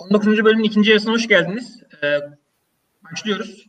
[0.00, 0.44] 19.
[0.44, 1.82] bölümün ikinci yarısına hoş geldiniz.
[2.02, 2.18] Ee,
[3.12, 3.66] başlıyoruz.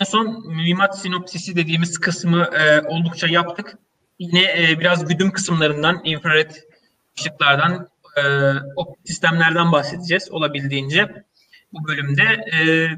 [0.00, 3.78] En son mühimmat sinopsisi dediğimiz kısmı e, oldukça yaptık.
[4.18, 6.50] Yine e, biraz güdüm kısımlarından, infrared
[7.18, 8.22] ışıklardan, e,
[8.76, 11.24] optik sistemlerden bahsedeceğiz olabildiğince
[11.72, 12.22] bu bölümde.
[12.22, 12.88] E,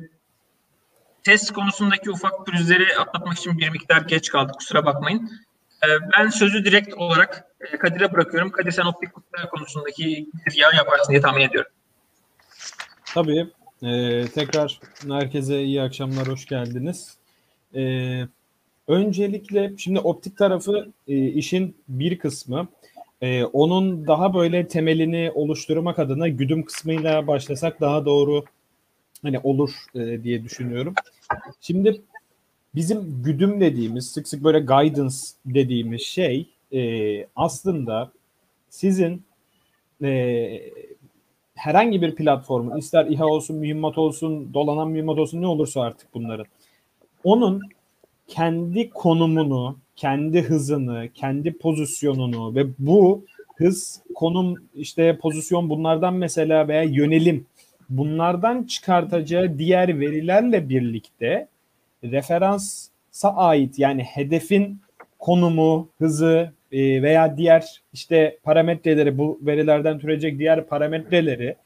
[1.25, 5.31] test konusundaki ufak pürüzleri atlatmak için bir miktar geç kaldık, kusura bakmayın.
[5.85, 8.51] E, ben sözü direkt olarak e, Kadir'e bırakıyorum.
[8.51, 11.73] Kadir sen optik kutular konusundaki bir yaparsın diye tahmin ediyorum.
[13.15, 13.47] Tabii.
[13.83, 17.17] Ee, tekrar herkese iyi akşamlar, hoş geldiniz.
[17.75, 18.23] Ee,
[18.89, 22.69] öncelikle şimdi optik tarafı e, işin bir kısmı.
[23.23, 28.45] E, onun daha böyle temelini oluşturmak adına güdüm kısmıyla başlasak daha doğru
[29.23, 30.95] hani olur e, diye düşünüyorum.
[31.61, 32.03] Şimdi
[32.75, 36.81] bizim güdüm dediğimiz, sık sık böyle guidance dediğimiz şey e,
[37.37, 38.13] aslında
[38.71, 39.23] sizin
[40.03, 40.11] e,
[41.63, 46.47] herhangi bir platformun ister İHA olsun, mühimmat olsun, dolanan mühimmat olsun ne olursa artık bunların
[47.25, 47.61] onun
[48.29, 53.25] kendi konumunu, kendi hızını, kendi pozisyonunu ve bu
[53.57, 57.47] hız, konum, işte pozisyon bunlardan mesela veya yönelim
[57.91, 61.49] bunlardan çıkartacağı diğer verilerle birlikte
[62.05, 64.81] referansa ait yani hedefin
[65.19, 71.57] konumu, hızı e, veya diğer işte parametreleri bu verilerden türecek diğer parametreleri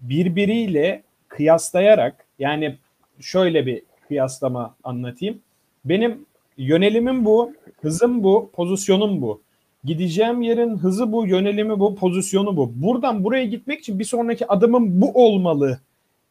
[0.00, 2.76] birbiriyle kıyaslayarak yani
[3.20, 5.38] şöyle bir kıyaslama anlatayım.
[5.84, 9.42] Benim yönelimim bu, hızım bu, pozisyonum bu.
[9.84, 12.72] Gideceğim yerin hızı bu, yönelimi bu, pozisyonu bu.
[12.74, 15.80] Buradan buraya gitmek için bir sonraki adımım bu olmalı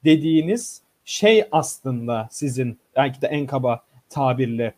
[0.04, 4.74] dediğiniz şey aslında sizin belki de en kaba tabirle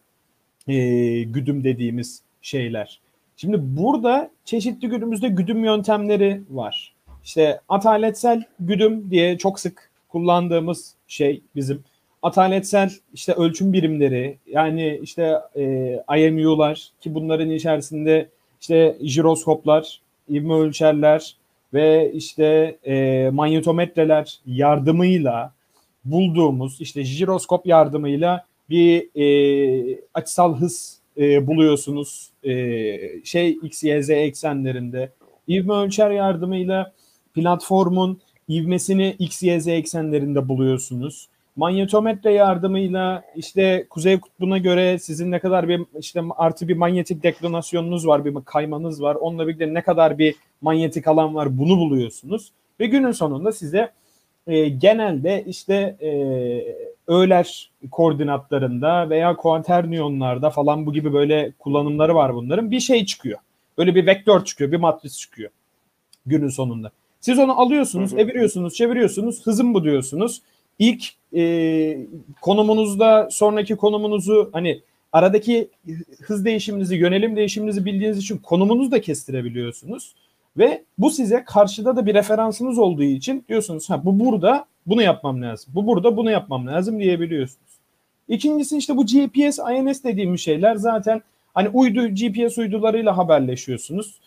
[0.68, 0.76] e,
[1.24, 3.03] güdüm dediğimiz şeyler.
[3.44, 6.94] Şimdi burada çeşitli günümüzde güdüm yöntemleri var.
[7.23, 11.84] İşte ataletsel güdüm diye çok sık kullandığımız şey bizim
[12.22, 18.29] ataletsel işte ölçüm birimleri yani işte e, IMU'lar ki bunların içerisinde
[18.62, 21.35] işte jiroskoplar, ivme ölçerler
[21.73, 25.53] ve işte e, manyetometreler yardımıyla
[26.06, 32.53] bulduğumuz işte jiroskop yardımıyla bir e, açısal hız e, buluyorsunuz e,
[33.24, 35.12] şey x, y, z eksenlerinde.
[35.47, 36.94] İvme ölçer yardımıyla
[37.34, 41.28] platformun ivmesini x, y, z eksenlerinde buluyorsunuz.
[41.56, 48.07] Manyetometre yardımıyla işte kuzey kutbuna göre sizin ne kadar bir işte artı bir manyetik deklinasyonunuz
[48.07, 49.16] var, bir kaymanız var.
[49.16, 52.51] Onunla birlikte ne kadar bir manyetik alan var bunu buluyorsunuz.
[52.80, 53.91] Ve günün sonunda size
[54.48, 56.12] e, genelde işte e,
[57.08, 62.72] öğler koordinatlarında veya kuanterniyonlarda falan bu gibi böyle kullanımları var bunların.
[62.72, 63.40] Bir şey çıkıyor.
[63.78, 65.50] Böyle bir vektör çıkıyor, bir matris çıkıyor
[66.26, 66.92] günün sonunda.
[67.22, 68.20] Siz onu alıyorsunuz, hı hı.
[68.20, 70.42] eviriyorsunuz, çeviriyorsunuz, hızım bu diyorsunuz.
[70.80, 71.04] İlk
[71.36, 71.98] e,
[72.42, 74.81] konumunuzda sonraki konumunuzu hani
[75.12, 75.70] aradaki
[76.22, 80.14] hız değişiminizi, yönelim değişiminizi bildiğiniz için konumunuzu da kestirebiliyorsunuz.
[80.58, 85.41] Ve bu size karşıda da bir referansınız olduğu için diyorsunuz ha bu burada bunu yapmam
[85.41, 85.74] lazım.
[85.75, 87.74] Bu burada bunu yapmam lazım diyebiliyorsunuz.
[88.28, 91.22] İkincisi işte bu GPS, INS dediğimiz şeyler zaten
[91.53, 94.19] hani uydu GPS uydularıyla haberleşiyorsunuz.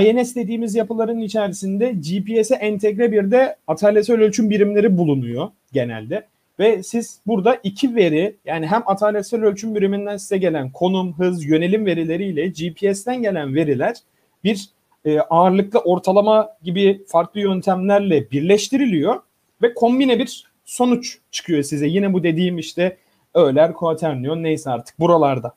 [0.00, 6.26] INS dediğimiz yapıların içerisinde GPS'e entegre bir de atalyasal ölçüm birimleri bulunuyor genelde.
[6.58, 11.86] Ve siz burada iki veri yani hem atalyasal ölçüm biriminden size gelen konum, hız, yönelim
[11.86, 13.96] verileriyle GPS'ten gelen veriler
[14.44, 14.68] bir
[15.04, 19.20] e, ağırlıklı ortalama gibi farklı yöntemlerle birleştiriliyor
[19.62, 21.86] ve kombine bir sonuç çıkıyor size.
[21.86, 22.96] Yine bu dediğim işte
[23.34, 25.54] öğler, kuaterniyon neyse artık buralarda.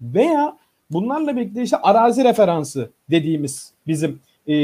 [0.00, 0.56] Veya
[0.90, 4.54] bunlarla birlikte işte arazi referansı dediğimiz bizim e,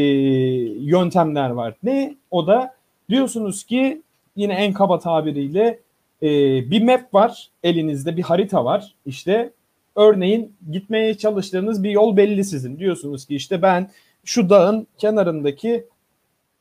[0.80, 1.74] yöntemler var.
[1.82, 2.14] Ne?
[2.30, 2.74] O da
[3.08, 4.02] diyorsunuz ki
[4.36, 5.80] yine en kaba tabiriyle
[6.22, 6.28] e,
[6.70, 8.94] bir map var elinizde bir harita var.
[9.06, 9.52] İşte
[9.98, 12.78] örneğin gitmeye çalıştığınız bir yol belli sizin.
[12.78, 13.90] Diyorsunuz ki işte ben
[14.24, 15.84] şu dağın kenarındaki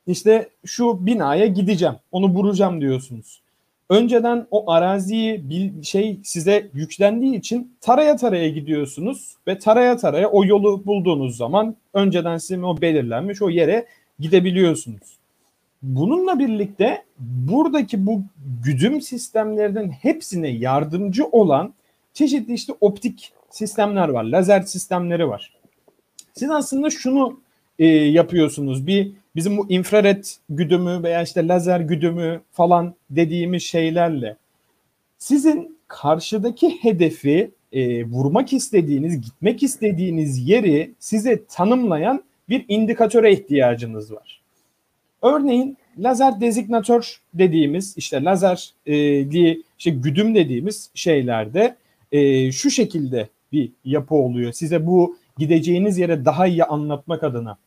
[0.06, 1.94] işte şu binaya gideceğim.
[2.12, 3.42] Onu vuracağım diyorsunuz.
[3.90, 10.44] Önceden o araziyi bir şey size yüklendiği için taraya taraya gidiyorsunuz ve taraya taraya o
[10.44, 13.86] yolu bulduğunuz zaman önceden sizin o belirlenmiş o yere
[14.18, 15.18] gidebiliyorsunuz.
[15.82, 18.22] Bununla birlikte buradaki bu
[18.64, 21.74] güdüm sistemlerinin hepsine yardımcı olan
[22.18, 25.52] çeşitli işte optik sistemler var, lazer sistemleri var.
[26.34, 27.40] Siz aslında şunu
[27.78, 28.86] e, yapıyorsunuz.
[28.86, 34.36] Bir bizim bu infrared güdümü veya işte lazer güdümü falan dediğimiz şeylerle
[35.18, 44.40] sizin karşıdaki hedefi e, vurmak istediğiniz, gitmek istediğiniz yeri size tanımlayan bir indikatöre ihtiyacınız var.
[45.22, 49.22] Örneğin lazer dezignatör dediğimiz işte lazer e,
[49.78, 51.76] işte güdüm dediğimiz şeylerde
[52.12, 54.52] e, şu şekilde bir yapı oluyor.
[54.52, 57.58] Size bu gideceğiniz yere daha iyi anlatmak adına.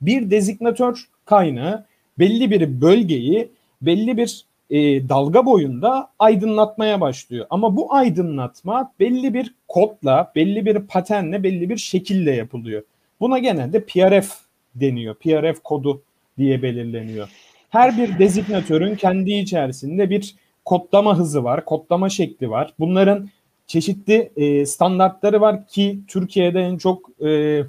[0.00, 1.84] Bir dezignatör kaynağı
[2.18, 3.48] belli bir bölgeyi
[3.82, 7.46] belli bir e, dalga boyunda aydınlatmaya başlıyor.
[7.50, 12.82] Ama bu aydınlatma belli bir kodla, belli bir patenle, belli bir şekilde yapılıyor.
[13.20, 14.38] Buna genelde PRF
[14.74, 15.14] deniyor.
[15.14, 16.02] PRF kodu
[16.38, 17.28] diye belirleniyor.
[17.70, 20.34] Her bir dezignatörün kendi içerisinde bir
[20.64, 22.74] kodlama hızı var, kodlama şekli var.
[22.78, 23.28] Bunların
[23.70, 27.62] çeşitli e, standartları var ki Türkiye'de en çok e,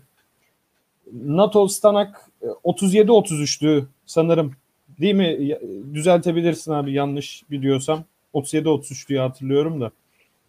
[1.13, 2.29] NATO Stanak
[2.63, 4.53] 37-33'tü sanırım
[5.01, 5.57] Değil mi?
[5.93, 8.03] Düzeltebilirsin abi yanlış biliyorsam.
[8.33, 9.91] 37-33 diye hatırlıyorum da.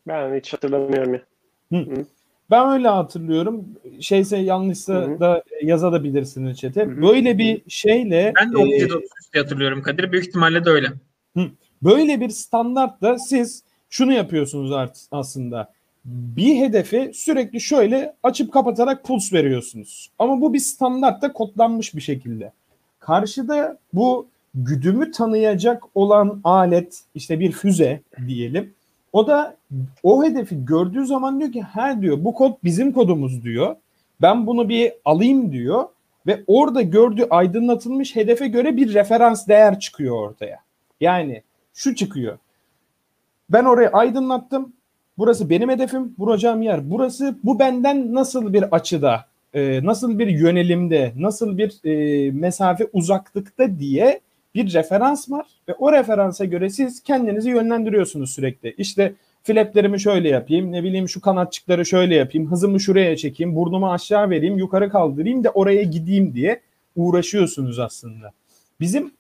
[0.08, 1.20] Ben hiç hatırlamıyorum ya.
[1.72, 1.76] Hı.
[1.76, 2.06] Hı.
[2.50, 3.69] Ben öyle hatırlıyorum.
[4.00, 5.20] Şeyse yanlışsa Hı-hı.
[5.20, 7.02] da yazabilirsiniz chat'e.
[7.02, 9.02] Böyle bir şeyle Ben de 37-33
[9.34, 10.12] e, hatırlıyorum Kadir.
[10.12, 10.88] Büyük ihtimalle de öyle.
[11.37, 11.43] Hı.
[11.82, 13.62] Böyle bir standartta siz
[13.93, 15.73] şunu yapıyorsunuz artık aslında.
[16.05, 20.11] Bir hedefi sürekli şöyle açıp kapatarak puls veriyorsunuz.
[20.19, 22.53] Ama bu bir standartta kodlanmış bir şekilde.
[23.00, 28.75] Karşıda bu güdümü tanıyacak olan alet işte bir füze diyelim.
[29.12, 29.56] O da
[30.03, 33.77] o hedefi gördüğü zaman diyor ki her diyor bu kod bizim kodumuz diyor.
[34.23, 35.85] Ben bunu bir alayım diyor
[36.27, 40.59] ve orada gördüğü aydınlatılmış hedefe göre bir referans değer çıkıyor ortaya.
[41.00, 41.43] Yani
[41.75, 42.39] şu çıkıyor.
[43.50, 44.73] Ben orayı aydınlattım.
[45.19, 46.91] Burası benim hedefim, vuracağım yer.
[46.91, 49.25] Burası bu benden nasıl bir açıda,
[49.55, 54.21] e, nasıl bir yönelimde, nasıl bir e, mesafe uzaklıkta diye
[54.55, 58.75] bir referans var ve o referansa göre siz kendinizi yönlendiriyorsunuz sürekli.
[58.79, 64.31] İşte flaplerimi şöyle yapayım, ne bileyim şu kanatçıkları şöyle yapayım, hızımı şuraya çekeyim, burnumu aşağı
[64.31, 66.61] vereyim, yukarı kaldırayım da oraya gideyim diye
[66.97, 68.33] uğraşıyorsunuz aslında.
[68.81, 69.12] Bizim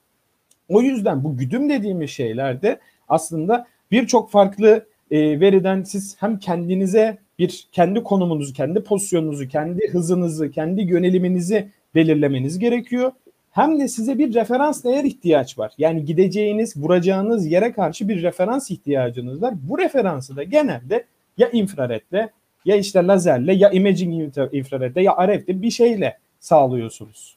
[0.68, 2.78] o yüzden bu güdüm dediğimiz şeylerde
[3.08, 10.50] aslında birçok farklı e, veriden siz hem kendinize bir kendi konumunuzu, kendi pozisyonunuzu, kendi hızınızı,
[10.50, 13.12] kendi yöneliminizi belirlemeniz gerekiyor
[13.52, 15.72] hem de size bir referans değer ihtiyaç var.
[15.78, 19.54] Yani gideceğiniz, vuracağınız yere karşı bir referans ihtiyacınız var.
[19.68, 21.04] Bu referansı da genelde
[21.38, 22.30] ya infraredle
[22.64, 27.36] ya işte lazerle ya imaging infraredle ya RF'de bir şeyle sağlıyorsunuz.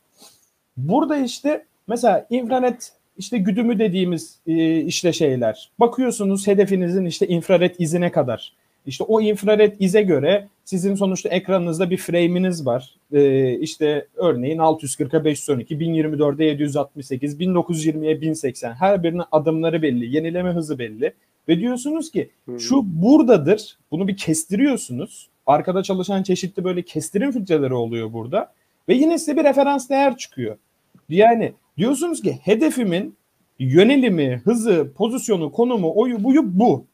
[0.78, 2.81] Burada işte mesela infrared
[3.17, 5.69] işte güdümü dediğimiz e, işte şeyler.
[5.79, 8.53] Bakıyorsunuz hedefinizin işte infrared izine kadar.
[8.85, 12.95] İşte o infrared ize göre sizin sonuçta ekranınızda bir frame'iniz var.
[13.13, 18.73] Ee, işte örneğin 640'a 512, 1024'e 768, 1920'ye 1080.
[18.73, 21.13] Her birinin adımları belli, yenileme hızı belli.
[21.50, 22.59] Ve diyorsunuz ki hmm.
[22.59, 23.77] şu buradadır.
[23.91, 25.29] Bunu bir kestiriyorsunuz.
[25.45, 28.53] Arkada çalışan çeşitli böyle kestirim filtreleri oluyor burada.
[28.89, 30.57] Ve yine size bir referans değer çıkıyor.
[31.09, 33.18] Yani diyorsunuz ki hedefimin
[33.60, 36.86] yönelimi, hızı, pozisyonu, konumu, oyu, buyu bu.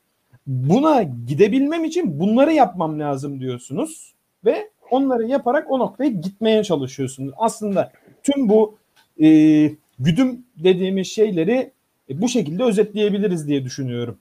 [0.48, 4.13] Buna gidebilmem için bunları yapmam lazım diyorsunuz
[4.45, 7.33] ve onları yaparak o noktaya gitmeye çalışıyorsunuz.
[7.38, 7.92] Aslında
[8.24, 8.78] tüm bu
[9.22, 9.28] e,
[10.00, 11.72] güdüm dediğimiz şeyleri
[12.10, 14.18] e, bu şekilde özetleyebiliriz diye düşünüyorum.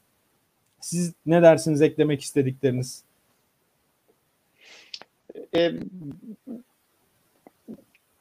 [0.80, 3.04] Siz ne dersiniz eklemek istedikleriniz?
[5.56, 5.70] E,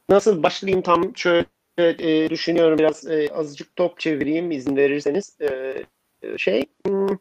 [0.10, 1.46] nasıl başlayayım tam şöyle
[1.83, 5.38] e, düşünüyorum biraz e, azıcık top çevireyim izin verirseniz.
[5.41, 5.75] E,
[6.38, 7.17] şey hmm,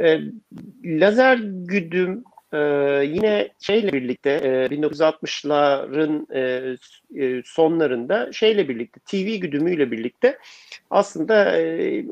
[0.00, 0.20] e,
[0.84, 2.58] lazer güdüm e,
[3.04, 6.76] yine şeyle birlikte e, 1960'ların e,
[7.24, 10.38] e, sonlarında şeyle birlikte TV güdümüyle birlikte
[10.90, 12.04] aslında e,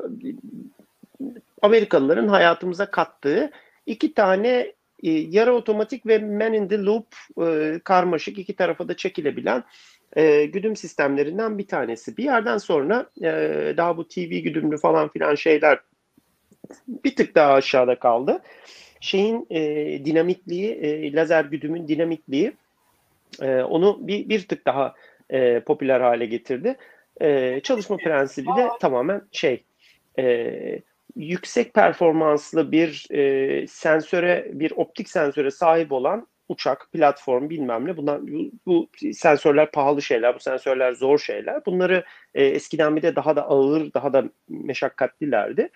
[1.62, 3.50] Amerikalıların hayatımıza kattığı
[3.86, 7.06] iki tane e, yarı otomatik ve man in the loop
[7.46, 9.64] e, karmaşık iki tarafa da çekilebilen
[10.16, 12.16] e, güdüm sistemlerinden bir tanesi.
[12.16, 15.78] Bir yerden sonra e, daha bu TV güdümlü falan filan şeyler
[16.88, 18.42] bir tık daha aşağıda kaldı.
[19.00, 19.60] Şeyin e,
[20.04, 22.52] dinamikliği, e, lazer güdümün dinamikliği
[23.42, 24.94] e, onu bir, bir tık daha
[25.30, 26.76] e, popüler hale getirdi.
[27.20, 29.64] E, çalışma prensibi de tamamen şey,
[30.18, 30.54] e,
[31.16, 38.26] yüksek performanslı bir e, sensöre, bir optik sensöre sahip olan uçak, platform bilmem ne bunlar
[38.26, 41.66] bu, bu sensörler pahalı şeyler, bu sensörler zor şeyler.
[41.66, 45.68] Bunları e, eskiden bir de daha da ağır, daha da meşakkatlilerdi.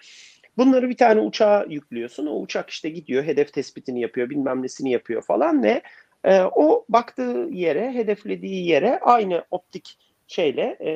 [0.57, 2.27] Bunları bir tane uçağa yüklüyorsun.
[2.27, 5.83] O uçak işte gidiyor, hedef tespitini yapıyor, bilmem nesini yapıyor falan ve
[6.25, 10.91] e, o baktığı yere, hedeflediği yere aynı optik şeyle e,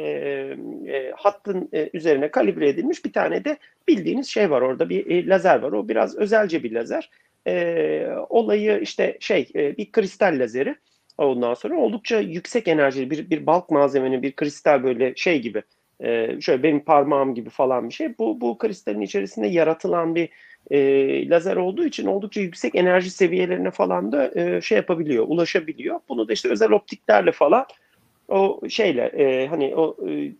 [0.97, 3.57] e, hattın e, üzerine kalibre edilmiş bir tane de
[3.89, 5.73] bildiğiniz şey var orada bir e, lazer var.
[5.73, 7.11] O biraz özelce bir lazer.
[7.47, 10.77] E, olayı işte şey e, bir kristal lazeri.
[11.19, 15.63] Ondan sonra oldukça yüksek enerjili bir, bir balk malzemenin bir kristal böyle şey gibi
[16.01, 18.19] e, şöyle benim parmağım gibi falan bir şey.
[18.19, 20.29] Bu, bu kristalin içerisinde yaratılan bir
[20.71, 26.01] e, lazer olduğu için oldukça yüksek enerji seviyelerine falan da e, şey yapabiliyor, ulaşabiliyor.
[26.09, 27.67] Bunu da işte özel optiklerle falan
[28.29, 30.33] o şeyle e, hani o e,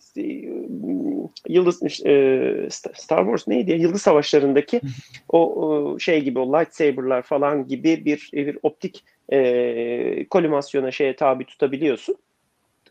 [1.49, 3.77] Yıldız e, Star Wars neydi ya?
[3.77, 4.81] Yıldız Savaşları'ndaki
[5.29, 11.45] o, o şey gibi o lightsaber'lar falan gibi bir bir optik e, kolimasyona şeye tabi
[11.45, 12.17] tutabiliyorsun.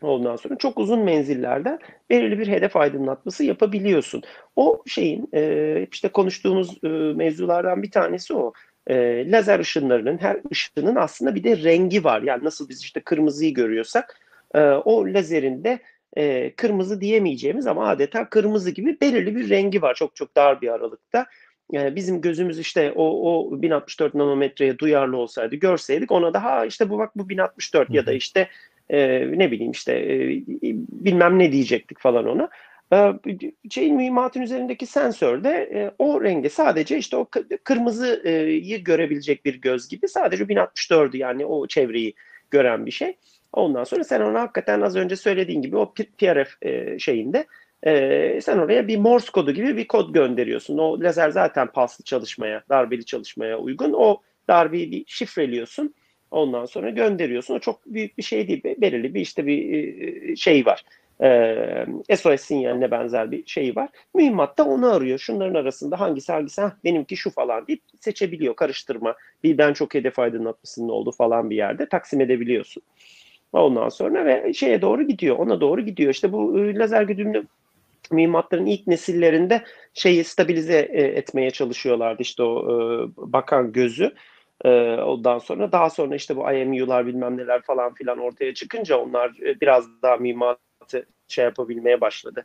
[0.02, 1.78] Ondan sonra çok uzun menzillerden
[2.10, 4.22] belirli bir hedef aydınlatması yapabiliyorsun.
[4.56, 8.52] O şeyin e, işte konuştuğumuz e, mevzulardan bir tanesi o.
[8.86, 12.22] E, lazer ışınlarının her ışının aslında bir de rengi var.
[12.22, 14.20] Yani nasıl biz işte kırmızıyı görüyorsak
[14.54, 15.78] e, o lazerin de
[16.16, 20.68] e, kırmızı diyemeyeceğimiz ama adeta kırmızı gibi belirli bir rengi var çok çok dar bir
[20.68, 21.26] aralıkta.
[21.72, 26.98] Yani bizim gözümüz işte o, o 1064 nanometreye duyarlı olsaydı görseydik ona daha işte bu
[26.98, 28.48] bak bu 1064 ya da işte
[28.90, 30.42] e, ne bileyim işte e,
[30.88, 32.48] bilmem ne diyecektik falan ona.
[32.92, 33.12] E,
[33.70, 37.28] şeyin mühimmatın üzerindeki sensörde e, o rengi sadece işte o
[37.64, 42.14] kırmızıyı görebilecek bir göz gibi sadece 1064'ü yani o çevreyi
[42.50, 43.16] gören bir şey.
[43.52, 47.46] Ondan sonra sen ona hakikaten az önce söylediğin gibi o PRF e, şeyinde
[47.82, 50.78] e, sen oraya bir Morse kodu gibi bir kod gönderiyorsun.
[50.78, 53.92] O lazer zaten paslı çalışmaya, darbeli çalışmaya uygun.
[53.92, 55.94] O darbeyi bir şifreliyorsun.
[56.30, 57.54] Ondan sonra gönderiyorsun.
[57.54, 58.62] O çok büyük bir şey değil.
[58.64, 60.84] Belirli bir işte bir e, şey var.
[61.22, 63.88] Ee, SOS sinyaline benzer bir şey var.
[64.14, 65.18] Mühimmat da onu arıyor.
[65.18, 68.56] Şunların arasında hangisi hangisi Hah, benimki şu falan deyip seçebiliyor.
[68.56, 69.16] Karıştırma.
[69.44, 72.82] Bir ben çok hedef aydınlatmasının oldu falan bir yerde taksim edebiliyorsun.
[73.52, 75.38] Ondan sonra ve şeye doğru gidiyor.
[75.38, 76.10] Ona doğru gidiyor.
[76.10, 77.46] İşte bu e, lazer güdümlü
[78.10, 79.62] mühimmatların ilk nesillerinde
[79.94, 82.22] şeyi stabilize e, etmeye çalışıyorlardı.
[82.22, 82.74] İşte o e,
[83.16, 84.12] bakan gözü.
[85.04, 90.02] Ondan sonra daha sonra işte bu IMU'lar bilmem neler falan filan ortaya çıkınca onlar biraz
[90.02, 92.44] daha mühimmatı şey yapabilmeye başladı.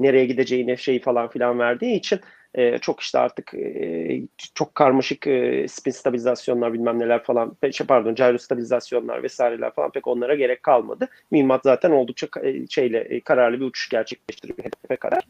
[0.00, 2.20] Nereye gideceğini şeyi falan filan verdiği için
[2.54, 4.22] e, çok işte artık e,
[4.54, 10.06] çok karmaşık e, spin stabilizasyonlar bilmem neler falan şey, pardon gyro stabilizasyonlar vesaireler falan pek
[10.06, 11.08] onlara gerek kalmadı.
[11.30, 15.24] Mühimmat zaten oldukça e, şeyle e, kararlı bir uçuş gerçekleştiriyor hedefe kadar.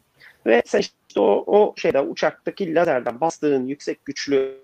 [0.45, 4.57] Ve sen işte o, o şeyden uçaktaki lazerden bastığın yüksek güçlü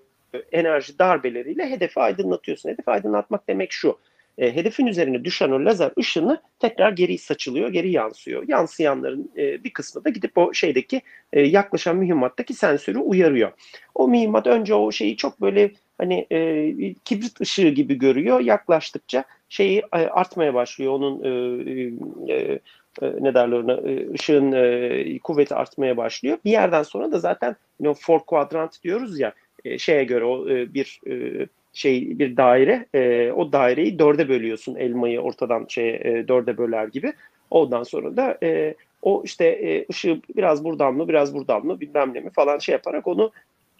[0.52, 2.68] enerji darbeleriyle hedefi aydınlatıyorsun.
[2.68, 3.98] Hedefi aydınlatmak demek şu
[4.38, 8.48] e, hedefin üzerine düşen o lazer ışını tekrar geri saçılıyor, geri yansıyor.
[8.48, 11.02] Yansıyanların e, bir kısmı da gidip o şeydeki
[11.32, 13.52] e, yaklaşan mühimmattaki sensörü uyarıyor.
[13.94, 18.40] O mühimmat önce o şeyi çok böyle hani e, kibrit ışığı gibi görüyor.
[18.40, 20.92] Yaklaştıkça şeyi e, artmaya başlıyor.
[20.92, 22.58] Onun e, e,
[23.02, 26.38] e, ne derler ona e, ışığın e, kuvveti artmaya başlıyor.
[26.44, 29.32] Bir yerden sonra da zaten you know, four quadrant diyoruz ya
[29.64, 31.46] e, şeye göre o e, bir e,
[31.76, 32.86] şey bir daire.
[32.94, 37.12] E, o daireyi dörde bölüyorsun elmayı ortadan şey e, dörde böler gibi.
[37.50, 42.14] Ondan sonra da e, o işte e, ışığı biraz buradan mı biraz buradan mı bilmem
[42.14, 43.32] ne mi falan şey yaparak onu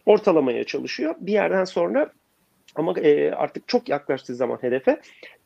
[0.07, 1.15] ortalamaya çalışıyor.
[1.21, 2.13] Bir yerden sonra
[2.75, 5.01] ama e, artık çok yaklaştığı zaman hedefe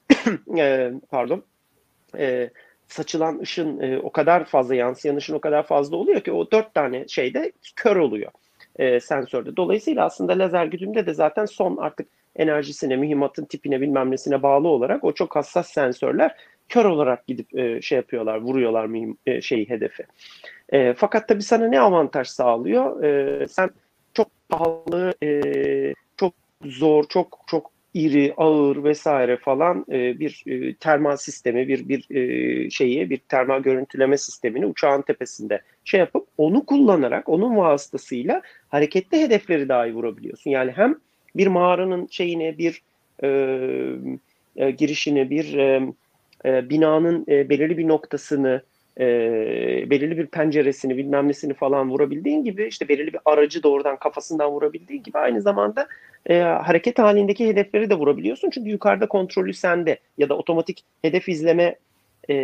[0.59, 1.42] e, pardon
[2.19, 2.50] e,
[2.88, 6.75] saçılan ışın e, o kadar fazla yansıyan ışın o kadar fazla oluyor ki o dört
[6.75, 8.33] tane şeyde kör oluyor
[8.76, 9.57] e, sensörde.
[9.57, 15.04] Dolayısıyla aslında lazer güdümde de zaten son artık enerjisine, mühimmatın tipine bilmem nesine bağlı olarak
[15.04, 16.37] o çok hassas sensörler
[16.70, 20.04] kör olarak gidip e, şey yapıyorlar, vuruyorlar mühim e, şeyi hedefi.
[20.72, 23.04] E, fakat tabii sana ne avantaj sağlıyor?
[23.04, 23.70] E, sen
[24.14, 25.42] çok pahalı, e,
[26.16, 26.34] çok
[26.64, 32.70] zor, çok çok iri, ağır vesaire falan e, bir e, termal sistemi, bir bir e,
[32.70, 39.68] şeyi, bir termal görüntüleme sistemini uçağın tepesinde şey yapıp onu kullanarak, onun vasıtasıyla hareketli hedefleri
[39.68, 40.50] dahi vurabiliyorsun.
[40.50, 40.99] Yani hem
[41.37, 42.82] bir mağaranın şeyine, bir
[43.22, 43.28] e,
[44.56, 45.82] e, girişini, bir e,
[46.44, 48.62] e, binanın e, belirli bir noktasını,
[49.00, 49.06] e,
[49.90, 55.02] belirli bir penceresini, bilmem nesini falan vurabildiğin gibi, işte belirli bir aracı doğrudan kafasından vurabildiğin
[55.02, 55.88] gibi aynı zamanda
[56.26, 58.50] e, hareket halindeki hedefleri de vurabiliyorsun.
[58.50, 61.76] Çünkü yukarıda kontrolü sende ya da otomatik hedef izleme
[62.28, 62.34] e,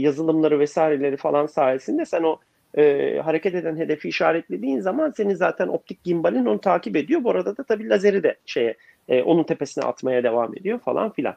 [0.00, 2.38] yazılımları vesaireleri falan sayesinde sen o
[2.76, 7.24] e, hareket eden hedefi işaretlediğin zaman senin zaten optik gimbalin onu takip ediyor.
[7.24, 8.74] Bu arada da tabii lazeri de şeye
[9.08, 11.34] e, onun tepesine atmaya devam ediyor falan filan.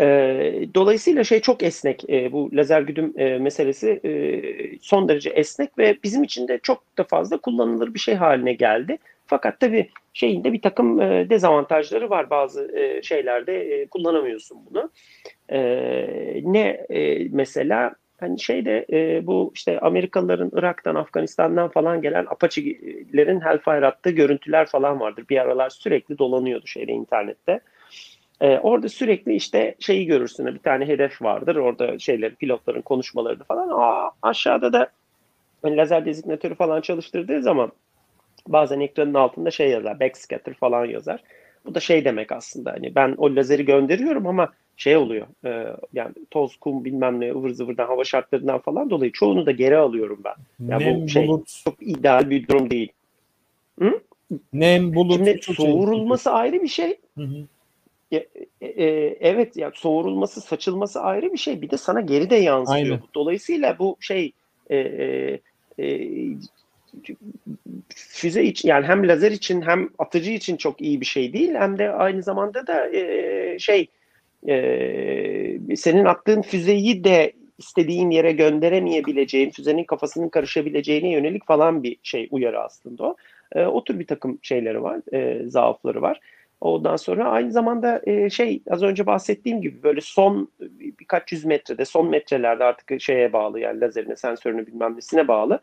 [0.00, 0.06] E,
[0.74, 4.10] dolayısıyla şey çok esnek e, bu lazer güdüm e, meselesi e,
[4.80, 8.98] son derece esnek ve bizim için de çok da fazla kullanılır bir şey haline geldi.
[9.26, 14.90] Fakat tabii şeyinde bir takım e, dezavantajları var bazı e, şeylerde e, kullanamıyorsun bunu.
[15.48, 15.60] E,
[16.44, 23.86] ne e, mesela hani şeyde e, bu işte Amerikalıların Irak'tan, Afganistan'dan falan gelen Apache'lerin Hellfire
[23.86, 25.24] attığı görüntüler falan vardır.
[25.30, 27.60] Bir aralar sürekli dolanıyordu şeyde internette.
[28.40, 30.46] E, orada sürekli işte şeyi görürsün.
[30.46, 31.56] Bir tane hedef vardır.
[31.56, 33.68] Orada şeyler pilotların konuşmalarını falan.
[33.68, 34.90] Aa, aşağıda da
[35.62, 37.72] hani lazer dezignatörü falan çalıştırdığı zaman
[38.48, 40.00] bazen ekranın altında şey yazar.
[40.00, 41.22] Backscatter falan yazar.
[41.66, 42.72] Bu da şey demek aslında.
[42.72, 45.26] Hani ben o lazeri gönderiyorum ama şey oluyor.
[45.44, 49.76] E, yani toz, kum bilmem ne ıvır zıvırdan hava şartlarından falan dolayı çoğunu da geri
[49.76, 50.34] alıyorum ben.
[50.68, 51.62] Yani Nem, bu şey bulut.
[51.64, 52.92] çok ideal bir durum değil.
[54.52, 55.16] Nem, bulut.
[55.16, 56.96] Şimdi çok şey- soğurulması ayrı bir şey.
[57.18, 57.46] Hı hı.
[58.12, 58.26] E,
[58.60, 58.84] e,
[59.20, 61.62] evet yani soğurulması, saçılması ayrı bir şey.
[61.62, 62.76] Bir de sana geri de yansıyor.
[62.76, 63.00] Aynen.
[63.14, 64.32] Dolayısıyla bu şey
[64.70, 65.40] e, e,
[65.78, 66.08] e,
[67.94, 71.54] füze için yani hem lazer için hem atıcı için çok iyi bir şey değil.
[71.54, 73.88] Hem de aynı zamanda da e, şey
[74.48, 82.28] e, senin attığın füzeyi de istediğin yere gönderemeyebileceğin, füzenin kafasının karışabileceğine yönelik falan bir şey
[82.30, 83.16] uyarı aslında o.
[83.52, 86.20] E, o tür bir takım şeyleri var, e, zaafları var.
[86.60, 91.84] Ondan sonra aynı zamanda e, şey az önce bahsettiğim gibi böyle son birkaç yüz metrede,
[91.84, 95.60] son metrelerde artık şeye bağlı yani lazerine, sensörünü bilmem nesine bağlı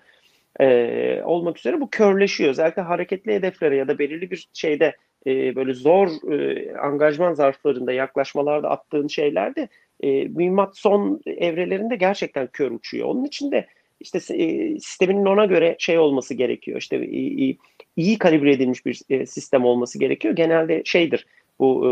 [0.60, 2.50] e, olmak üzere bu körleşiyor.
[2.50, 4.96] Özellikle hareketli hedeflere ya da belirli bir şeyde
[5.27, 9.68] e, böyle zor e, angajman zarflarında, yaklaşmalarda attığın şeylerde
[10.01, 13.08] e, mühimmat son evrelerinde gerçekten kör uçuyor.
[13.08, 13.68] Onun için de
[14.00, 16.77] işte e, sisteminin ona göre şey olması gerekiyor.
[16.80, 17.58] İşte e, e,
[17.96, 20.36] iyi kalibre edilmiş bir e, sistem olması gerekiyor.
[20.36, 21.27] Genelde şeydir
[21.60, 21.86] bu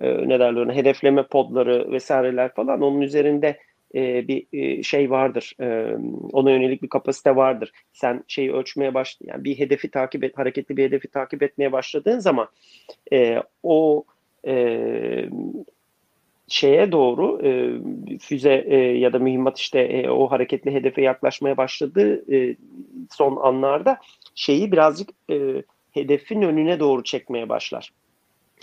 [0.00, 3.58] e, e, ne derler hedefleme podları vesaireler falan onun üzerinde
[3.94, 5.56] bir şey vardır.
[6.32, 7.72] Ona yönelik bir kapasite vardır.
[7.92, 12.18] Sen şeyi ölçmeye baş yani bir hedefi takip et, hareketli bir hedefi takip etmeye başladığın
[12.18, 12.48] zaman
[13.62, 14.04] o
[16.48, 17.38] şeye doğru
[18.20, 18.52] füze
[18.98, 22.24] ya da mühimmat işte o hareketli hedefe yaklaşmaya başladığı
[23.10, 23.98] son anlarda
[24.34, 25.08] şeyi birazcık
[25.94, 27.92] hedefin önüne doğru çekmeye başlar.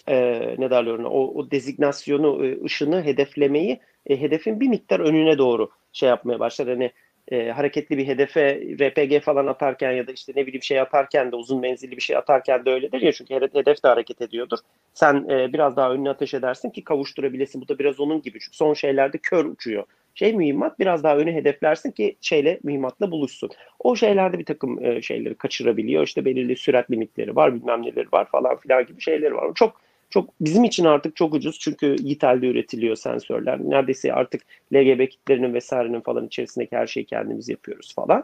[0.07, 0.15] E,
[0.57, 1.07] ne derler ona?
[1.07, 6.67] O, o designasyonu, e, ışını, hedeflemeyi e, hedefin bir miktar önüne doğru şey yapmaya başlar.
[6.67, 6.91] Hani
[7.31, 11.35] e, hareketli bir hedefe RPG falan atarken ya da işte ne bileyim şey atarken de
[11.35, 14.57] uzun menzilli bir şey atarken de öyledir ya çünkü hedef de hareket ediyordur.
[14.93, 17.61] Sen e, biraz daha önüne ateş edersin ki kavuşturabilesin.
[17.61, 19.83] Bu da biraz onun gibi çünkü son şeylerde kör uçuyor.
[20.15, 23.49] Şey mühimmat biraz daha öne hedeflersin ki şeyle mühimmatla buluşsun.
[23.79, 26.03] O şeylerde bir takım e, şeyleri kaçırabiliyor.
[26.03, 29.43] İşte belirli sürat limitleri var bilmem neleri var falan filan gibi şeyleri var.
[29.43, 33.59] O çok çok bizim için artık çok ucuz çünkü Yitel'de üretiliyor sensörler.
[33.59, 34.41] Neredeyse artık
[34.73, 38.23] LGB kitlerinin vesairenin falan içerisindeki her şeyi kendimiz yapıyoruz falan.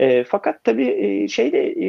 [0.00, 1.86] E, fakat tabii e, şeyde e,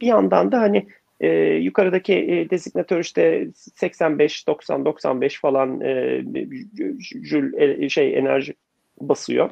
[0.00, 0.86] bir yandan da hani
[1.20, 6.22] e, yukarıdaki e, designatör işte 85, 90, 95 falan e,
[7.22, 8.54] jül e, şey enerji
[9.00, 9.50] basıyor.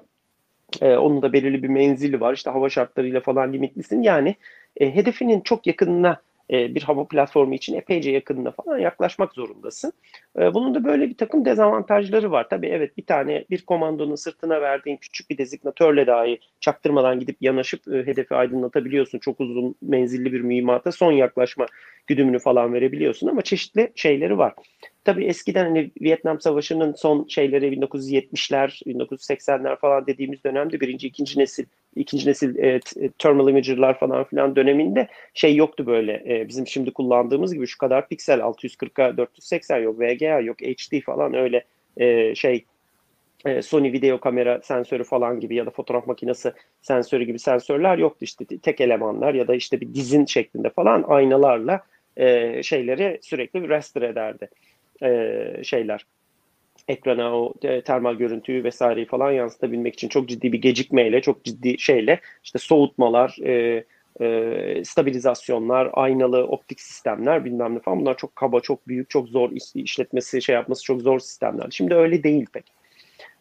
[0.81, 2.35] E, onun da belirli bir menzili var.
[2.35, 4.03] İşte hava şartlarıyla falan limitlisin.
[4.03, 4.35] Yani
[4.77, 6.21] e, hedefinin çok yakınına
[6.53, 9.93] e, bir hava platformu için epeyce yakınına falan yaklaşmak zorundasın.
[10.39, 12.47] E, bunun da böyle bir takım dezavantajları var.
[12.51, 17.89] Tabii evet bir tane bir komandonun sırtına verdiğin küçük bir dezignatörle dahi çaktırmadan gidip yanaşıp
[17.89, 19.19] e, hedefi aydınlatabiliyorsun.
[19.19, 21.67] Çok uzun menzilli bir mühimmata son yaklaşma
[22.07, 24.55] güdümünü falan verebiliyorsun ama çeşitli şeyleri var.
[25.05, 31.65] Tabii eskiden hani Vietnam Savaşı'nın son şeyleri 1970'ler, 1980'ler falan dediğimiz dönemde birinci, ikinci nesil,
[31.97, 32.81] ikinci nesil e,
[33.19, 36.23] thermal imager'lar falan filan döneminde şey yoktu böyle.
[36.29, 41.35] E, bizim şimdi kullandığımız gibi şu kadar piksel 640'a 480 yok, VGA yok, HD falan
[41.35, 41.65] öyle
[41.97, 42.65] e, şey
[43.47, 48.25] e, Sony video kamera sensörü falan gibi ya da fotoğraf makinesi sensörü gibi sensörler yoktu
[48.25, 51.81] işte tek elemanlar ya da işte bir dizin şeklinde falan aynalarla
[52.17, 54.49] e, şeyleri sürekli raster ederdi
[55.03, 56.07] e, şeyler
[56.91, 61.79] ekrana o e, termal görüntüyü vesaireyi falan yansıtabilmek için çok ciddi bir gecikmeyle, çok ciddi
[61.79, 63.85] şeyle işte soğutmalar, e,
[64.21, 69.51] e, stabilizasyonlar, aynalı optik sistemler bilmem ne falan bunlar çok kaba, çok büyük, çok zor
[69.51, 71.67] iş, işletmesi, şey yapması çok zor sistemler.
[71.71, 72.65] Şimdi öyle değil pek.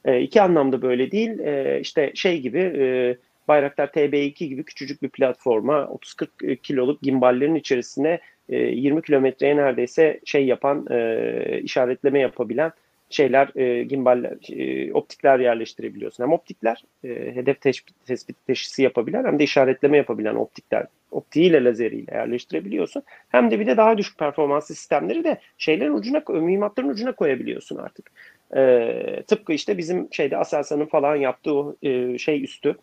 [0.05, 1.39] E, iki anlamda böyle değil.
[1.39, 8.19] E, işte şey gibi e, Bayraktar TB2 gibi küçücük bir platforma 30-40 kiloluk gimballerin içerisine
[8.49, 12.71] 20 kilometreye neredeyse şey yapan, e, işaretleme yapabilen
[13.09, 16.23] şeyler, e, gimballer, e, optikler yerleştirebiliyorsun.
[16.23, 22.15] Hem optikler e, hedef tespit, tespit teşhisi yapabilen hem de işaretleme yapabilen optikler, optiğiyle lazeriyle
[22.15, 23.03] yerleştirebiliyorsun.
[23.29, 28.11] Hem de bir de daha düşük performanslı sistemleri de şeylerin ucuna, mühimmatların ucuna koyabiliyorsun artık.
[28.55, 32.75] E, tıpkı işte bizim şeyde Aselsan'ın falan yaptığı e, şey üstü,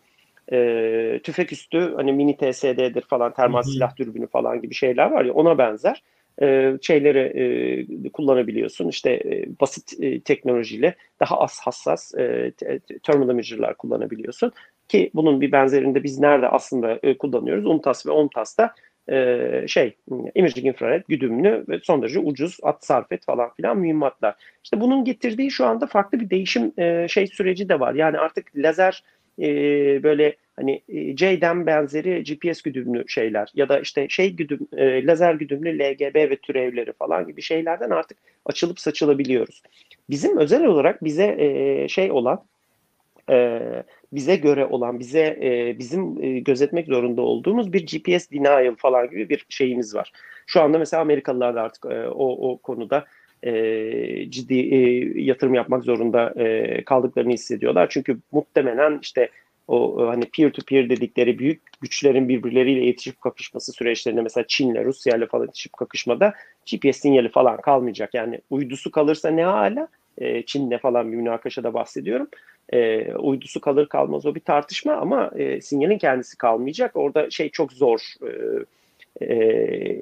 [0.51, 5.33] e, tüfek üstü hani mini TSD'dir falan termal silah dürbünü falan gibi şeyler var ya
[5.33, 6.03] ona benzer
[6.41, 7.19] e, şeyleri
[8.05, 8.87] e, kullanabiliyorsun.
[8.87, 12.51] İşte e, basit e, teknolojiyle daha az hassas e,
[13.03, 14.51] thermal imager'lar kullanabiliyorsun.
[14.87, 17.65] Ki bunun bir benzerinde biz nerede aslında e, kullanıyoruz?
[17.65, 18.73] UNTAS ve OMTAS'ta
[19.09, 19.95] e, şey
[20.35, 24.35] imaging infrared güdümlü ve son derece ucuz at sarfet falan filan mühimmatlar.
[24.63, 26.73] İşte bunun getirdiği şu anda farklı bir değişim
[27.09, 27.93] şey süreci de var.
[27.93, 29.03] Yani artık lazer
[29.39, 29.47] e,
[30.03, 35.33] böyle hani e, JDAM benzeri GPS güdümlü şeyler ya da işte şey güdüm e, lazer
[35.33, 39.61] güdümlü LGB ve türevleri falan gibi şeylerden artık açılıp saçılabiliyoruz.
[40.09, 42.43] Bizim özel olarak bize e, şey olan
[43.29, 43.61] e,
[44.13, 45.37] bize göre olan, bize
[45.79, 50.11] bizim gözetmek zorunda olduğumuz bir GPS denial falan gibi bir şeyimiz var.
[50.47, 53.05] Şu anda mesela Amerikalılar da artık o, o konuda
[53.43, 54.77] e, ciddi e,
[55.21, 57.87] yatırım yapmak zorunda e, kaldıklarını hissediyorlar.
[57.89, 59.29] Çünkü muhtemelen işte
[59.67, 65.17] o hani peer to peer dedikleri büyük güçlerin birbirleriyle yetişip kakışması süreçlerinde mesela Çin'le Rusya
[65.17, 66.33] ile falan yetişip kakışmada
[66.71, 68.13] GPS sinyali falan kalmayacak.
[68.13, 72.27] Yani uydusu kalırsa ne hala e, Çin'le falan bir münakaşada bahsediyorum.
[72.73, 76.95] E, uydusu kalır kalmaz o bir tartışma ama e, sinyalin kendisi kalmayacak.
[76.95, 77.99] Orada şey çok zor.
[78.21, 78.29] E,
[79.21, 80.01] e,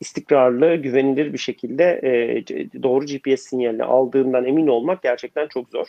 [0.00, 2.44] istikrarlı, güvenilir bir şekilde e,
[2.82, 5.86] doğru GPS sinyalini aldığından emin olmak gerçekten çok zor.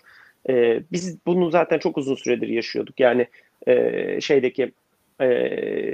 [0.50, 3.00] E, biz bunu zaten çok uzun süredir yaşıyorduk.
[3.00, 3.28] Yani
[3.67, 4.71] e, şeydeki
[5.21, 5.28] e,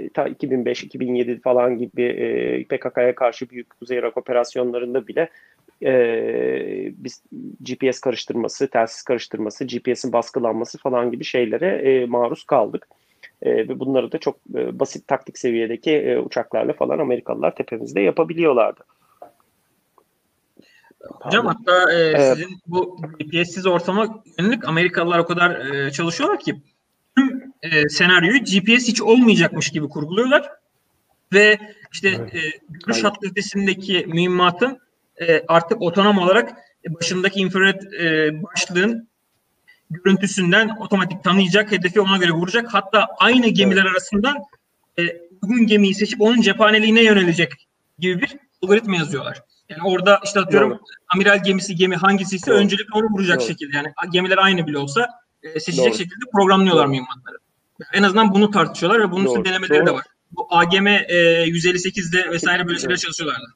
[0.10, 5.30] ta 2005-2007 falan gibi e, PKK'ya karşı büyük Kuzey Irak operasyonlarında bile
[5.84, 7.24] e, biz
[7.62, 12.88] GPS karıştırması, telsiz karıştırması, GPS'in baskılanması falan gibi şeylere e, maruz kaldık.
[13.42, 18.84] E, ve bunları da çok e, basit taktik seviyedeki e, uçaklarla falan Amerikalılar tepemizde yapabiliyorlardı.
[21.10, 22.38] Hocam hatta e, evet.
[22.38, 26.62] sizin bu GPS'siz ortama yönelik Amerikalılar o kadar e, çalışıyorlar ki
[27.18, 30.50] tüm e, senaryoyu GPS hiç olmayacakmış gibi kurguluyorlar
[31.34, 31.60] ve
[31.92, 32.36] işte evet.
[32.36, 32.40] e,
[32.70, 34.80] görüş hattı ötesindeki mühimmatın
[35.18, 36.54] e, artık otonom olarak
[36.90, 39.08] başındaki infrared e, başlığın
[39.90, 42.74] görüntüsünden otomatik tanıyacak, hedefi ona göre vuracak.
[42.74, 44.38] Hatta aynı gemiler arasından
[45.00, 45.04] e,
[45.42, 47.52] uygun gemiyi seçip onun cephaneliğine yönelecek
[48.00, 49.44] gibi bir algoritma yazıyorlar.
[49.70, 50.80] Yani orada işte atıyorum Doğru.
[51.16, 53.48] amiral gemisi gemi hangisi ise öncelikle onu vuracak Doğru.
[53.48, 53.78] şekilde.
[53.78, 55.08] Yani gemiler aynı bile olsa
[55.44, 55.98] e, seçecek Doğru.
[55.98, 57.38] şekilde programlıyorlar mühimmatları.
[57.94, 59.88] En azından bunu tartışıyorlar ve bunun için denemeleri Doğru.
[59.88, 60.06] de var.
[60.32, 61.04] Bu AGM e,
[61.48, 63.54] 158'de vesaire böyle şeyler çalışıyorlardı.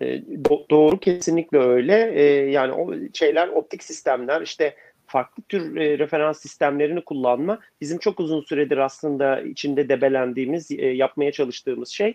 [0.00, 0.22] E,
[0.70, 2.12] doğru kesinlikle öyle.
[2.14, 8.20] E, yani o şeyler optik sistemler işte farklı tür e, referans sistemlerini kullanma bizim çok
[8.20, 12.14] uzun süredir aslında içinde debelendiğimiz, yapmaya çalıştığımız şey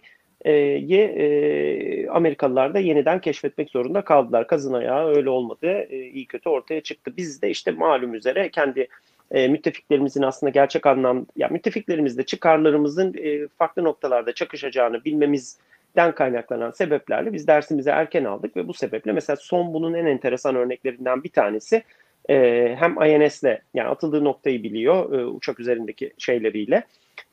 [0.52, 4.48] ye Amerikalılar da yeniden keşfetmek zorunda kaldılar.
[4.48, 5.88] Kazın ayağı öyle olmadı.
[5.90, 7.14] iyi kötü ortaya çıktı.
[7.18, 8.88] Biz de işte malum üzere kendi
[9.32, 13.16] müttefiklerimizin aslında gerçek anlamda ya müttefiklerimizde çıkarlarımızın
[13.58, 15.58] farklı noktalarda çakışacağını bilmemiz
[15.96, 20.56] den kaynaklanan sebeplerle biz dersimizi erken aldık ve bu sebeple mesela son bunun en enteresan
[20.56, 21.84] örneklerinden bir tanesi
[22.30, 26.84] e, hem INS'le yani atıldığı noktayı biliyor e, uçak üzerindeki şeyleriyle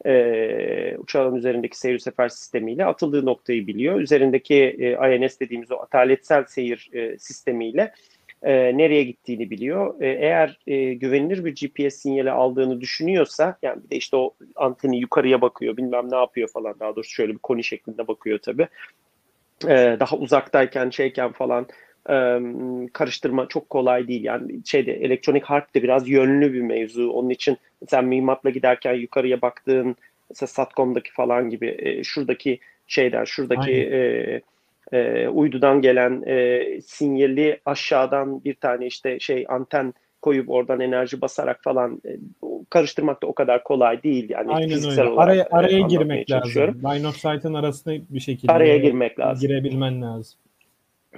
[0.06, 4.00] e, uçağın üzerindeki seyir sefer sistemiyle atıldığı noktayı biliyor.
[4.00, 7.92] Üzerindeki e, INS dediğimiz o ataletsel seyir e, sistemiyle
[8.42, 10.00] e, nereye gittiğini biliyor.
[10.00, 15.00] E, eğer e, güvenilir bir GPS sinyali aldığını düşünüyorsa yani bir de işte o anteni
[15.00, 18.68] yukarıya bakıyor bilmem ne yapıyor falan daha doğrusu şöyle bir koni şeklinde bakıyor tabi.
[19.68, 21.66] E, daha uzaktayken şeyken falan
[22.10, 22.40] e,
[22.92, 24.24] karıştırma çok kolay değil.
[24.24, 27.10] Yani şeyde elektronik harp de biraz yönlü bir mevzu.
[27.10, 29.96] Onun için sen mühimmatla giderken yukarıya baktığın
[30.30, 34.40] mesela Satcom'daki falan gibi e, şuradaki şeyler, şuradaki e,
[34.92, 41.62] e, uydudan gelen e, sinyali aşağıdan bir tane işte şey anten koyup oradan enerji basarak
[41.62, 42.16] falan e,
[42.70, 45.04] karıştırmak da o kadar kolay değil yani Aynen öyle.
[45.04, 46.82] Olarak, araya araya girmek lazım.
[46.84, 49.48] Line of sight'ın arasında bir şekilde araya girmek lazım.
[49.48, 50.38] Girebilmen lazım.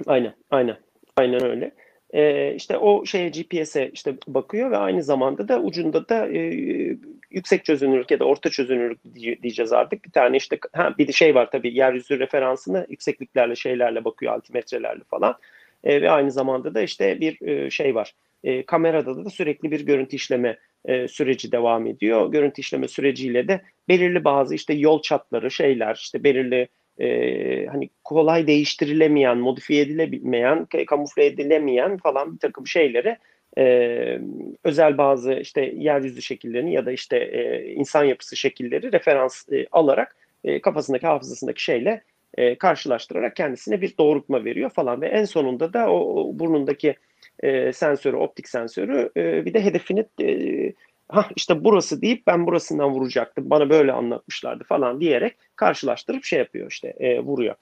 [0.07, 0.77] Aynen, aynen.
[1.17, 1.71] Aynen öyle.
[2.13, 6.39] Ee, işte o şeye GPS'e işte bakıyor ve aynı zamanda da ucunda da e,
[7.31, 10.05] yüksek çözünürlük ya da orta çözünürlük diyeceğiz artık.
[10.05, 15.35] Bir tane işte ha, bir şey var tabii yeryüzü referansını yüksekliklerle şeylerle bakıyor altimetrelerle falan.
[15.83, 18.15] E, ve aynı zamanda da işte bir e, şey var.
[18.43, 22.31] E, kamerada da sürekli bir görüntü işleme e, süreci devam ediyor.
[22.31, 26.67] Görüntü işleme süreciyle de belirli bazı işte yol çatları şeyler işte belirli
[26.99, 33.17] e, hani kolay değiştirilemeyen, modifiye edilemeyen, kamufle edilemeyen falan bir takım şeyleri
[33.57, 34.19] e,
[34.63, 40.15] özel bazı işte yeryüzü şekillerini ya da işte e, insan yapısı şekilleri referans e, alarak
[40.43, 42.03] e, kafasındaki hafızasındaki şeyle
[42.37, 46.95] e, karşılaştırarak kendisine bir doğrultma veriyor falan ve en sonunda da o, o burnundaki
[47.39, 50.27] e, sensörü, optik sensörü e, bir de hedefini e,
[51.13, 56.71] ha işte burası deyip ben burasından vuracaktım bana böyle anlatmışlardı falan diyerek karşılaştırıp şey yapıyor
[56.71, 57.55] işte e, vuruyor.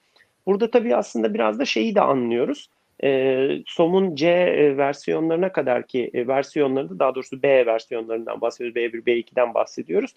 [0.46, 2.68] Burada tabii aslında biraz da şeyi de anlıyoruz.
[3.04, 8.76] E, SOM'un C e, versiyonlarına kadar ki e, versiyonlarında daha doğrusu B versiyonlarından bahsediyoruz.
[8.76, 10.14] B1, B2'den bahsediyoruz.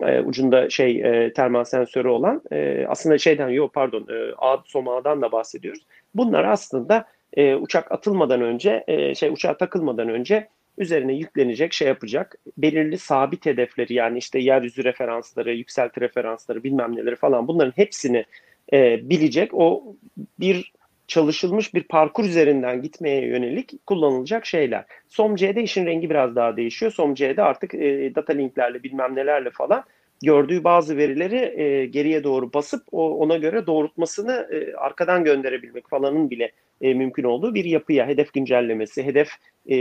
[0.00, 5.22] e, ucunda şey e, termal sensörü olan e, aslında şeyden yok pardon e, ağ somağdan
[5.22, 5.82] da bahsediyoruz.
[6.14, 12.36] Bunlar aslında e, uçak atılmadan önce e, şey uçağa takılmadan önce üzerine yüklenecek şey yapacak
[12.56, 18.24] belirli sabit hedefleri yani işte yeryüzü referansları, yükselti referansları bilmem neleri falan bunların hepsini
[18.72, 19.96] e, bilecek o
[20.40, 20.72] bir
[21.08, 24.84] çalışılmış bir parkur üzerinden gitmeye yönelik kullanılacak şeyler.
[25.08, 26.92] SOMC'de işin rengi biraz daha değişiyor.
[26.92, 29.84] SOMC'de artık e, data linklerle bilmem nelerle falan
[30.22, 36.30] gördüğü bazı verileri e, geriye doğru basıp o, ona göre doğrultmasını e, arkadan gönderebilmek falanın
[36.30, 39.28] bile e, mümkün olduğu bir yapıya hedef güncellemesi, hedef
[39.70, 39.76] e,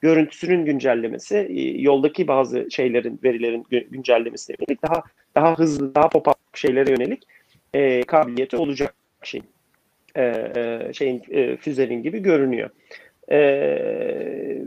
[0.00, 5.02] görüntüsünün güncellemesi, e, yoldaki bazı şeylerin, verilerin güncellemesine yönelik daha
[5.34, 7.22] daha hızlı, daha pop-up şeylere yönelik
[7.74, 9.42] e, kabiliyeti olacak şey
[10.16, 10.22] e,
[10.56, 12.70] e, şeyin e, füzenin gibi görünüyor.
[13.30, 14.62] E,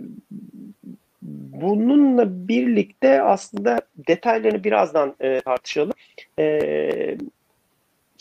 [1.22, 5.94] bununla birlikte aslında detaylarını birazdan e, tartışalım.
[6.40, 7.18] E,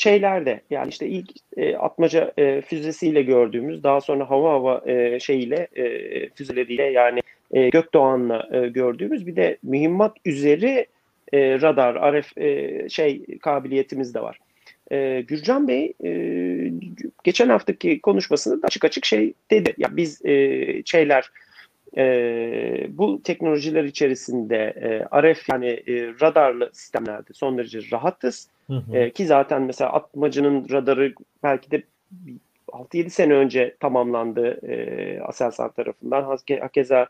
[0.01, 5.69] şeylerde yani işte ilk e, atmaca e, füzesiyle gördüğümüz daha sonra hava hava e, şeyiyle
[5.77, 5.85] e,
[6.29, 10.87] füzeleriyle yani e, Gökdoğan'la e, gördüğümüz bir de mühimmat üzeri
[11.33, 14.39] e, radar RF e, şey kabiliyetimiz de var.
[14.93, 16.11] E, Gürcan Bey e,
[17.25, 19.75] geçen haftaki konuşmasında da açık açık şey dedi.
[19.79, 21.31] Ya biz e, şeyler
[21.97, 28.49] e, bu teknolojiler içerisinde e, RF yani e, radarlı sistemlerde son derece rahatız.
[28.67, 28.97] Hı hı.
[28.97, 31.83] E, ki zaten mesela Atmacı'nın radarı belki de
[32.69, 36.39] 6-7 sene önce tamamlandı e, Aselsan tarafından.
[36.61, 37.07] Hakeza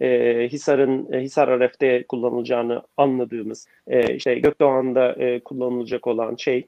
[0.00, 6.66] e, Hisar'ın e, Hisar RF'de kullanılacağını anladığımız e, işte Gökdoğan'da e, kullanılacak olan şey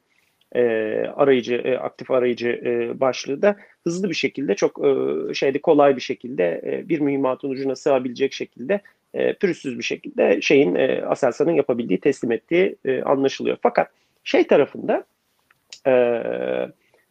[0.55, 0.63] e,
[1.17, 6.01] arayıcı, e, aktif arayıcı e, başlığı da hızlı bir şekilde çok e, şeyde kolay bir
[6.01, 8.81] şekilde e, bir mühimmatın ucuna sığabilecek şekilde
[9.15, 13.57] e, pürüzsüz bir şekilde şeyin e, Aselsan'ın yapabildiği teslim ettiği e, anlaşılıyor.
[13.63, 13.89] Fakat
[14.25, 15.05] şey tarafında
[15.87, 15.93] e,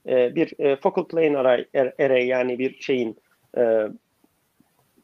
[0.10, 3.18] e, bir e, focal plane array, er, array yani bir şeyin
[3.58, 3.62] e,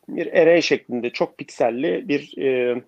[0.10, 2.82] bir array şeklinde çok pikselli bir e,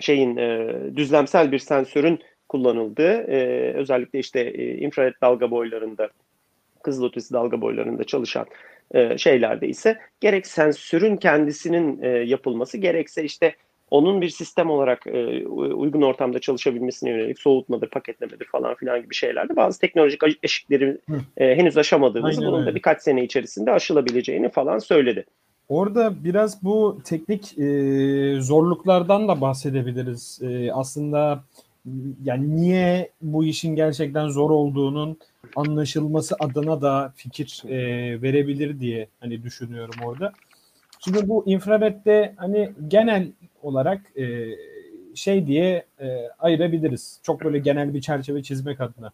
[0.00, 6.08] şeyin e, düzlemsel bir sensörün kullanıldığı e, özellikle işte e, infrared dalga boylarında
[6.84, 8.46] kızılötesi dalga boylarında çalışan
[8.94, 13.54] e, şeylerde ise gerek sensörün kendisinin e, yapılması gerekse işte
[13.90, 19.56] onun bir sistem olarak e, uygun ortamda çalışabilmesine yönelik soğutmadır, paketlemedir falan filan gibi şeylerde
[19.56, 20.98] bazı teknolojik eşikleri
[21.36, 22.70] e, henüz aşamadığımızı Aynen bunun öyle.
[22.70, 25.24] da birkaç sene içerisinde aşılabileceğini falan söyledi.
[25.68, 30.40] Orada biraz bu teknik e, zorluklardan da bahsedebiliriz.
[30.42, 31.44] E, aslında
[32.24, 35.18] yani niye bu işin gerçekten zor olduğunun
[35.56, 37.76] anlaşılması adına da fikir e,
[38.22, 40.32] verebilir diye hani düşünüyorum orada.
[41.00, 43.28] Şimdi bu infraredde hani genel
[43.62, 44.46] olarak e,
[45.14, 47.20] şey diye e, ayırabiliriz.
[47.22, 49.10] Çok böyle genel bir çerçeve çizmek adına.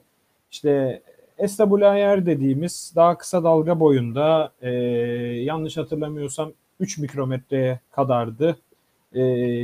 [0.52, 1.02] İşte
[1.48, 4.70] SWIR dediğimiz daha kısa dalga boyunda e,
[5.42, 8.56] yanlış hatırlamıyorsam 3 mikrometreye kadardı.
[9.14, 9.22] E,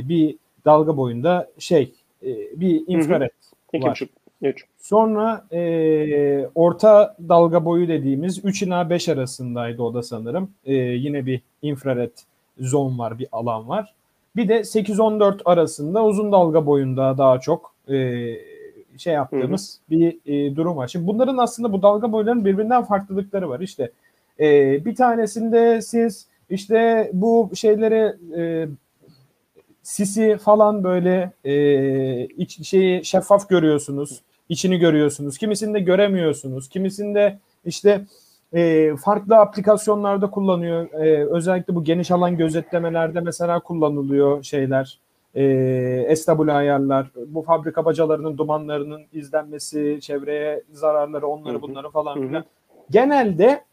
[0.09, 3.31] bir dalga boyunda şey e, bir infrared
[3.71, 3.81] hı hı.
[3.81, 4.01] var.
[4.41, 4.65] 3.
[4.77, 10.51] Sonra e, orta dalga boyu dediğimiz 3 ila 5 arasındaydı o da sanırım.
[10.65, 12.11] E, yine bir infrared
[12.59, 13.93] zon var, bir alan var.
[14.35, 17.95] Bir de 8-14 arasında uzun dalga boyunda daha çok e,
[18.97, 19.99] şey yaptığımız hı hı.
[19.99, 20.87] bir e, durum var.
[20.87, 23.59] Şimdi bunların aslında bu dalga boylarının birbirinden farklılıkları var.
[23.59, 23.91] İşte
[24.39, 24.45] e,
[24.85, 28.67] bir tanesinde siz işte bu şeyleri e,
[29.87, 34.21] sisi falan böyle e, iç, şeyi şeffaf görüyorsunuz.
[34.49, 35.37] içini görüyorsunuz.
[35.37, 36.69] Kimisinde göremiyorsunuz.
[36.69, 38.05] Kimisinde işte
[38.53, 40.91] e, farklı aplikasyonlarda kullanıyor.
[40.93, 44.99] E, özellikle bu geniş alan gözetlemelerde mesela kullanılıyor şeyler.
[45.35, 52.45] E, SW ayarlar, bu fabrika bacalarının dumanlarının izlenmesi, çevreye zararları, onları bunları falan filan.
[52.89, 53.63] Genelde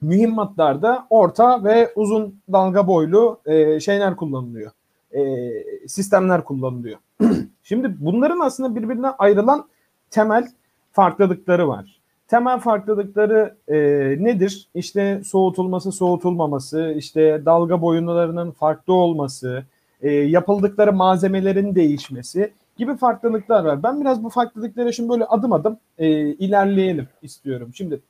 [0.00, 4.70] mühimmatlarda orta ve uzun dalga boylu e, şeyler kullanılıyor
[5.12, 5.52] e,
[5.88, 6.98] sistemler kullanılıyor.
[7.62, 9.68] Şimdi bunların aslında birbirine ayrılan
[10.10, 10.48] temel
[10.92, 12.00] farklılıkları var.
[12.28, 13.76] Temel farklılıkları e,
[14.24, 14.68] nedir?
[14.74, 19.64] İşte soğutulması, soğutulmaması, işte dalga boyunlarının farklı olması,
[20.02, 23.82] e, yapıldıkları malzemelerin değişmesi gibi farklılıklar var.
[23.82, 27.70] Ben biraz bu farklılıklara şimdi böyle adım adım e, ilerleyelim istiyorum.
[27.74, 28.00] Şimdi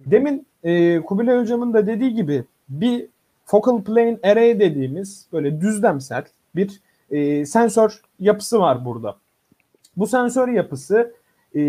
[0.00, 3.06] demin e, Kubilay Hocam'ın da dediği gibi bir
[3.44, 6.24] focal plane array dediğimiz böyle düzlemsel
[6.56, 9.16] bir e, sensör yapısı var burada.
[9.96, 11.14] Bu sensör yapısı
[11.56, 11.60] e,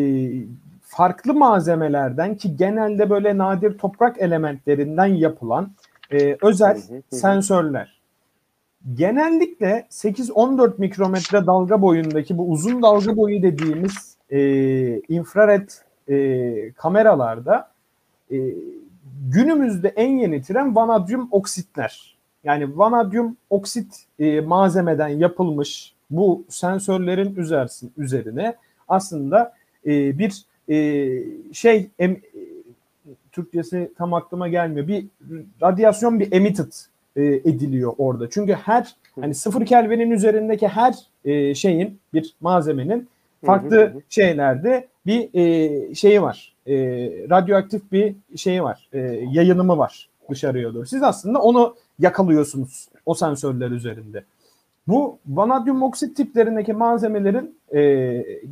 [0.81, 5.71] farklı malzemelerden ki genelde böyle nadir toprak elementlerinden yapılan
[6.11, 7.97] e, özel sensörler.
[8.95, 14.39] genellikle 8-14 mikrometre dalga boyundaki bu uzun dalga boyu dediğimiz e,
[15.01, 15.69] infrared
[16.09, 17.71] e, kameralarda
[18.31, 18.37] e,
[19.33, 22.16] günümüzde en yeni tren vanadyum oksitler.
[22.47, 28.55] Yani vanadyum oksit e, malzemeden yapılmış bu sensörlerin üzersin, üzerine
[28.87, 29.53] aslında
[29.85, 30.73] e, bir e,
[31.53, 32.19] şey em, e,
[33.31, 34.87] Türkçesi tam aklıma gelmiyor.
[34.87, 35.05] Bir
[35.61, 36.71] radyasyon bir emitted
[37.15, 38.29] e, ediliyor orada.
[38.29, 43.07] Çünkü her hani sıfır Kelvin'in üzerindeki her e, şeyin bir malzemenin
[43.45, 46.53] farklı şeylerde bir e, şeyi var.
[46.67, 46.75] E,
[47.29, 48.87] radyoaktif bir şeyi var.
[48.93, 48.99] E,
[49.31, 50.85] yayınımı var dışarıya doğru.
[50.85, 54.23] Siz aslında onu yakalıyorsunuz o sensörler üzerinde.
[54.87, 57.81] Bu vanadyum oksit tiplerindeki malzemelerin e,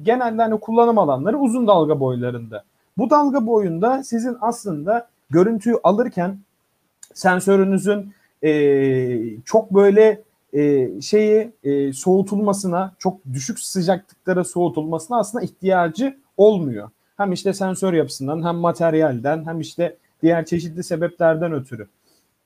[0.04, 2.64] genelde hani kullanım alanları uzun dalga boylarında.
[2.98, 6.40] Bu dalga boyunda sizin aslında görüntüyü alırken
[7.14, 10.22] sensörünüzün e, çok böyle
[10.54, 16.90] e, şeyi e, soğutulmasına, çok düşük sıcaklıklara soğutulmasına aslında ihtiyacı olmuyor.
[17.18, 21.88] Hem işte sensör yapısından hem materyalden hem işte diğer çeşitli sebeplerden ötürü.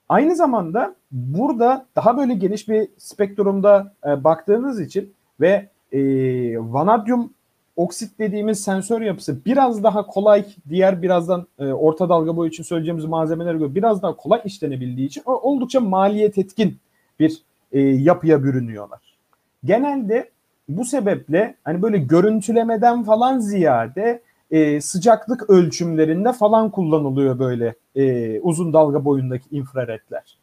[0.09, 5.99] Aynı zamanda burada daha böyle geniş bir spektrumda e, baktığınız için ve e,
[6.59, 7.33] vanadyum
[7.75, 13.05] oksit dediğimiz sensör yapısı biraz daha kolay diğer birazdan e, orta dalga boyu için söyleyeceğimiz
[13.05, 16.77] malzemelere göre biraz daha kolay işlenebildiği için oldukça maliyet etkin
[17.19, 18.99] bir e, yapıya bürünüyorlar.
[19.63, 20.29] Genelde
[20.69, 28.73] bu sebeple hani böyle görüntülemeden falan ziyade e, sıcaklık ölçümlerinde falan kullanılıyor böyle e, uzun
[28.73, 30.37] dalga boyundaki infraredler.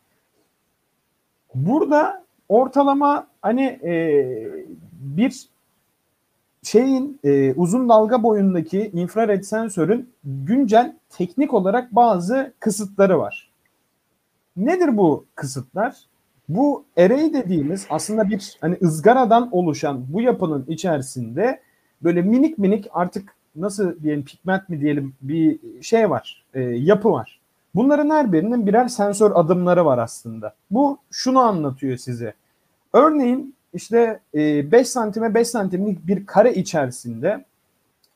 [1.54, 4.24] Burada ortalama hani e,
[4.92, 5.48] bir
[6.62, 13.50] şeyin e, uzun dalga boyundaki infrared sensörün güncel teknik olarak bazı kısıtları var.
[14.56, 15.96] Nedir bu kısıtlar?
[16.48, 21.60] Bu array dediğimiz aslında bir hani ızgaradan oluşan bu yapının içerisinde
[22.02, 27.40] böyle minik minik artık nasıl diyelim pigment mi diyelim bir şey var, e, yapı var.
[27.74, 30.54] Bunların her birinin birer sensör adımları var aslında.
[30.70, 32.34] Bu şunu anlatıyor size.
[32.92, 37.44] Örneğin işte 5 e, santime 5 santimlik bir kare içerisinde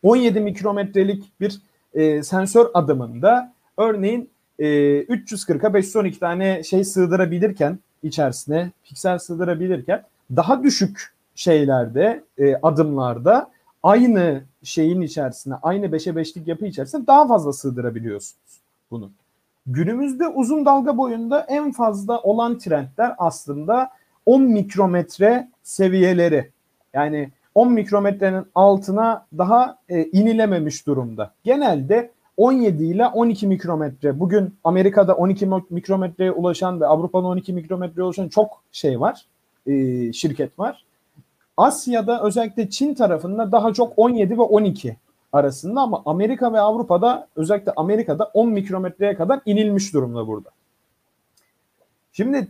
[0.02, 1.60] 17 mikrometrelik bir
[1.94, 4.66] e, sensör adımında örneğin e,
[5.02, 10.04] 340'a 512 tane şey sığdırabilirken içerisine piksel sığdırabilirken
[10.36, 13.50] daha düşük şeylerde e, adımlarda
[13.82, 19.10] aynı şeyin içerisine aynı 5'e 5'lik yapı içerisinde daha fazla sığdırabiliyorsunuz bunu.
[19.66, 23.90] Günümüzde uzun dalga boyunda en fazla olan trendler aslında
[24.26, 26.50] 10 mikrometre seviyeleri.
[26.94, 31.32] Yani 10 mikrometrenin altına daha e, inilememiş durumda.
[31.44, 34.20] Genelde 17 ile 12 mikrometre.
[34.20, 39.26] Bugün Amerika'da 12 mikrometreye ulaşan ve Avrupa'da 12 mikrometreye ulaşan çok şey var.
[39.66, 40.84] E, şirket var.
[41.60, 44.96] Asya'da özellikle Çin tarafında daha çok 17 ve 12
[45.32, 50.48] arasında ama Amerika ve Avrupa'da özellikle Amerika'da 10 mikrometreye kadar inilmiş durumda burada.
[52.12, 52.48] Şimdi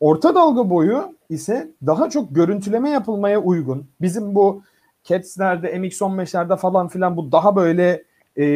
[0.00, 3.86] orta dalga boyu ise daha çok görüntüleme yapılmaya uygun.
[4.00, 4.62] Bizim bu
[5.04, 8.02] CATS'lerde, MX-15'lerde falan filan bu daha böyle
[8.38, 8.46] e,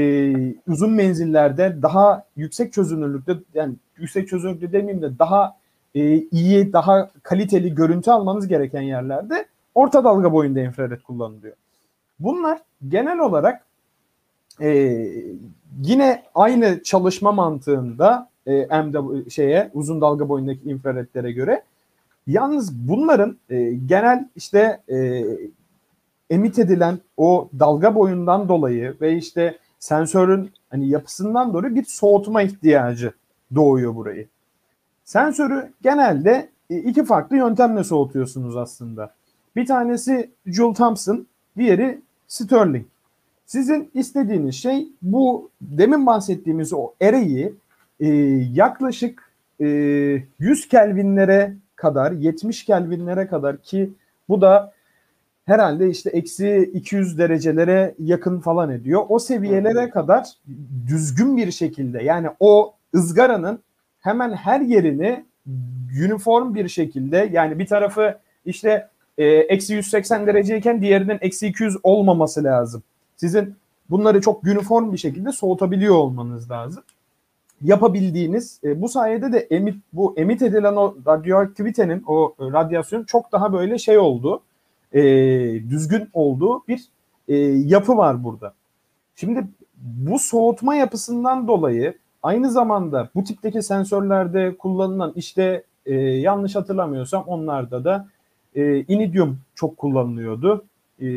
[0.68, 5.56] uzun menzillerde daha yüksek çözünürlükte yani yüksek çözünürlükte demeyeyim de daha
[5.94, 9.46] e, iyi, daha kaliteli görüntü almanız gereken yerlerde
[9.78, 11.54] orta dalga boyunda infrared kullanılıyor.
[12.20, 13.66] Bunlar genel olarak
[14.60, 14.70] e,
[15.82, 21.62] yine aynı çalışma mantığında e, MW şeye uzun dalga boyundaki infraredlere göre.
[22.26, 25.24] Yalnız bunların e, genel işte e,
[26.30, 33.12] emit edilen o dalga boyundan dolayı ve işte sensörün hani yapısından dolayı bir soğutma ihtiyacı
[33.54, 34.28] doğuyor burayı.
[35.04, 39.17] Sensörü genelde e, iki farklı yöntemle soğutuyorsunuz aslında.
[39.58, 42.86] Bir tanesi Joule Thompson, diğeri Sterling.
[43.46, 47.54] Sizin istediğiniz şey bu demin bahsettiğimiz o ereği
[48.00, 48.08] e,
[48.52, 49.66] yaklaşık e,
[50.38, 53.90] 100 Kelvinlere kadar, 70 Kelvinlere kadar ki
[54.28, 54.72] bu da
[55.44, 59.02] herhalde işte eksi 200 derecelere yakın falan ediyor.
[59.08, 60.28] O seviyelere kadar
[60.86, 63.60] düzgün bir şekilde yani o ızgaranın
[64.00, 65.24] hemen her yerini
[66.04, 68.88] uniform bir şekilde yani bir tarafı işte
[69.24, 72.82] eksi 180 dereceyken diğerinin eksi 200 olmaması lazım.
[73.16, 73.54] Sizin
[73.90, 76.82] bunları çok uniform bir şekilde soğutabiliyor olmanız lazım.
[77.62, 83.52] Yapabildiğiniz e, bu sayede de emit bu emit edilen o radyoaktivitenin o radyasyon çok daha
[83.52, 84.42] böyle şey oldu
[84.92, 85.02] e,
[85.70, 86.88] düzgün olduğu bir
[87.28, 88.54] e, yapı var burada.
[89.16, 89.46] Şimdi
[89.76, 97.84] bu soğutma yapısından dolayı aynı zamanda bu tipteki sensörlerde kullanılan işte e, yanlış hatırlamıyorsam onlarda
[97.84, 98.08] da
[98.54, 100.64] e, inidium çok kullanılıyordu.
[101.00, 101.08] E,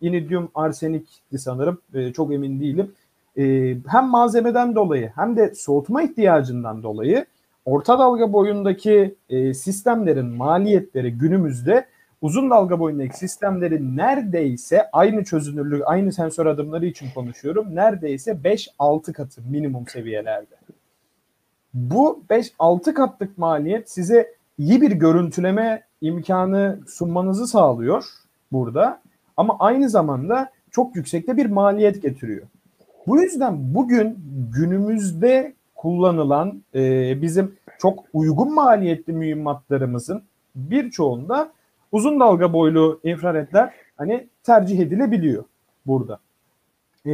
[0.00, 1.78] inidium arsenikti sanırım.
[1.94, 2.92] E, çok emin değilim.
[3.38, 7.26] E, hem malzemeden dolayı hem de soğutma ihtiyacından dolayı
[7.64, 11.86] orta dalga boyundaki e, sistemlerin maliyetleri günümüzde
[12.22, 17.74] uzun dalga boyundaki sistemlerin neredeyse aynı çözünürlük, aynı sensör adımları için konuşuyorum.
[17.74, 20.54] Neredeyse 5-6 katı minimum seviyelerde.
[21.74, 28.04] Bu 5-6 katlık maliyet size iyi bir görüntüleme imkanı sunmanızı sağlıyor
[28.52, 29.00] burada.
[29.36, 32.46] Ama aynı zamanda çok yüksekte bir maliyet getiriyor.
[33.06, 34.18] Bu yüzden bugün
[34.54, 40.22] günümüzde kullanılan e, bizim çok uygun maliyetli mühimmatlarımızın
[40.54, 41.52] birçoğunda
[41.92, 45.44] uzun dalga boylu infraredler hani tercih edilebiliyor
[45.86, 46.18] burada.
[47.06, 47.12] E,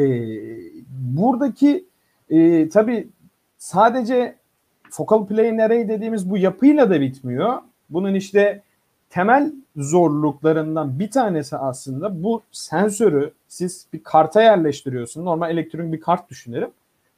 [0.90, 1.84] buradaki
[2.30, 3.08] e, tabii
[3.58, 4.34] sadece
[4.90, 7.58] focal plane array dediğimiz bu yapıyla da bitmiyor.
[7.90, 8.62] Bunun işte
[9.10, 15.24] temel zorluklarından bir tanesi aslında bu sensörü siz bir karta yerleştiriyorsunuz.
[15.24, 16.70] Normal elektronik bir kart düşünelim.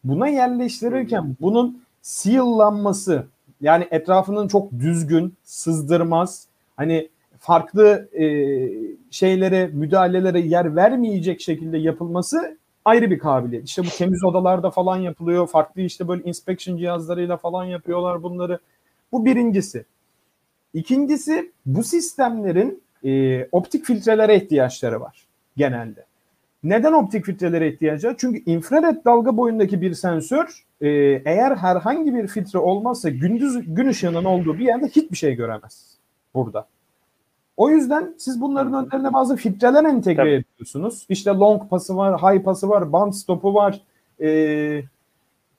[0.04, 3.26] Buna yerleştirirken bunun seal'lanması
[3.60, 8.26] yani etrafının çok düzgün, sızdırmaz, hani farklı e,
[9.10, 13.68] şeylere, müdahalelere yer vermeyecek şekilde yapılması ayrı bir kabiliyet.
[13.68, 15.46] İşte bu temiz odalarda falan yapılıyor.
[15.46, 18.58] Farklı işte böyle inspection cihazlarıyla falan yapıyorlar bunları.
[19.12, 19.84] Bu birincisi.
[20.74, 26.04] İkincisi bu sistemlerin e, optik filtrelere ihtiyaçları var genelde.
[26.64, 28.14] Neden optik filtrelere ihtiyacı var?
[28.18, 30.88] Çünkü infrared dalga boyundaki bir sensör e,
[31.24, 35.98] eğer herhangi bir filtre olmazsa gündüz gün ışığının olduğu bir yerde hiçbir şey göremez
[36.34, 36.66] burada.
[37.56, 40.30] O yüzden siz bunların önlerine bazı filtreler entegre Tabii.
[40.30, 41.06] ediyorsunuz.
[41.08, 43.80] İşte long pası var, high pası var, band stopu var.
[44.20, 44.82] Ee,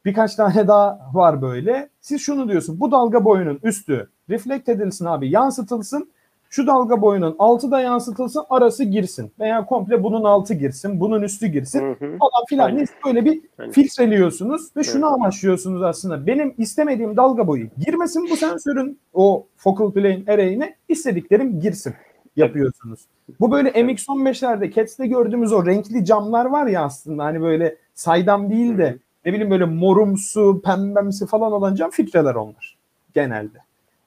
[0.06, 1.90] birkaç tane daha var böyle.
[2.02, 2.80] Siz şunu diyorsun.
[2.80, 6.10] Bu dalga boyunun üstü reflekt edilsin abi, yansıtılsın.
[6.50, 9.32] Şu dalga boyunun altı da yansıtılsın, arası girsin.
[9.40, 12.18] Veya komple bunun altı girsin, bunun üstü girsin hı hı.
[12.18, 12.66] falan filan.
[12.66, 12.86] Aynen.
[13.06, 13.72] Böyle bir Aynen.
[13.72, 15.14] filtreliyorsunuz ve şunu evet.
[15.14, 16.28] amaçlıyorsunuz aslında.
[16.28, 21.94] Benim istemediğim dalga boyu girmesin bu sensörün o focal plane array'ine istediklerim girsin
[22.36, 23.08] yapıyorsunuz.
[23.40, 28.78] Bu böyle MX-15'lerde Cats'te gördüğümüz o renkli camlar var ya aslında hani böyle saydam değil
[28.78, 32.78] de ne bileyim böyle morumsu, pembemsi falan olan cam filtreler onlar
[33.14, 33.58] genelde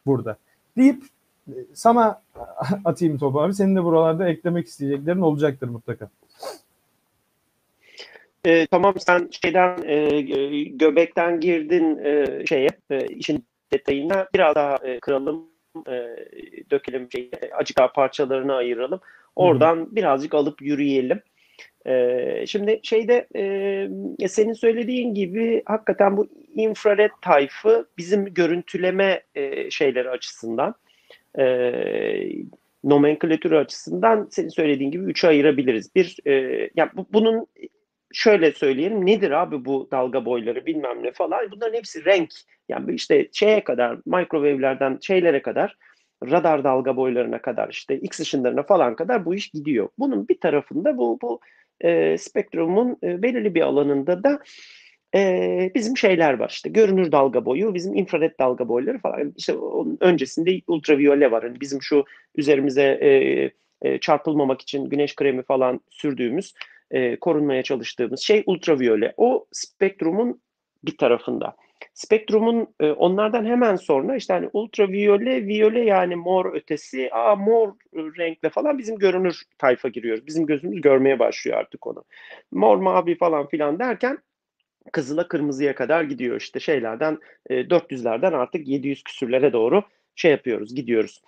[0.07, 0.37] burada.
[0.77, 1.03] Deyip
[1.75, 2.23] sana
[2.85, 3.55] atayım topu abi.
[3.55, 6.09] Senin de buralarda eklemek isteyeceklerin olacaktır mutlaka.
[8.45, 10.21] E, tamam sen şeyden e,
[10.71, 15.47] göbekten girdin e, şeye e, işin detayına biraz daha e, kıralım
[15.89, 16.17] e,
[16.71, 19.01] dökelim şeyi acık parçalarını ayıralım.
[19.37, 19.97] Oradan Hı-hı.
[19.97, 21.21] birazcık alıp yürüyelim.
[21.87, 23.27] Ee, şimdi şeyde
[24.21, 30.75] e, senin söylediğin gibi hakikaten bu infrared tayfı bizim görüntüleme e, şeyleri açısından
[31.39, 31.45] e,
[32.85, 35.95] nomenklatürü açısından senin söylediğin gibi üçe ayırabiliriz.
[35.95, 36.33] Bir, e,
[36.77, 37.47] yani bu, bunun
[38.13, 42.31] şöyle söyleyelim nedir abi bu dalga boyları bilmem ne falan bunların hepsi renk
[42.69, 45.77] yani işte şeye kadar microwave'lerden şeylere kadar
[46.25, 49.89] radar dalga boylarına kadar işte X ışınlarına falan kadar bu iş gidiyor.
[49.99, 51.41] Bunun bir tarafında bu bu
[51.81, 54.41] e, spektrumun e, belirli bir alanında da
[55.15, 59.35] e, bizim şeyler var işte görünür dalga boyu, bizim infrared dalga boyları falan.
[59.37, 61.43] İşte onun öncesinde ultraviyole var.
[61.43, 62.05] Yani bizim şu
[62.37, 63.11] üzerimize e,
[63.83, 66.55] e, çarpılmamak için güneş kremi falan sürdüğümüz,
[66.91, 69.15] e, korunmaya çalıştığımız şey ultraviyole.
[69.17, 70.41] O spektrumun
[70.85, 71.57] bir tarafında.
[71.97, 78.51] Spektrumun e, onlardan hemen sonra işte hani ultraviyole, viyole yani mor ötesi, aa mor renkle
[78.51, 80.27] falan bizim görünür tayfa giriyoruz.
[80.27, 82.05] Bizim gözümüz görmeye başlıyor artık onu.
[82.53, 84.19] Mor, mavi falan filan derken
[84.93, 87.19] kızıla kırmızıya kadar gidiyor işte şeylerden
[87.51, 89.85] e, 400'lerden artık 700 küsürlere doğru
[90.17, 91.23] şey yapıyoruz gidiyoruz.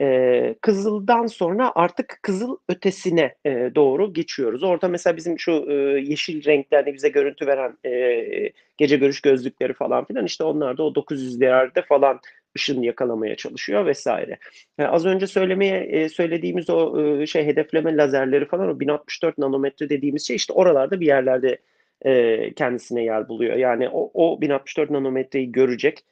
[0.00, 4.62] E, kızıldan sonra artık kızıl ötesine e, doğru geçiyoruz.
[4.62, 10.04] Orada mesela bizim şu e, yeşil renklerde bize görüntü veren e, gece görüş gözlükleri falan
[10.04, 12.20] filan işte onlar da o 900'lerde falan
[12.56, 14.38] ışın yakalamaya çalışıyor vesaire.
[14.78, 19.88] Yani az önce söylemeye e, söylediğimiz o e, şey hedefleme lazerleri falan o 1064 nanometre
[19.88, 21.58] dediğimiz şey işte oralarda bir yerlerde
[22.02, 23.56] e, kendisine yer buluyor.
[23.56, 26.04] Yani o, o 1064 nanometreyi görecek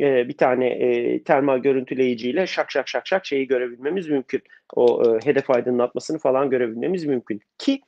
[0.00, 4.42] e, bir tane e, termal görüntüleyiciyle şak şak şak şak şeyi görebilmemiz mümkün.
[4.74, 7.40] O e, hedef aydınlatmasını falan görebilmemiz mümkün.
[7.58, 7.80] Ki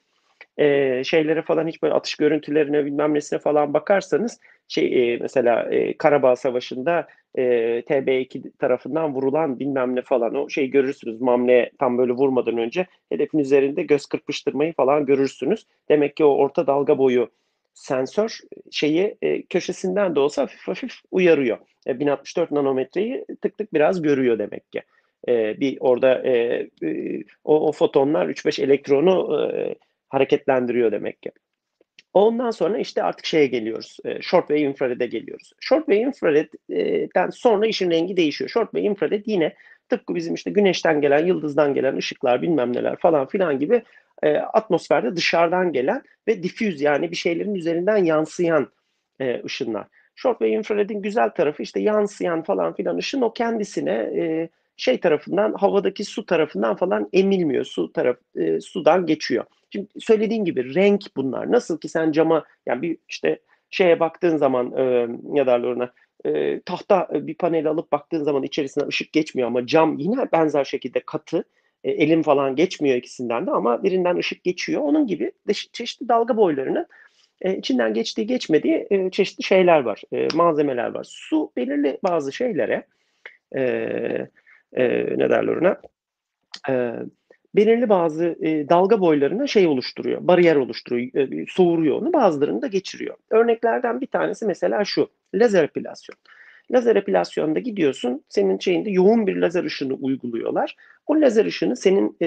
[0.59, 5.97] e, şeylere falan hiç böyle atış görüntülerine bilmem nesine falan bakarsanız şey e, mesela e,
[5.97, 7.43] Karabağ Savaşı'nda e,
[7.81, 11.21] TB2 tarafından vurulan bilmem ne falan o şey görürsünüz.
[11.21, 15.67] Mamle tam böyle vurmadan önce hedefin üzerinde göz kırpıştırmayı falan görürsünüz.
[15.89, 17.31] Demek ki o orta dalga boyu
[17.75, 18.39] sensör
[18.71, 21.59] şeyi e, köşesinden de olsa hafif hafif uyarıyor.
[21.87, 24.83] E, 1064 nanometreyi tık tık biraz görüyor demek ki.
[25.29, 26.33] E, bir orada e,
[26.83, 29.75] e, o, o fotonlar 3-5 elektronu e,
[30.09, 31.31] hareketlendiriyor demek ki.
[32.15, 33.97] Ondan sonra işte artık şeye geliyoruz.
[34.05, 35.53] E, short ve infrared'e geliyoruz.
[35.61, 38.51] Short ve infrared'den sonra işin rengi değişiyor.
[38.51, 39.55] Short ve infrared yine
[39.89, 43.83] tıpkı bizim işte güneşten gelen, yıldızdan gelen ışıklar bilmem neler falan filan gibi
[44.23, 48.69] e, atmosferde dışarıdan gelen ve diffuse yani bir şeylerin üzerinden yansıyan
[49.21, 49.87] e, ışınlar.
[50.15, 55.53] Short ve infrared'in güzel tarafı işte yansıyan falan filan ışın o kendisine e, şey tarafından
[55.53, 57.65] havadaki su tarafından falan emilmiyor.
[57.65, 59.45] Su taraf e, sudan geçiyor.
[59.71, 61.53] Şimdi söylediğin gibi renk bunlar.
[61.53, 63.39] Nasıl ki sen cama yani bir işte
[63.71, 65.93] şeye baktığın zaman e, ne derler ona
[66.27, 71.01] e, tahta bir panel alıp baktığın zaman içerisine ışık geçmiyor ama cam yine benzer şekilde
[71.01, 71.45] katı.
[71.85, 74.83] E, elim falan geçmiyor ikisinden de ama birinden ışık geçiyor.
[74.83, 76.87] Onun gibi de, çeşitli dalga boylarının
[77.41, 80.03] e, içinden geçtiği geçmediği e, çeşitli şeyler var.
[80.13, 81.07] E, malzemeler var.
[81.09, 82.87] Su belirli bazı şeylere
[83.57, 83.61] e,
[84.73, 85.81] e, ne derler ona
[86.69, 86.93] e,
[87.55, 93.17] belirli bazı e, dalga boylarına şey oluşturuyor, bariyer oluşturuyor, e, soğuruyor onu, bazılarını da geçiriyor.
[93.31, 96.17] Örneklerden bir tanesi mesela şu, lazer epilasyon.
[96.71, 100.77] Lazer epilasyonda gidiyorsun, senin şeyinde yoğun bir lazer ışını uyguluyorlar.
[101.07, 102.27] O lazer ışını senin e,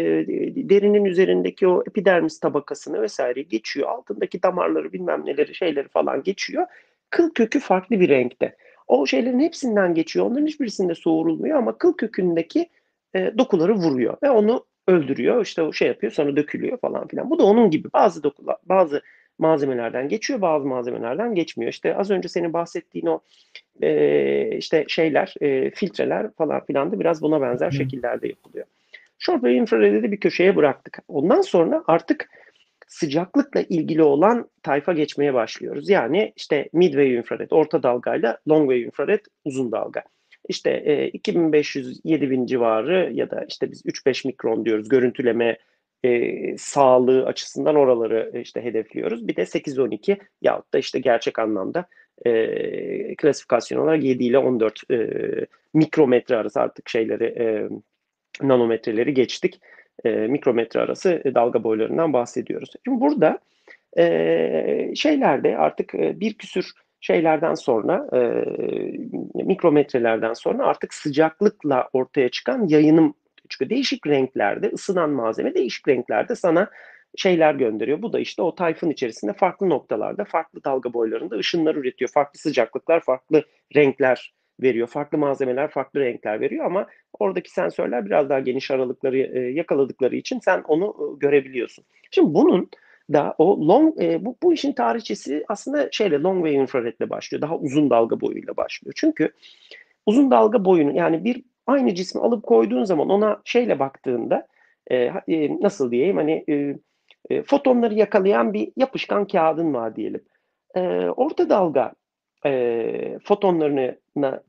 [0.70, 3.90] derinin üzerindeki o epidermis tabakasını vesaire geçiyor.
[3.90, 6.68] Altındaki damarları bilmem neleri şeyleri falan geçiyor.
[7.10, 8.56] Kıl kökü farklı bir renkte.
[8.88, 10.26] O şeylerin hepsinden geçiyor.
[10.26, 12.70] Onların hiçbirisinde soğurulmuyor ama kıl kökündeki
[13.16, 15.42] e, dokuları vuruyor ve onu öldürüyor.
[15.42, 17.30] İşte o şey yapıyor sonra dökülüyor falan filan.
[17.30, 19.02] Bu da onun gibi bazı dokular, bazı
[19.40, 21.72] malzemelerden geçiyor, bazı malzemelerden geçmiyor.
[21.72, 23.20] İşte az önce senin bahsettiğin o
[23.82, 27.76] e, işte şeyler, e, filtreler falan filan da biraz buna benzer Hı.
[27.76, 28.66] şekillerde yapılıyor.
[29.20, 31.00] Short ve infrared'i de bir köşeye bıraktık.
[31.08, 32.30] Ondan sonra artık
[32.88, 35.90] sıcaklıkla ilgili olan tayfa geçmeye başlıyoruz.
[35.90, 40.04] Yani işte midwave infrared, orta dalgayla long wave infrared, uzun dalga.
[40.48, 45.58] İşte e, 2500-7000 civarı ya da işte biz 3-5 mikron diyoruz görüntüleme
[46.04, 49.28] e, sağlığı açısından oraları e, işte hedefliyoruz.
[49.28, 51.86] Bir de 8-12 yahut da işte gerçek anlamda
[52.26, 55.10] e, klasifikasyon olarak 7 ile 14 e,
[55.74, 57.70] mikrometre arası artık şeyleri e,
[58.48, 59.62] nanometreleri geçtik.
[60.06, 62.74] E, mikrometre arası e, dalga boylarından bahsediyoruz.
[62.86, 63.40] Şimdi burada
[63.98, 66.72] e, şeylerde artık e, bir küsür
[67.02, 68.20] şeylerden sonra e,
[69.44, 73.14] mikrometrelerden sonra artık sıcaklıkla ortaya çıkan yayınım
[73.50, 73.70] çıkıyor.
[73.70, 76.70] Değişik renklerde ısınan malzeme değişik renklerde sana
[77.18, 78.02] şeyler gönderiyor.
[78.02, 82.12] Bu da işte o tayfın içerisinde farklı noktalarda, farklı dalga boylarında ışınlar üretiyor.
[82.14, 83.44] Farklı sıcaklıklar, farklı
[83.76, 84.88] renkler veriyor.
[84.88, 86.88] Farklı malzemeler, farklı renkler veriyor ama
[87.20, 91.86] oradaki sensörler biraz daha geniş aralıkları e, yakaladıkları için sen onu e, görebiliyorsun.
[92.12, 92.70] Şimdi bunun
[93.14, 97.42] da o long e, bu, bu işin tarihçesi aslında şeyle long wave infraredle başlıyor.
[97.42, 98.94] Daha uzun dalga boyuyla başlıyor.
[98.98, 99.32] Çünkü
[100.06, 104.48] uzun dalga boyunu yani bir aynı cismi alıp koyduğun zaman ona şeyle baktığında
[104.88, 104.96] e,
[105.28, 106.76] e, nasıl diyeyim hani e,
[107.30, 110.24] e, fotonları yakalayan bir yapışkan kağıdın var diyelim.
[110.76, 111.94] E, orta dalga
[112.46, 113.98] e, fotonlarını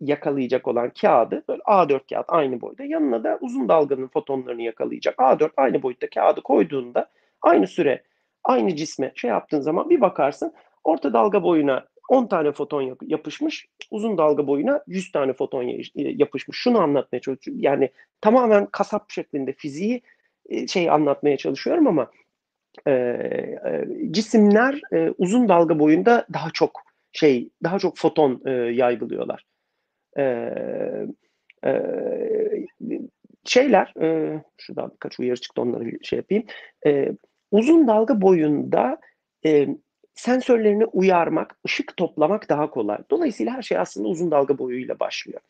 [0.00, 5.50] yakalayacak olan kağıdı böyle A4 kağıt aynı boyda yanına da uzun dalganın fotonlarını yakalayacak A4
[5.56, 7.10] aynı boyutta kağıdı koyduğunda
[7.42, 8.02] aynı süre
[8.44, 10.52] aynı cisme şey yaptığın zaman bir bakarsın
[10.84, 15.62] orta dalga boyuna 10 tane foton yapışmış, uzun dalga boyuna 100 tane foton
[15.94, 16.58] yapışmış.
[16.58, 17.62] Şunu anlatmaya çalışıyorum.
[17.62, 20.02] Yani tamamen kasap şeklinde fiziği
[20.48, 22.10] e, şey anlatmaya çalışıyorum ama
[22.86, 26.82] e, e, cisimler e, uzun dalga boyunda daha çok
[27.12, 29.44] şey, daha çok foton e, yaygılıyorlar.
[30.18, 30.22] E,
[31.64, 31.72] e,
[33.44, 36.44] şeyler, e, şurada birkaç uyarı çıktı onları şey yapayım.
[36.86, 37.12] E,
[37.50, 38.98] uzun dalga boyunda
[39.44, 39.68] e,
[40.14, 42.98] sensörlerini uyarmak, ışık toplamak daha kolay.
[43.10, 45.40] Dolayısıyla her şey aslında uzun dalga boyuyla başlıyor.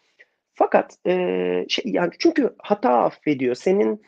[0.54, 3.54] Fakat e, şey, yani çünkü hata affediyor.
[3.54, 4.02] Senin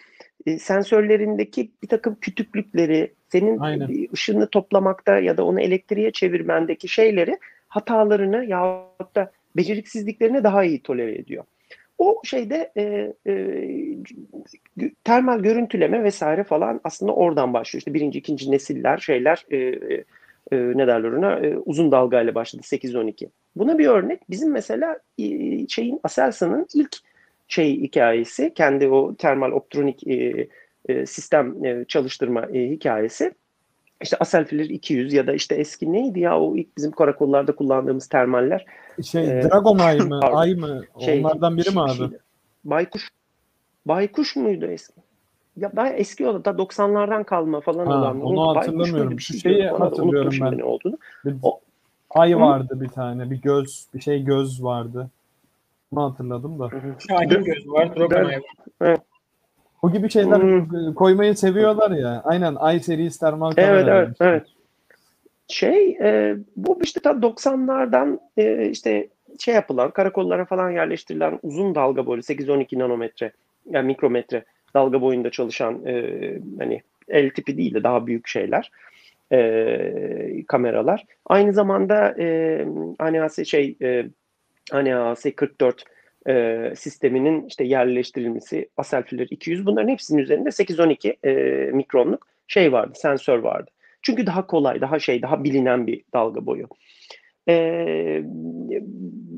[0.46, 4.06] e, sensörlerindeki bir takım kütüklükleri, senin Aynen.
[4.12, 7.38] ışını toplamakta ya da onu elektriğe çevirmendeki şeyleri
[7.68, 11.44] hatalarını ya da beceriksizliklerini daha iyi tolere ediyor.
[12.00, 13.34] O şeyde e, e,
[15.04, 17.80] termal görüntüleme vesaire falan aslında oradan başlıyor.
[17.80, 19.56] İşte birinci, ikinci nesiller şeyler e,
[20.52, 23.28] e, ne derler ona e, uzun dalgayla başladı 8-12.
[23.56, 25.24] Buna bir örnek bizim mesela e,
[25.68, 26.96] şeyin Aselsan'ın ilk
[27.48, 30.48] şey hikayesi kendi o termal optronik e,
[30.88, 33.34] e, sistem e, çalıştırma e, hikayesi
[34.02, 38.66] işte Aselfiler 200 ya da işte eski neydi ya o ilk bizim karakollarda kullandığımız termaller.
[39.04, 40.20] Şey ee, Dragon Ay mı?
[40.32, 40.82] Ay mı?
[40.98, 41.92] Şey, Onlardan biri mi abi?
[41.96, 42.18] Şeydi.
[42.64, 43.10] Baykuş.
[43.86, 45.00] Baykuş muydu eski?
[45.56, 48.20] ya bayağı eski o da 90'lardan kalma falan Ha, olan.
[48.20, 49.20] onu Baykuş hatırlamıyorum.
[49.20, 50.58] Şu şey şeyi hatırlıyorum ben.
[50.58, 50.98] ne olduğunu.
[51.24, 51.60] Bir O-
[52.10, 52.40] ay Hı?
[52.40, 53.30] vardı bir tane.
[53.30, 55.10] Bir göz, bir şey göz vardı.
[55.92, 56.70] Onu hatırladım da.
[57.08, 58.40] Şahin göz var, Drogonay
[58.80, 58.96] var.
[59.82, 60.94] O gibi şeyler Hmm.
[60.94, 62.22] koymayı seviyorlar ya.
[62.24, 63.70] Aynen Ay serisi termal kamera.
[63.70, 64.26] Evet evet demiştim.
[64.26, 64.46] evet.
[65.48, 69.08] Şey e, bu işte ta 90'lardan e, işte
[69.38, 73.32] şey yapılan karakollara falan yerleştirilen uzun dalga boyu 8-12 nanometre
[73.70, 76.04] yani mikrometre dalga boyunda çalışan e,
[76.58, 78.70] hani el tipi değil de daha büyük şeyler
[79.32, 81.04] e, kameralar.
[81.26, 82.66] Aynı zamanda e,
[82.98, 84.06] ANAS şey e,
[84.72, 85.84] ANAS 44
[86.28, 91.32] e, sisteminin işte yerleştirilmesi Aselfiler 200 bunların hepsinin üzerinde 8-12 e,
[91.72, 93.70] mikronluk şey vardı sensör vardı.
[94.02, 96.68] Çünkü daha kolay, daha şey, daha bilinen bir dalga boyu.
[97.48, 98.20] Ee,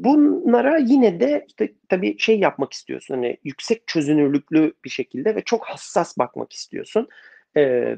[0.04, 3.14] bunlara yine de işte tabii şey yapmak istiyorsun.
[3.14, 7.08] Hani yüksek çözünürlüklü bir şekilde ve çok hassas bakmak istiyorsun.
[7.56, 7.96] Ee,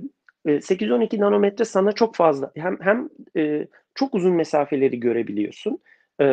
[0.61, 5.79] 812 nanometre sana çok fazla hem hem e, çok uzun mesafeleri görebiliyorsun.
[6.21, 6.25] Ee,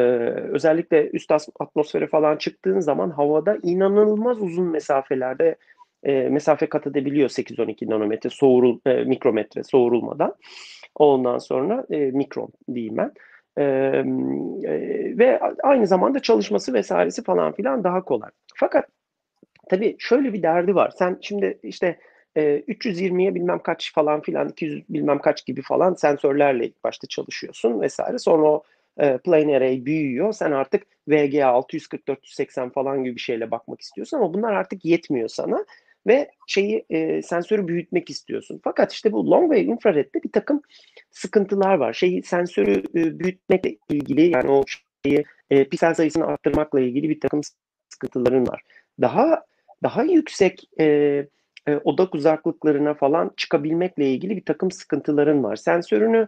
[0.52, 5.56] özellikle üst atmosfere falan çıktığın zaman havada inanılmaz uzun mesafelerde
[6.04, 10.36] e, mesafe kat edebiliyor 8-12 nanometre soğurul, e, mikrometre soğurulmadan.
[10.96, 13.12] Ondan sonra e, mikron diyeyim ben.
[13.58, 18.30] E, e, ve aynı zamanda çalışması vesairesi falan filan daha kolay.
[18.56, 18.86] Fakat
[19.70, 20.94] tabii şöyle bir derdi var.
[20.98, 22.00] Sen şimdi işte
[22.36, 27.82] e, 320'ye bilmem kaç falan filan 200 bilmem kaç gibi falan sensörlerle ilk başta çalışıyorsun
[27.82, 28.20] vesaire.
[28.20, 28.64] Sonra o
[28.98, 30.34] e, array büyüyor.
[30.34, 35.28] Sen artık VGA 640 480 falan gibi bir şeyle bakmak istiyorsun ama bunlar artık yetmiyor
[35.28, 35.66] sana
[36.08, 38.62] ve şeyi e, sensörü büyütmek istiyorsun.
[38.64, 40.62] Fakat işte bu long wave infrared'de bir takım
[41.12, 41.94] sıkıntılar var.
[41.94, 44.64] Şeyi sensörü e, büyütmekle ilgili yani o
[45.06, 47.42] şeyi e, piksel sayısını arttırmakla ilgili bir takım
[47.90, 48.62] sıkıntıların var.
[49.02, 49.46] Daha
[49.84, 50.86] daha yüksek e,
[51.68, 55.56] e, odak uzaklıklarına falan çıkabilmekle ilgili bir takım sıkıntıların var.
[55.56, 56.28] Sensörünü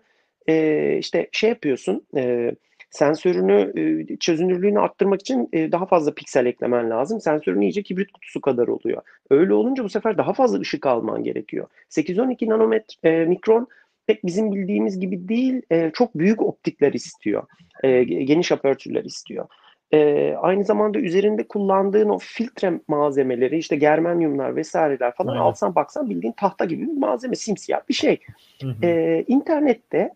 [0.50, 2.52] e, işte şey yapıyorsun, e,
[2.94, 7.22] sensörünü e, çözünürlüğünü arttırmak için e, daha fazla piksel eklemen lazım.
[7.22, 9.02] Sensörün iyice kibrit kutusu kadar oluyor.
[9.30, 11.68] Öyle olunca bu sefer daha fazla ışık alman gerekiyor.
[11.90, 13.68] 812 nanometre e, mikron
[14.08, 17.44] pek bizim bildiğimiz gibi değil, e, çok büyük optikler istiyor.
[17.84, 19.48] E, geniş apertürler istiyor.
[19.94, 25.42] E, aynı zamanda üzerinde kullandığın o filtre malzemeleri işte germanyumlar vesaireler falan Evet.
[25.42, 28.20] alsan baksan bildiğin tahta gibi bir malzeme simsiyah bir şey.
[28.62, 28.86] Hı hı.
[28.86, 30.10] E, internette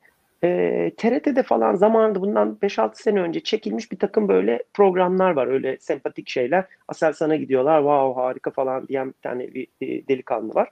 [0.43, 5.47] e, TRT'de falan zamanında bundan 5-6 sene önce çekilmiş bir takım böyle programlar var.
[5.47, 6.65] Öyle sempatik şeyler.
[6.87, 7.79] Aselsan'a gidiyorlar.
[7.79, 10.69] Wow harika falan diyen bir tane bir, bir delikanlı var.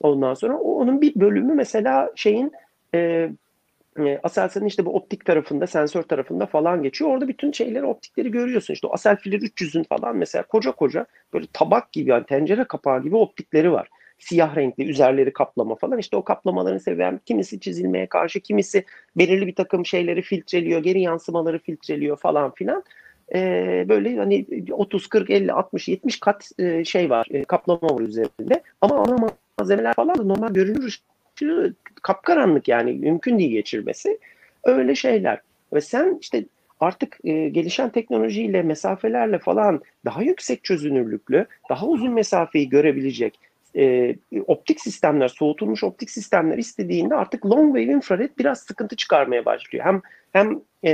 [0.00, 2.52] Ondan sonra o- onun bir bölümü mesela şeyin
[2.94, 3.30] e,
[3.98, 7.10] e, Aselsan'ın işte bu optik tarafında, sensör tarafında falan geçiyor.
[7.10, 8.74] Orada bütün şeyleri, optikleri görüyorsun.
[8.74, 13.16] İşte o Aselfiler 300'ün falan mesela koca koca böyle tabak gibi yani tencere kapağı gibi
[13.16, 13.88] optikleri var.
[14.22, 15.98] Siyah renkli, üzerleri kaplama falan.
[15.98, 18.84] İşte o kaplamaların sebebi kimisi çizilmeye karşı, kimisi
[19.16, 22.84] belirli bir takım şeyleri filtreliyor, geri yansımaları filtreliyor falan filan.
[23.34, 28.00] Ee, böyle hani 30, 40, 50, 60, 70 kat e, şey var, e, kaplama var
[28.00, 28.62] üzerinde.
[28.80, 34.18] Ama ana malzemeler falan da normal görünür ışığı kapkaranlık yani mümkün değil geçirmesi.
[34.64, 35.40] Öyle şeyler.
[35.72, 36.44] Ve sen işte
[36.80, 43.38] artık e, gelişen teknolojiyle, mesafelerle falan daha yüksek çözünürlüklü, daha uzun mesafeyi görebilecek
[43.76, 44.14] e,
[44.46, 49.84] optik sistemler, soğutulmuş optik sistemler istediğinde artık long wave infrared biraz sıkıntı çıkarmaya başlıyor.
[49.84, 50.02] Hem
[50.32, 50.90] hem e,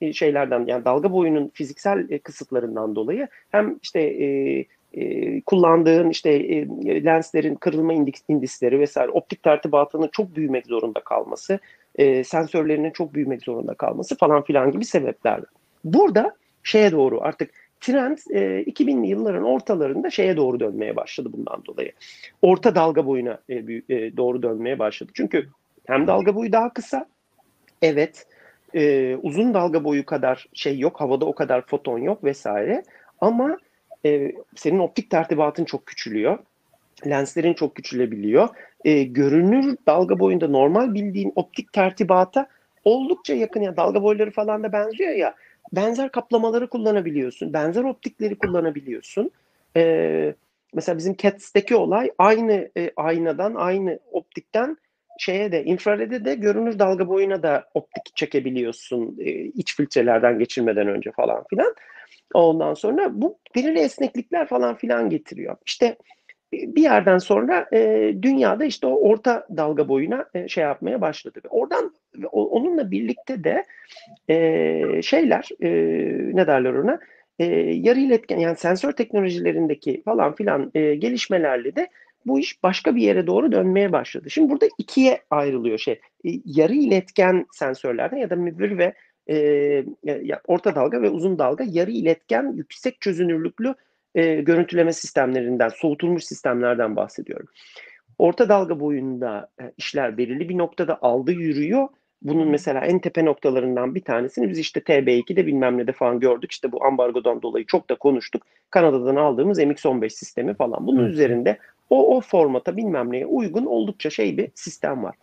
[0.00, 6.30] e, şeylerden yani dalga boyunun fiziksel e, kısıtlarından dolayı hem işte e, e, kullandığın işte
[6.30, 7.92] e, lenslerin kırılma
[8.28, 11.58] indisleri vesaire optik tertibatının çok büyümek zorunda kalması,
[11.94, 15.40] e, sensörlerinin çok büyümek zorunda kalması falan filan gibi sebepler.
[15.84, 17.50] Burada şeye doğru artık
[17.80, 21.92] trend e, 2000'li yılların ortalarında şeye doğru dönmeye başladı bundan dolayı.
[22.42, 25.10] Orta dalga boyuna e, e, doğru dönmeye başladı.
[25.14, 25.48] Çünkü
[25.86, 27.06] hem dalga boyu daha kısa,
[27.82, 28.26] evet
[28.74, 32.82] e, uzun dalga boyu kadar şey yok, havada o kadar foton yok vesaire.
[33.20, 33.58] Ama
[34.04, 36.38] e, senin optik tertibatın çok küçülüyor.
[37.06, 38.48] Lenslerin çok küçülebiliyor.
[38.84, 42.46] E, görünür dalga boyunda normal bildiğin optik tertibata
[42.84, 43.60] oldukça yakın.
[43.60, 45.34] Yani dalga boyları falan da benziyor ya.
[45.72, 47.52] Benzer kaplamaları kullanabiliyorsun.
[47.52, 49.30] Benzer optikleri kullanabiliyorsun.
[49.76, 50.34] E,
[50.74, 54.76] mesela bizim CATS'teki olay aynı e, aynadan, aynı optikten
[55.18, 61.12] şeye de infrarede de görünür dalga boyuna da optik çekebiliyorsun e, iç filtrelerden geçirmeden önce
[61.12, 61.74] falan filan.
[62.34, 65.56] Ondan sonra bu belirli esneklikler falan filan getiriyor.
[65.66, 65.96] İşte
[66.76, 71.40] bir yerden sonra e, dünyada işte o orta dalga boyuna e, şey yapmaya başladı.
[71.50, 71.94] Oradan
[72.32, 73.64] onunla birlikte de
[74.28, 75.70] e, şeyler e,
[76.36, 77.00] ne derler ona
[77.38, 81.88] e, yarı iletken yani sensör teknolojilerindeki falan filan e, gelişmelerle de
[82.26, 84.30] bu iş başka bir yere doğru dönmeye başladı.
[84.30, 86.00] Şimdi burada ikiye ayrılıyor şey.
[86.24, 88.94] E, yarı iletken sensörlerden ya da mübür ve
[89.30, 89.84] e,
[90.46, 93.74] orta dalga ve uzun dalga yarı iletken yüksek çözünürlüklü
[94.16, 97.48] e, görüntüleme sistemlerinden, soğutulmuş sistemlerden bahsediyorum.
[98.18, 101.88] Orta dalga boyunda e, işler belirli bir noktada aldı yürüyor.
[102.22, 106.52] Bunun mesela en tepe noktalarından bir tanesini biz işte TB2'de bilmem ne de falan gördük.
[106.52, 108.42] İşte bu ambargodan dolayı çok da konuştuk.
[108.70, 110.86] Kanada'dan aldığımız MX-15 sistemi falan.
[110.86, 111.08] Bunun Hı.
[111.08, 111.58] üzerinde
[111.90, 115.16] o o formata bilmem neye uygun oldukça şey bir sistem var.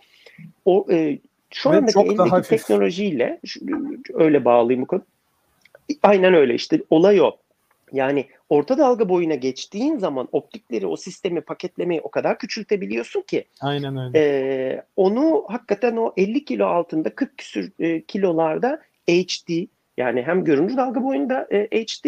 [0.66, 1.18] O e,
[1.54, 3.60] şu Ve andaki eldeki teknolojiyle şu,
[4.14, 5.02] öyle bağlayayım bu konu.
[6.04, 7.32] Aynen öyle işte olay o.
[7.94, 13.46] Yani orta dalga boyuna geçtiğin zaman optikleri o sistemi paketlemeyi o kadar küçültebiliyorsun ki.
[13.62, 14.20] Aynen öyle.
[14.20, 19.68] E, onu hakikaten o 50 kilo altında 40 küsür e, kilolarda HD
[19.98, 22.06] yani hem görünür dalga boyunda e, HD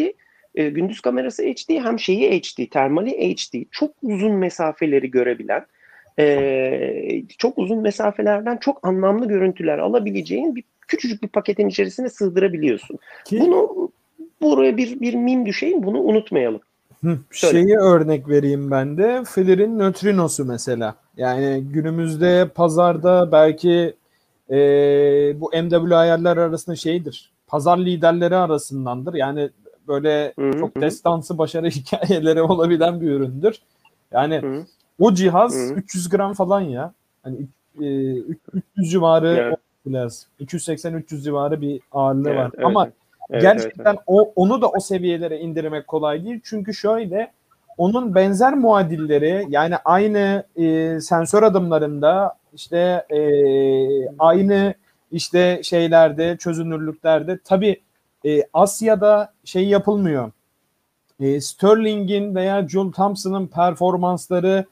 [0.56, 5.66] e, gündüz kamerası HD hem şeyi HD termali HD çok uzun mesafeleri görebilen
[6.20, 13.00] e, çok uzun mesafelerden çok anlamlı görüntüler alabileceğin bir küçücük bir paketin içerisine sığdırabiliyorsun.
[13.26, 13.92] Ki, Bunu
[14.42, 16.62] buraya bir bir mim düşeyim bunu unutmayalım.
[17.04, 19.24] Hı, şeyi örnek vereyim ben de.
[19.26, 20.96] Flirin nötrinosu mesela.
[21.18, 23.94] Yani günümüzde pazarda belki
[24.50, 24.58] e,
[25.42, 27.32] bu MW ayarlar arasında şeydir.
[27.48, 29.14] Pazar liderleri arasındandır.
[29.14, 29.50] Yani
[29.88, 30.60] böyle Hı-hı.
[30.60, 33.56] çok destansı başarı hikayeleri olabilen bir üründür.
[34.12, 34.66] Yani Hı-hı.
[35.00, 35.74] o cihaz Hı-hı.
[35.74, 36.94] 300 gram falan ya.
[37.24, 37.38] Hani
[37.82, 38.16] e,
[38.76, 39.58] 300 civarı
[39.88, 40.26] evet.
[40.40, 42.52] 280-300 civarı bir ağırlığı evet, var.
[42.56, 42.66] Evet.
[42.66, 42.90] Ama
[43.30, 44.00] Evet, Gerçekten evet, evet.
[44.08, 46.42] o onu da o seviyelere indirmek kolay değil.
[46.44, 47.32] Çünkü şöyle
[47.78, 53.20] onun benzer muadilleri yani aynı e, sensör adımlarında işte e,
[54.20, 54.74] aynı
[55.12, 57.82] işte şeylerde çözünürlüklerde tabi
[58.26, 60.32] e, Asya'da şey yapılmıyor.
[61.20, 64.66] E, Sterling'in veya Joel Thompson'ın performansları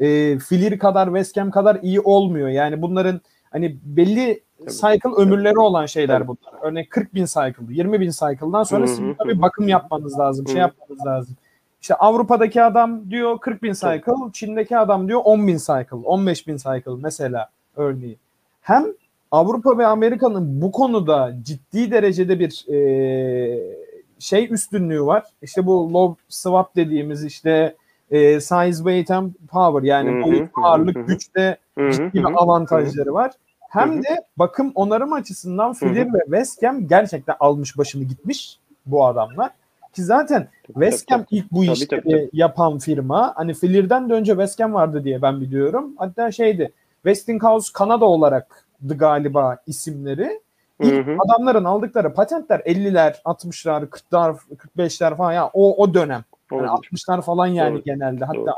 [0.00, 2.48] e, Filir kadar Westcam kadar iyi olmuyor.
[2.48, 6.54] Yani bunların hani belli cycle ömürleri olan şeyler bunlar.
[6.62, 11.06] Örneğin 40 bin cycle, 20 bin cycle'dan sonra sizin tabii bakım yapmanız lazım, şey yapmanız
[11.06, 11.36] lazım.
[11.82, 16.56] İşte Avrupa'daki adam diyor 40 bin cycle, Çin'deki adam diyor 10 bin cycle, 15 bin
[16.56, 18.18] cycle mesela örneğin.
[18.60, 18.84] Hem
[19.30, 23.76] Avrupa ve Amerika'nın bu konuda ciddi derecede bir e,
[24.18, 25.24] şey üstünlüğü var.
[25.42, 27.76] İşte bu low swap dediğimiz işte
[28.10, 31.56] e, size, weight and power yani boyut, ağırlık, güçte
[31.90, 33.32] ciddi bir avantajları var.
[33.70, 39.50] Hem de bakım onarım açısından Filir ve West Ham gerçekten almış başını gitmiş bu adamlar.
[39.92, 43.32] Ki zaten West Ham ilk bu işleri yapan firma.
[43.36, 45.94] Hani Filir'den de önce West Ham vardı diye ben biliyorum.
[45.98, 50.40] Hatta şeydi Westinghouse Kanada olarak galiba isimleri.
[50.80, 51.16] İlk hı hı.
[51.18, 54.36] adamların aldıkları patentler 50'ler, 60'lar, 40'lar,
[54.76, 56.24] 45'ler falan ya o o dönem.
[56.52, 57.82] Yani 60'lar falan yani Doğru.
[57.82, 58.24] genelde.
[58.24, 58.50] Hatta Doğru.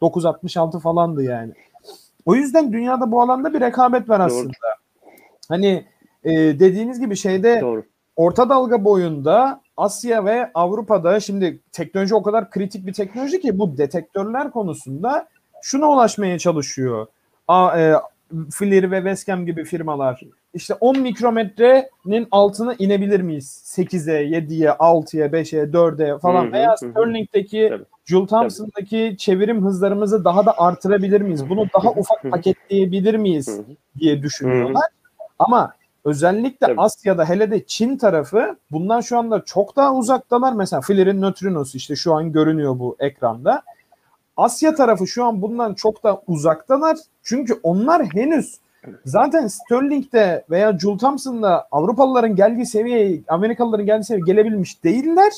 [0.00, 1.52] 69 66 falandı yani.
[2.26, 4.42] O yüzden dünyada bu alanda bir rekabet var aslında.
[4.42, 5.10] Doğru.
[5.48, 5.84] Hani
[6.24, 7.82] e, dediğiniz gibi şeyde Doğru.
[8.16, 13.78] orta dalga boyunda Asya ve Avrupa'da şimdi teknoloji o kadar kritik bir teknoloji ki bu
[13.78, 15.28] detektörler konusunda
[15.62, 17.06] şuna ulaşmaya çalışıyor.
[17.48, 17.94] A, e,
[18.50, 20.20] FLIR ve Westcam gibi firmalar
[20.56, 23.62] işte 10 mikrometrenin altına inebilir miyiz?
[23.78, 27.72] 8'e, 7'ye, 6'ya, 5'e, 4'e falan hı hı, veya Sterling'deki.
[28.06, 31.48] Jules Thompson'daki çevirim hızlarımızı daha da artırabilir miyiz?
[31.48, 33.60] Bunu daha ufak paketleyebilir miyiz
[33.98, 34.84] diye düşünüyorlar.
[35.38, 35.72] Ama
[36.04, 36.80] özellikle Tabii.
[36.80, 40.52] Asya'da hele de Çin tarafı bundan şu anda çok daha uzaktalar.
[40.52, 43.62] Mesela FLIR'in nötrinosu işte şu an görünüyor bu ekranda.
[44.36, 46.96] Asya tarafı şu an bundan çok da uzaktalar.
[47.22, 48.58] Çünkü onlar henüz
[49.04, 55.32] zaten Sterling'de veya Jules Thompson'da Avrupalıların geldiği seviyeye, Amerikalıların geldiği seviyeye gelebilmiş değiller.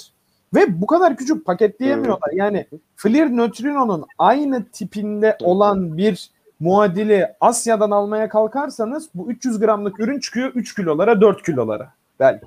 [0.55, 2.31] Ve bu kadar küçük paketleyemiyorlar.
[2.33, 6.31] Yani FLIR Neutrino'nun aynı tipinde olan bir
[6.61, 12.47] muadili Asya'dan almaya kalkarsanız bu 300 gramlık ürün çıkıyor 3 kilolara 4 kilolara belki.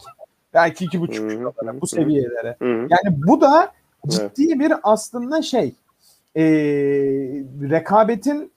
[0.53, 2.57] Belki 2,5 kilolara bu seviyelere.
[2.61, 3.71] Yani bu da
[4.07, 5.75] ciddi bir aslında şey
[6.35, 6.43] e,
[7.69, 8.51] rekabetin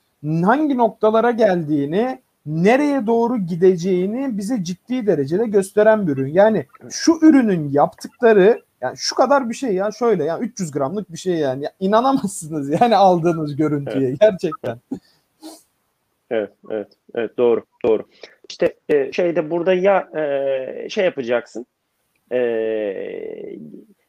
[0.45, 6.33] hangi noktalara geldiğini nereye doğru gideceğini bize ciddi derecede gösteren bir ürün.
[6.33, 11.19] Yani şu ürünün yaptıkları yani şu kadar bir şey ya şöyle ya 300 gramlık bir
[11.19, 11.65] şey yani.
[11.65, 14.21] Ya inanamazsınız yani aldığınız görüntüye evet.
[14.21, 14.79] gerçekten.
[16.31, 18.03] Evet, evet, evet doğru, doğru.
[18.51, 21.67] İşte e, şeyde burada ya e, şey yapacaksın,
[22.33, 22.39] e,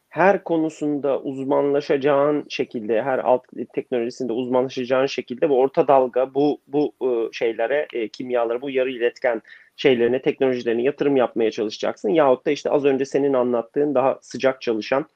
[0.08, 3.42] her konusunda uzmanlaşacağın şekilde, her alt
[3.74, 9.42] teknolojisinde uzmanlaşacağın şekilde bu orta dalga bu bu e, şeylere, e, kimyalara, bu yarı iletken
[9.76, 12.08] şeylerine, teknolojilerine yatırım yapmaya çalışacaksın.
[12.08, 15.06] Yahut da işte az önce senin anlattığın daha sıcak çalışan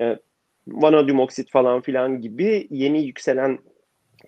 [0.00, 0.16] e,
[0.68, 3.58] vanadium oksit falan filan gibi yeni yükselen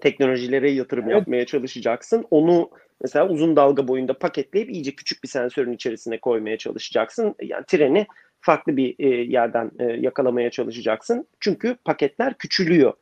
[0.01, 1.15] teknolojilere yatırım evet.
[1.15, 2.27] yapmaya çalışacaksın.
[2.31, 2.71] Onu
[3.03, 7.35] mesela uzun dalga boyunda paketleyip iyice küçük bir sensörün içerisine koymaya çalışacaksın.
[7.43, 8.07] Yani treni
[8.41, 11.27] farklı bir e, yerden e, yakalamaya çalışacaksın.
[11.41, 12.93] Çünkü paketler küçülüyor.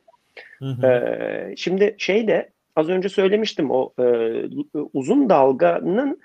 [0.59, 0.87] Hı hı.
[0.87, 4.05] E, şimdi şey de az önce söylemiştim o e,
[4.93, 6.21] uzun dalganın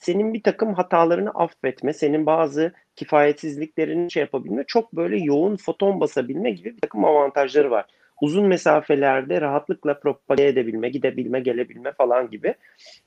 [0.00, 6.50] senin bir takım hatalarını affetme, senin bazı kifayetsizliklerini şey yapabilme, çok böyle yoğun foton basabilme
[6.50, 7.86] gibi bir takım avantajları var.
[8.20, 12.54] Uzun mesafelerde rahatlıkla propage edebilme, gidebilme, gelebilme falan gibi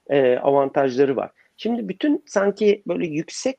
[0.10, 1.32] e, avantajları var.
[1.58, 3.58] Şimdi bütün sanki böyle yüksek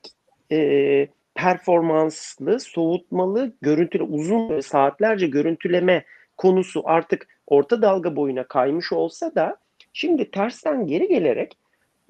[0.51, 6.05] e, performanslı, soğutmalı, görüntülü, uzun saatlerce görüntüleme
[6.37, 9.57] konusu artık orta dalga boyuna kaymış olsa da
[9.93, 11.57] şimdi tersten geri gelerek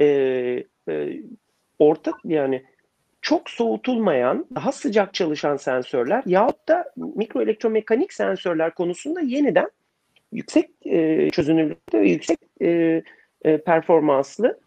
[0.01, 0.05] e,
[0.89, 1.21] e,
[1.79, 2.63] orta yani
[3.21, 9.69] çok soğutulmayan, daha sıcak çalışan sensörler yahut da mikro elektromekanik sensörler konusunda yeniden
[10.31, 13.01] yüksek e, çözünürlükte ve yüksek e,
[13.45, 14.59] e, performanslı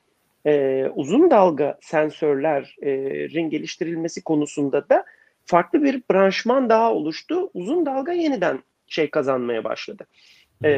[0.46, 5.04] e, uzun dalga sensörlerin geliştirilmesi konusunda da
[5.46, 7.50] farklı bir branşman daha oluştu.
[7.54, 10.06] Uzun dalga yeniden şey kazanmaya başladı.
[10.64, 10.72] E,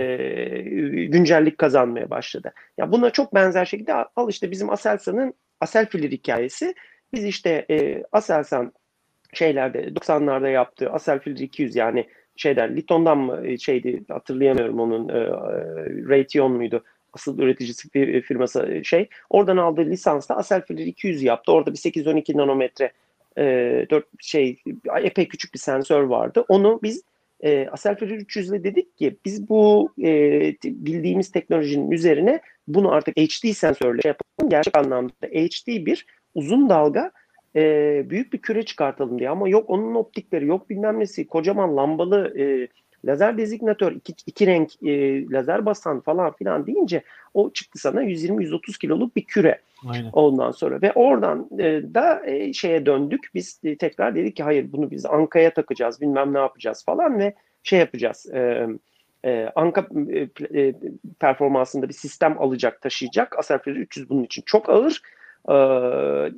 [1.07, 2.53] güncellik kazanmaya başladı.
[2.79, 6.75] Ya buna çok benzer şekilde al işte bizim Aselsan'ın Aselfilir hikayesi.
[7.13, 8.73] Biz işte e, Aselsan
[9.33, 15.29] şeylerde 90'larda yaptığı Aselfilir 200 yani şeyden Liton'dan mı şeydi hatırlayamıyorum onun e,
[16.09, 16.85] Raytheon muydu?
[17.13, 19.09] asıl üreticisi bir firması e, şey.
[19.31, 21.53] Oradan aldığı lisansla Aselfilir 200 yaptı.
[21.53, 22.93] Orada bir 812 nanometre
[23.39, 23.43] e,
[23.91, 24.63] 4 şey
[25.03, 26.45] epey küçük bir sensör vardı.
[26.49, 27.03] Onu biz
[27.43, 30.11] e, Aselfilir 300 ile dedik ki biz bu e,
[30.65, 34.51] bildiğimiz teknolojinin üzerine bunu artık HD sensörle yapalım.
[34.51, 37.13] Gerçek anlamda HD bir uzun dalga
[37.57, 37.63] e,
[38.11, 39.31] büyük bir küre çıkartalım diye.
[39.31, 42.69] Ama yok onun optikleri yok bilmem nesi kocaman lambalı e,
[43.05, 47.03] lazer dezignatör iki, iki renk e, lazer basan falan filan deyince
[47.35, 49.61] o çıktı sana 120-130 kiloluk bir küre.
[49.89, 50.11] Aynen.
[50.13, 53.31] Ondan sonra ve oradan e, da e, şeye döndük.
[53.35, 57.35] Biz e, tekrar dedik ki hayır bunu biz Anka'ya takacağız bilmem ne yapacağız falan ve
[57.63, 58.27] şey yapacağız.
[58.35, 58.67] E,
[59.25, 60.29] e, Anka e,
[60.61, 60.75] e,
[61.21, 63.39] performansında bir sistem alacak, taşıyacak.
[63.39, 65.03] Aselfier 300 bunun için çok ağır.
[65.49, 65.55] E,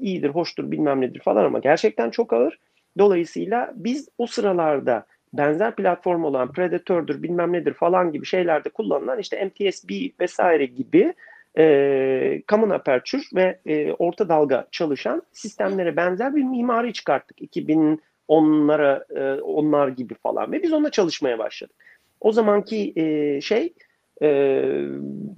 [0.00, 2.58] iyidir, hoştur, bilmem nedir falan ama gerçekten çok ağır.
[2.98, 5.06] Dolayısıyla biz o sıralarda
[5.38, 11.14] benzer platform olan Predator'dur bilmem nedir falan gibi şeylerde kullanılan işte MTSB vesaire gibi
[11.58, 17.40] e, common aperture ve e, orta dalga çalışan sistemlere benzer bir mimari çıkarttık.
[17.40, 21.76] 2010'lara e, onlar gibi falan ve biz onunla çalışmaya başladık.
[22.20, 23.74] O zamanki e, şey
[24.22, 24.62] e,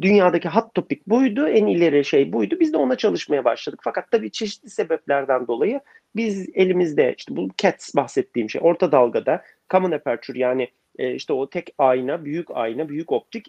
[0.00, 2.56] dünyadaki hot topic buydu, en ileri şey buydu.
[2.60, 3.80] Biz de ona çalışmaya başladık.
[3.82, 5.80] Fakat tabii çeşitli sebeplerden dolayı
[6.16, 10.68] biz elimizde işte bu CATS bahsettiğim şey orta dalgada common aperture yani
[10.98, 13.46] e, işte o tek ayna, büyük ayna, büyük optik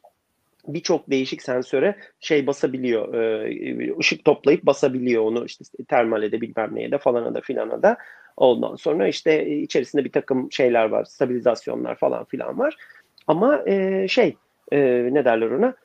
[0.67, 6.91] birçok değişik sensöre şey basabiliyor, e, ışık toplayıp basabiliyor onu işte termale de bilmem neye
[6.91, 7.97] de falana da filana da.
[8.37, 12.77] Ondan sonra işte içerisinde bir takım şeyler var, stabilizasyonlar falan filan var.
[13.27, 14.35] Ama e, şey
[14.71, 14.79] e,
[15.13, 15.75] ne derler ona?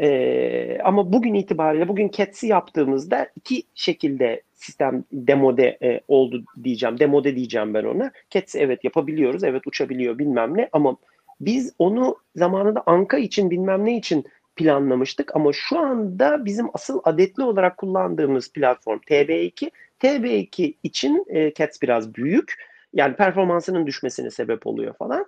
[0.00, 6.98] E, ama bugün itibariyle bugün CATS'i yaptığımızda iki şekilde sistem demode e, oldu diyeceğim.
[6.98, 8.10] Demode diyeceğim ben ona.
[8.30, 9.44] CATS evet yapabiliyoruz.
[9.44, 10.96] Evet uçabiliyor bilmem ne ama
[11.40, 14.24] biz onu zamanında Anka için bilmem ne için
[14.56, 19.70] planlamıştık ama şu anda bizim asıl adetli olarak kullandığımız platform TB2.
[20.00, 22.54] TB2 için e, CATS biraz büyük
[22.92, 25.26] yani performansının düşmesine sebep oluyor falan.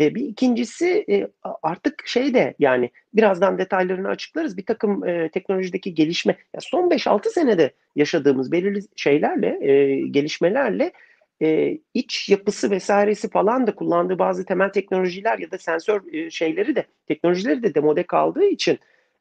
[0.00, 1.28] E, bir ikincisi e,
[1.62, 4.56] artık şey de yani birazdan detaylarını açıklarız.
[4.56, 10.92] Bir takım e, teknolojideki gelişme ya son 5-6 senede yaşadığımız belirli şeylerle e, gelişmelerle
[11.42, 16.76] e, iç yapısı vesairesi falan da kullandığı bazı temel teknolojiler ya da sensör e, şeyleri
[16.76, 18.78] de teknolojileri de demode kaldığı için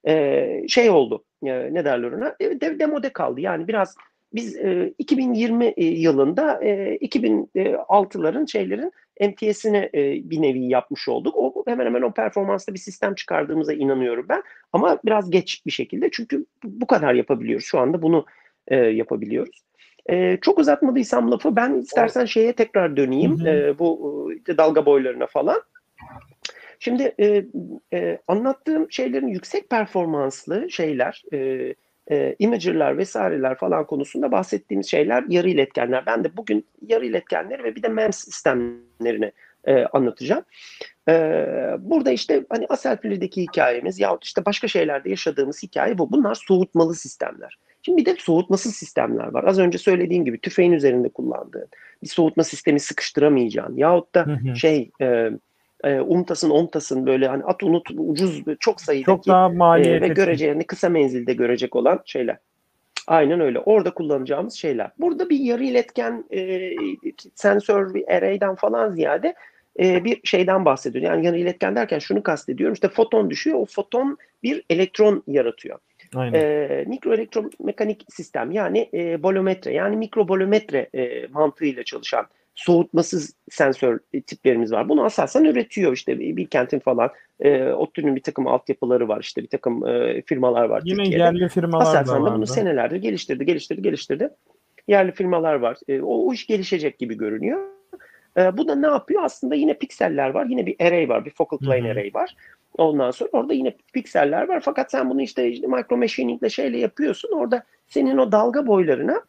[0.08, 1.24] e, şey oldu.
[1.44, 2.36] E, ne derler ona?
[2.40, 3.42] E, de, demode kaldı.
[3.42, 3.96] Yani biraz
[4.36, 11.36] biz e, 2020 e, yılında e, 2006'ların şeylerin MTS'ini e, bir nevi yapmış olduk.
[11.38, 14.44] O hemen hemen o performansta bir sistem çıkardığımıza inanıyorum ben.
[14.74, 17.66] Ama biraz geç bir şekilde çünkü bu kadar yapabiliyoruz.
[17.66, 18.26] Şu anda bunu
[18.68, 19.62] e, yapabiliyoruz.
[20.10, 23.40] E, çok uzatmadıysam lafı ben istersen şeye tekrar döneyim.
[23.40, 23.50] Hı hı.
[23.50, 25.62] E, bu e, dalga boylarına falan.
[26.80, 27.46] Şimdi e,
[27.94, 31.70] e, anlattığım şeylerin yüksek performanslı şeyler, e,
[32.12, 36.06] e, imager'lar vesaireler falan konusunda bahsettiğimiz şeyler yarı iletkenler.
[36.06, 39.32] Ben de bugün yarı iletkenleri ve bir de MEMS sistemlerini
[39.66, 40.44] e, anlatacağım.
[41.10, 41.14] E,
[41.80, 46.12] burada işte hani Aselpili'deki hikayemiz yahut işte başka şeylerde yaşadığımız hikaye bu.
[46.12, 47.58] Bunlar soğutmalı sistemler.
[47.82, 49.44] Şimdi bir de soğutmasız sistemler var.
[49.44, 51.68] Az önce söylediğim gibi tüfeğin üzerinde kullandığın
[52.04, 54.56] bir soğutma sistemi sıkıştıramayacağın yahut da hı hı.
[54.56, 55.30] şey e,
[55.86, 60.06] e, umtasın omtasın böyle hani at unut ucuz çok sayıdaki çok daha maliyetli.
[60.06, 62.38] e, ve görece yani kısa menzilde görecek olan şeyler.
[63.08, 63.60] Aynen öyle.
[63.60, 64.92] Orada kullanacağımız şeyler.
[65.00, 66.72] Burada bir yarı iletken e,
[67.36, 69.36] sensör bir array'den falan ziyade
[69.80, 71.04] e, bir şeyden bahsediyor.
[71.04, 72.74] Yani yarı iletken derken şunu kastediyorum.
[72.74, 73.60] İşte foton düşüyor.
[73.60, 75.80] O foton bir elektron yaratıyor.
[76.16, 76.40] Aynen.
[76.40, 82.26] E, mikro elektromekanik sistem yani e, bolometre yani mikrobolometre e, mantığıyla çalışan
[82.56, 84.90] soğutmasız sensör tiplerimiz var.
[84.90, 87.10] Bunu Aselsan üretiyor işte Bilkent'in falan.
[87.40, 91.24] E, ODTÜ'nün bir takım altyapıları var işte bir takım e, firmalar var Yine Türkiye'de.
[91.24, 94.30] yerli firmalar Aselsan da da bunu senelerdir geliştirdi, geliştirdi, geliştirdi.
[94.88, 95.78] Yerli firmalar var.
[95.88, 97.60] E, o, o iş gelişecek gibi görünüyor.
[98.38, 99.24] E, bu da ne yapıyor?
[99.24, 100.46] Aslında yine pikseller var.
[100.46, 101.26] Yine bir array var.
[101.26, 101.92] Bir focal plane Hı-hı.
[101.92, 102.36] array var.
[102.78, 104.62] Ondan sonra orada yine pikseller var.
[104.66, 107.32] Fakat sen bunu işte, işte micro machining ile şeyle yapıyorsun.
[107.32, 109.22] Orada senin o dalga boylarına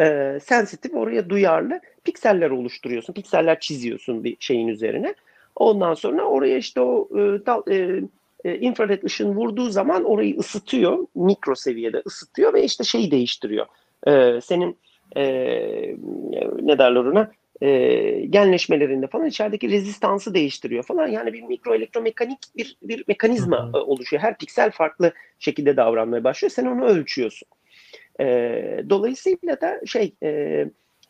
[0.00, 3.12] e, sensitif, oraya duyarlı pikseller oluşturuyorsun.
[3.12, 5.14] Pikseller çiziyorsun bir şeyin üzerine.
[5.56, 8.00] Ondan sonra oraya işte o e, dal, e,
[8.44, 11.06] e, infrared ışın vurduğu zaman orayı ısıtıyor.
[11.14, 13.66] Mikro seviyede ısıtıyor ve işte şeyi değiştiriyor.
[14.06, 14.76] E, senin
[15.16, 15.24] e,
[16.62, 17.30] ne derler ona?
[17.60, 17.68] E,
[18.30, 21.06] genleşmelerinde falan içerideki rezistansı değiştiriyor falan.
[21.06, 23.82] Yani bir mikro elektromekanik bir, bir mekanizma hı hı.
[23.82, 24.22] oluşuyor.
[24.22, 26.50] Her piksel farklı şekilde davranmaya başlıyor.
[26.50, 27.48] Sen onu ölçüyorsun.
[28.20, 30.28] E, dolayısıyla da şey e,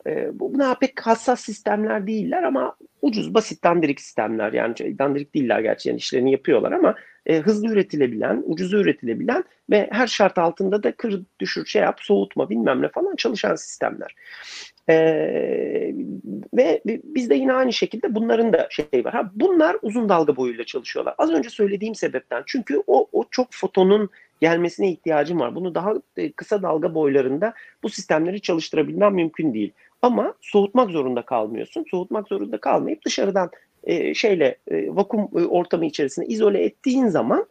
[0.07, 4.53] e, bunlar pek hassas sistemler değiller ama ucuz, basit, dandirik sistemler.
[4.53, 6.95] Yani şey, dandirik değiller gerçi yani işlerini yapıyorlar ama
[7.25, 12.49] e, hızlı üretilebilen, ucuz üretilebilen ve her şart altında da kır, düşür, şey yap, soğutma
[12.49, 14.15] bilmem ne falan çalışan sistemler.
[14.89, 15.93] Ee,
[16.53, 19.13] ve bizde yine aynı şekilde bunların da şey var.
[19.13, 21.15] Ha, bunlar uzun dalga boyuyla çalışıyorlar.
[21.17, 22.43] Az önce söylediğim sebepten.
[22.45, 24.09] Çünkü o, o çok fotonun
[24.41, 25.55] gelmesine ihtiyacım var.
[25.55, 29.71] Bunu daha e, kısa dalga boylarında bu sistemleri çalıştırabilmem mümkün değil.
[30.01, 31.85] Ama soğutmak zorunda kalmıyorsun.
[31.91, 33.49] Soğutmak zorunda kalmayıp dışarıdan
[33.83, 37.45] e, şeyle e, vakum e, ortamı içerisinde izole ettiğin zaman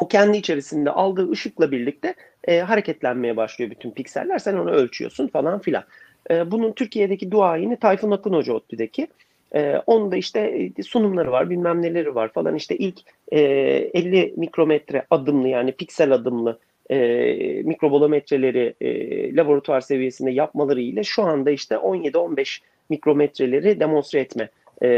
[0.00, 2.14] o kendi içerisinde aldığı ışıkla birlikte
[2.48, 4.38] e, hareketlenmeye başlıyor bütün pikseller.
[4.38, 5.84] Sen onu ölçüyorsun falan filan.
[6.30, 9.08] E, bunun Türkiye'deki duayeni Tayfun Akın Hoca ODTÜ'deki.
[9.54, 12.54] E, onun da işte e, sunumları var, bilmem neleri var falan.
[12.54, 13.00] İşte ilk
[13.32, 16.58] e, 50 mikrometre adımlı yani piksel adımlı
[16.90, 16.96] e,
[17.62, 24.48] mikrobolometreleri e, laboratuvar seviyesinde yapmaları ile şu anda işte 17-15 mikrometreleri demonstre etme
[24.82, 24.88] e,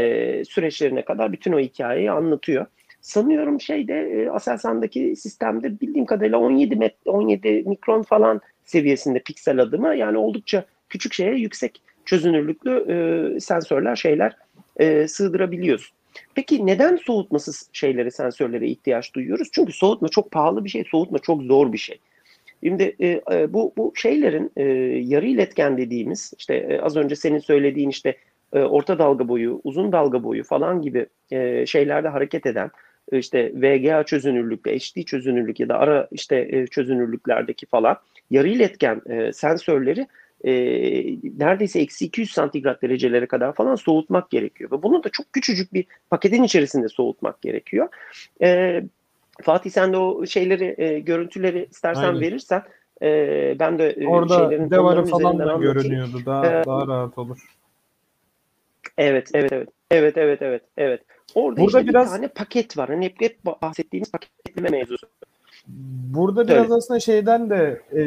[0.45, 2.65] süreçlerine kadar bütün o hikayeyi anlatıyor.
[3.01, 9.95] Sanıyorum şeyde e, Aselsan'daki sistemde bildiğim kadarıyla 17 met 17 mikron falan seviyesinde piksel adımı
[9.95, 14.37] yani oldukça küçük şeye yüksek çözünürlüklü e, sensörler şeyler
[14.77, 15.95] e, sığdırabiliyorsun.
[16.35, 19.49] Peki neden soğutmasız şeylere, sensörlere ihtiyaç duyuyoruz?
[19.51, 21.99] Çünkü soğutma çok pahalı bir şey, soğutma çok zor bir şey.
[22.63, 24.63] Şimdi e, e, bu bu şeylerin e,
[25.03, 28.17] yarı iletken dediğimiz işte e, az önce senin söylediğin işte
[28.53, 32.71] e, orta dalga boyu, uzun dalga boyu falan gibi e, şeylerde hareket eden
[33.11, 37.97] e, işte VGA çözünürlükte, HD çözünürlük ya da ara işte e, çözünürlüklerdeki falan
[38.31, 40.07] yarı iletken e, sensörleri
[40.43, 40.51] e,
[41.37, 44.71] neredeyse eksi 200 santigrat derecelere kadar falan soğutmak gerekiyor.
[44.71, 47.87] Ve bunu da çok küçücük bir paketin içerisinde soğutmak gerekiyor.
[48.41, 48.81] E,
[49.41, 52.21] Fatih sen de o şeyleri, e, görüntüleri istersen Aynen.
[52.21, 52.63] verirsen
[53.01, 56.21] e, ben de e, Orada şeylerin devarı falan da görünüyordu.
[56.25, 57.37] Daha, ee, daha rahat olur.
[58.97, 59.69] Evet, evet, evet.
[59.91, 61.01] Evet, evet, evet, evet.
[61.35, 62.07] Orada Burada işte biraz...
[62.07, 62.89] bir tane paket var.
[62.89, 65.07] Hani hep, hep bahsettiğimiz paketleme mevzusu.
[65.67, 66.73] Burada biraz Öyle.
[66.73, 68.01] aslında şeyden de e,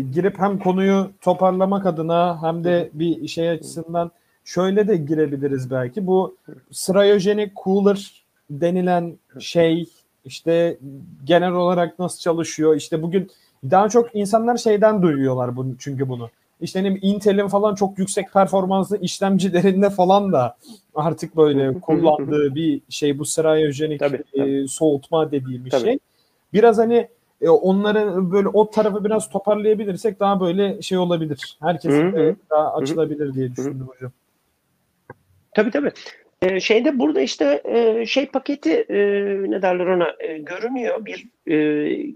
[0.00, 4.10] girip hem konuyu toparlamak adına hem de bir şey açısından
[4.44, 6.06] şöyle de girebiliriz belki.
[6.06, 6.36] Bu
[6.70, 9.88] cryogenic cooler denilen şey
[10.24, 10.78] işte
[11.24, 12.76] genel olarak nasıl çalışıyor?
[12.76, 13.30] İşte bugün
[13.70, 16.30] daha çok insanlar şeyden duyuyorlar bunu çünkü bunu.
[16.60, 20.56] İşte ne Intel'in falan çok yüksek performanslı işlemcilerinde falan da
[20.94, 24.62] artık böyle kullandığı bir şey bu cryogenic tabii, tabii.
[24.62, 25.84] E, soğutma dediğimiz tabii.
[25.84, 25.98] şey
[26.52, 27.08] biraz hani
[27.40, 31.58] e, onları böyle o tarafı biraz toparlayabilirsek daha böyle şey olabilir.
[31.60, 31.92] Herkes
[32.50, 34.12] daha açılabilir diye düşündüm hocam.
[35.54, 35.92] Tabii tabii.
[36.42, 38.96] Ee, şeyde burada işte e, şey paketi e,
[39.50, 41.56] ne derler ona e, görünüyor bir e,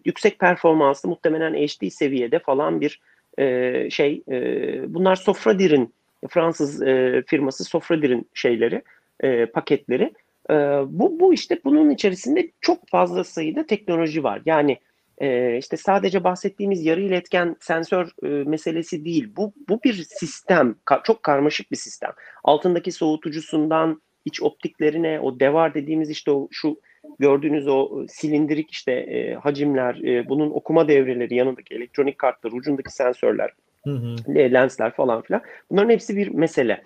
[0.05, 3.01] yüksek performanslı muhtemelen HD seviyede falan bir
[3.39, 5.95] e, şey e, bunlar Sofradir'in
[6.29, 8.83] Fransız e, firması Sofradir'in şeyleri
[9.21, 10.13] e, paketleri
[10.51, 10.55] e,
[10.87, 14.43] bu, bu işte bunun içerisinde çok fazla sayıda teknoloji var.
[14.47, 14.79] Yani
[15.19, 19.33] e, işte sadece bahsettiğimiz yarı iletken sensör e, meselesi değil.
[19.37, 22.11] Bu, bu bir sistem, ka- çok karmaşık bir sistem.
[22.45, 26.81] Altındaki soğutucusundan iç optiklerine, o devar dediğimiz işte o şu
[27.19, 33.51] gördüğünüz o silindirik işte e, hacimler, e, bunun okuma devreleri, yanındaki elektronik kartlar, ucundaki sensörler,
[33.85, 34.35] hı hı.
[34.35, 35.43] lensler falan filan.
[35.71, 36.83] Bunların hepsi bir mesele.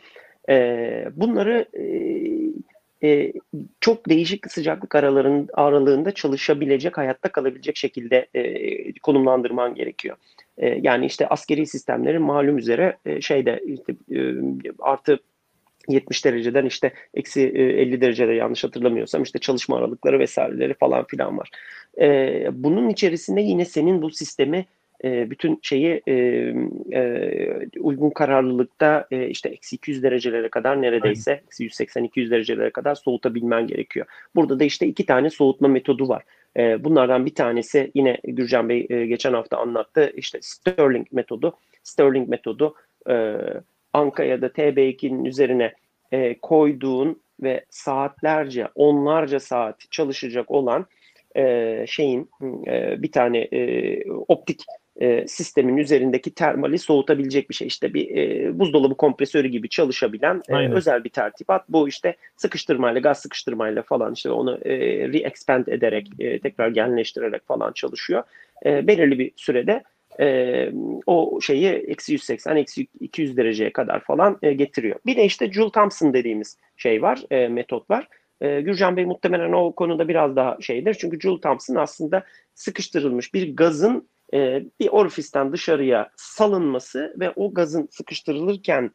[0.48, 1.84] E, bunları e,
[3.02, 3.32] e,
[3.80, 10.16] çok değişik sıcaklık araların aralığında çalışabilecek, hayatta kalabilecek şekilde e, konumlandırman gerekiyor.
[10.58, 14.34] E, yani işte askeri sistemlerin malum üzere e, şeyde işte, e,
[14.78, 15.18] artı
[15.88, 21.38] 70 dereceden işte eksi 50 e, derecede yanlış hatırlamıyorsam işte çalışma aralıkları vesaireleri falan filan
[21.38, 21.50] var.
[22.00, 24.66] E, bunun içerisinde yine senin bu sistemi
[25.04, 26.14] e, bütün şeyi e,
[26.92, 33.66] e, uygun kararlılıkta e, işte eksi 200 derecelere kadar neredeyse eksi 180-200 derecelere kadar soğutabilmen
[33.66, 34.06] gerekiyor.
[34.34, 36.22] Burada da işte iki tane soğutma metodu var.
[36.56, 41.56] E, bunlardan bir tanesi yine Gürcan Bey e, geçen hafta anlattı işte Stirling metodu.
[41.82, 42.74] Stirling metodu
[43.10, 43.36] e,
[43.92, 45.72] Anka ya da TB2'nin üzerine
[46.12, 50.86] e, koyduğun ve saatlerce, onlarca saat çalışacak olan
[51.36, 52.30] e, şeyin
[52.66, 54.64] e, bir tane e, optik
[55.00, 57.66] e, sistemin üzerindeki termali soğutabilecek bir şey.
[57.66, 61.68] İşte bir e, buzdolabı kompresörü gibi çalışabilen e, özel bir tertibat.
[61.68, 64.74] Bu işte sıkıştırmayla, gaz sıkıştırmayla falan işte onu e,
[65.08, 68.22] re-expand ederek, e, tekrar genleştirerek falan çalışıyor.
[68.66, 69.82] E, belirli bir sürede
[70.20, 70.68] e,
[71.06, 74.96] o şeyi eksi 180, eksi 200 dereceye kadar falan e, getiriyor.
[75.06, 78.08] Bir de işte Joule Thompson dediğimiz şey var, e, metot var.
[78.40, 80.94] E, Gürcan Bey muhtemelen o konuda biraz daha şeydir.
[80.94, 82.24] Çünkü Joule Thompson aslında
[82.54, 88.90] sıkıştırılmış bir gazın e, bir orifisten dışarıya salınması ve o gazın sıkıştırılırken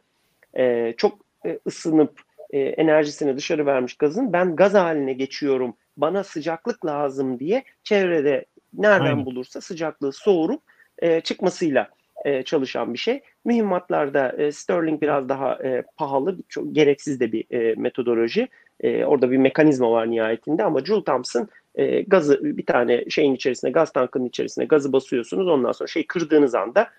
[0.58, 6.86] e, çok e, ısınıp e, enerjisini dışarı vermiş gazın ben gaz haline geçiyorum bana sıcaklık
[6.86, 9.26] lazım diye çevrede nereden Aynen.
[9.26, 10.62] bulursa sıcaklığı soğurup
[11.00, 11.90] e, çıkmasıyla
[12.26, 13.22] e, çalışan bir şey.
[13.46, 18.48] Mühimmatlarda e, Sterling biraz daha e, pahalı, çok gereksiz de bir e, metodoloji.
[18.80, 23.72] E, orada bir mekanizma var nihayetinde ama Joule Thompson e, gazı bir tane şeyin içerisine,
[23.72, 25.48] gaz tankının içerisine gazı basıyorsunuz.
[25.48, 26.90] Ondan sonra şey kırdığınız anda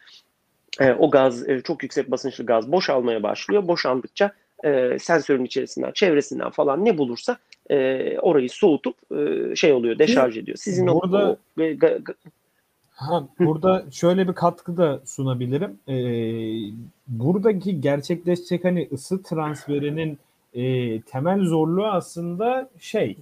[0.80, 3.68] e, o gaz e, çok yüksek basınçlı gaz boşalmaya başlıyor.
[3.68, 4.32] Boşaldıkça
[4.64, 7.38] e, sensörün içerisinden, çevresinden falan ne bulursa
[7.70, 10.56] e, orayı soğutup e, şey oluyor, deşarj ediyor.
[10.56, 11.30] Sizin Burada...
[11.30, 12.14] o, o ga, ga,
[12.96, 15.78] Ha, burada şöyle bir katkı da sunabilirim.
[15.88, 15.94] Ee,
[17.08, 20.18] buradaki gerçekleşecek hani ısı transferinin
[20.54, 23.16] e, temel zorluğu aslında şey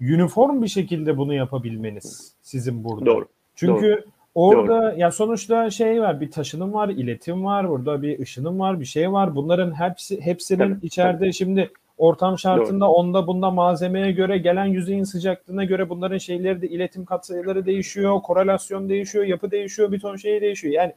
[0.00, 3.06] uniform bir şekilde bunu yapabilmeniz sizin burada.
[3.06, 3.26] Doğru.
[3.54, 4.04] Çünkü Doğru.
[4.34, 5.00] orada Doğru.
[5.00, 9.12] ya sonuçta şey var bir taşınım var, iletim var, burada bir ışınım var, bir şey
[9.12, 9.34] var.
[9.34, 11.32] Bunların hepsi hepsinin tabii, içeride tabii.
[11.32, 12.92] şimdi ortam şartında Doğru.
[12.92, 18.88] onda bunda malzemeye göre gelen yüzeyin sıcaklığına göre bunların şeyleri de iletim katsayıları değişiyor, korelasyon
[18.88, 20.74] değişiyor, yapı değişiyor, bir ton şey değişiyor.
[20.74, 20.92] Yani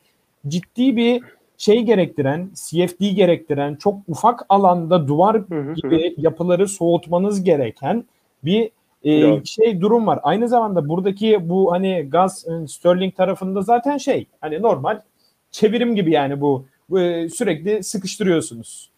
[0.47, 1.23] ciddi bir
[1.57, 5.35] şey gerektiren, CFD gerektiren, çok ufak alanda duvar
[5.75, 8.05] gibi yapıları soğutmanız gereken
[8.43, 8.69] bir
[9.03, 10.19] e, şey durum var.
[10.23, 15.01] Aynı zamanda buradaki bu hani gaz e, Sterling tarafında zaten şey hani normal
[15.51, 18.89] çevirim gibi yani bu, bu e, sürekli sıkıştırıyorsunuz.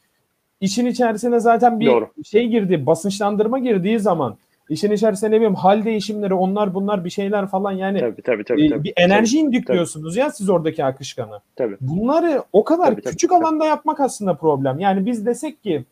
[0.61, 2.09] İşin içerisine zaten bir Doğru.
[2.25, 4.37] şey girdi, basınçlandırma girdiği zaman
[4.69, 8.69] işin içerisine ne bileyim hal değişimleri onlar bunlar bir şeyler falan yani tabii, tabii, tabii,
[8.69, 8.83] tabii.
[8.83, 11.39] bir enerji indükliyorsunuz ya siz oradaki akışkanı.
[11.55, 11.77] Tabii.
[11.81, 13.69] Bunları o kadar tabii, küçük tabii, alanda tabii.
[13.69, 14.79] yapmak aslında problem.
[14.79, 15.83] Yani biz desek ki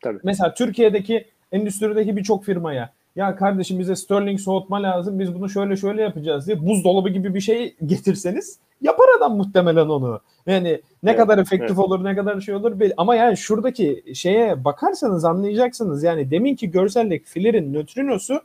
[0.00, 0.18] tabii.
[0.24, 6.02] mesela Türkiye'deki endüstrideki birçok firmaya ya kardeşim bize Sterling soğutma lazım biz bunu şöyle şöyle
[6.02, 10.20] yapacağız diye buzdolabı gibi bir şey getirseniz yapar adam muhtemelen onu.
[10.46, 11.78] Yani ne evet, kadar efektif evet.
[11.78, 12.94] olur ne kadar şey olur belli.
[12.96, 16.02] Ama yani şuradaki şeye bakarsanız anlayacaksınız.
[16.02, 18.40] Yani deminki görseldeki filerin nötrinosu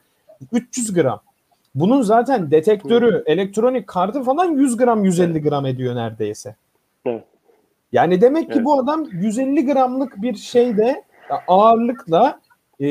[0.51, 1.21] 300 gram.
[1.75, 6.55] Bunun zaten detektörü, elektronik kartı falan 100 gram 150 gram ediyor neredeyse.
[7.05, 7.23] Evet.
[7.91, 8.65] Yani demek ki evet.
[8.65, 11.03] bu adam 150 gramlık bir şeyde
[11.47, 12.39] ağırlıkla
[12.79, 12.87] e,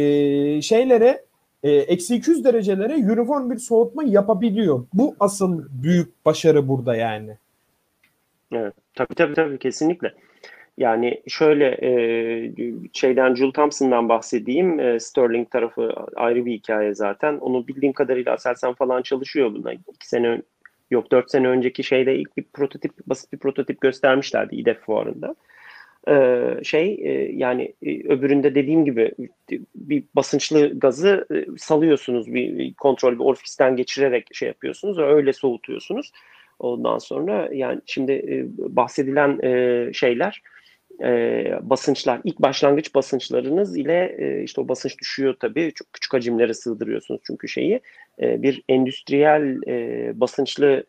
[0.62, 1.24] şeylere
[1.62, 4.86] eksi 200 derecelere uniform bir soğutma yapabiliyor.
[4.94, 7.36] Bu asıl büyük başarı burada yani.
[8.52, 8.74] Evet.
[8.94, 10.14] Tabii tabii tabii kesinlikle.
[10.78, 11.90] Yani şöyle e,
[12.92, 14.80] şeyden Jules Thompson'dan bahsedeyim.
[14.80, 17.38] E, Sterling tarafı ayrı bir hikaye zaten.
[17.38, 19.72] Onu bildiğim kadarıyla Aselsan falan çalışıyor buna.
[19.72, 20.42] İki sene
[20.90, 25.34] yok dört sene önceki şeyde ilk bir prototip basit bir prototip göstermişlerdi İDEF fuarında.
[26.08, 29.12] Ee, şey e, yani e, öbüründe dediğim gibi
[29.74, 36.12] bir basınçlı gazı e, salıyorsunuz bir kontrol bir orifisten geçirerek şey yapıyorsunuz öyle soğutuyorsunuz.
[36.58, 39.40] Ondan sonra yani şimdi bahsedilen
[39.92, 40.42] şeyler
[41.02, 45.72] e, basınçlar, ilk başlangıç basınçlarınız ile e, işte o basınç düşüyor tabii.
[45.74, 47.80] Çok küçük hacimlere sığdırıyorsunuz çünkü şeyi.
[48.22, 50.84] E, bir endüstriyel e, basınçlı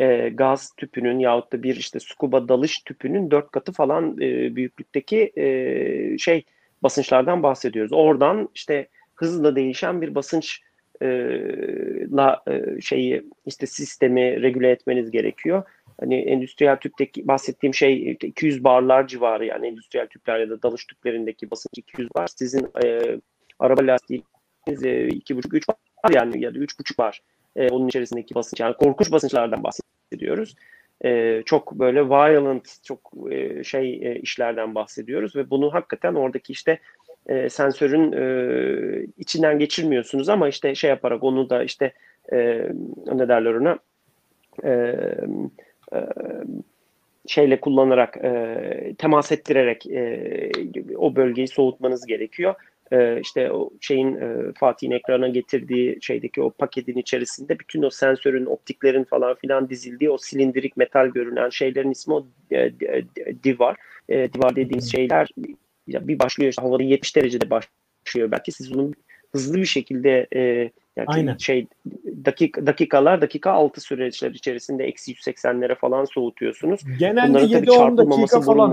[0.00, 5.32] e, gaz tüpünün yahut da bir işte scuba dalış tüpünün dört katı falan e, büyüklükteki
[5.36, 6.44] e, şey
[6.82, 7.92] basınçlardan bahsediyoruz.
[7.92, 10.60] Oradan işte hızla değişen bir basınç
[11.02, 11.06] e,
[12.12, 15.62] la e, şeyi işte sistemi regüle etmeniz gerekiyor.
[16.00, 21.50] Hani endüstriyel tüpteki bahsettiğim şey 200 barlar civarı yani endüstriyel tüpler ya da dalış tüplerindeki
[21.50, 22.26] basınç 200 bar.
[22.26, 23.00] Sizin e,
[23.58, 27.20] araba lastiğiniz e, 2,5-3 bar yani ya da 3,5 bar
[27.56, 28.60] e, onun içerisindeki basınç.
[28.60, 30.56] Yani korkunç basınçlardan bahsediyoruz.
[31.04, 36.78] E, çok böyle violent, çok e, şey e, işlerden bahsediyoruz ve bunu hakikaten oradaki işte
[37.26, 41.92] e, sensörün e, içinden geçirmiyorsunuz ama işte şey yaparak onu da işte
[42.32, 42.36] e,
[43.14, 43.78] ne derler ona
[44.64, 44.70] e,
[45.92, 45.98] e,
[47.26, 50.50] şeyle kullanarak e, temas ettirerek e,
[50.96, 52.54] o bölgeyi soğutmanız gerekiyor.
[52.92, 58.46] E, işte o şeyin e, Fatih'in ekrana getirdiği şeydeki o paketin içerisinde bütün o sensörün,
[58.46, 62.72] optiklerin falan filan dizildiği o silindirik metal görünen şeylerin ismi o e,
[63.44, 63.76] divar.
[64.08, 65.28] E, divar dediğimiz şeyler
[65.88, 68.92] bir başlıyor işte havada 70 derecede başlıyor belki siz bunu
[69.32, 71.36] hızlı bir şekilde e, yani Aynen.
[71.36, 71.66] şey
[72.24, 76.80] dakika dakikalar dakika altı süreçler içerisinde eksi 180'lere falan soğutuyorsunuz.
[76.98, 78.72] Genelde 7-10 dakika falan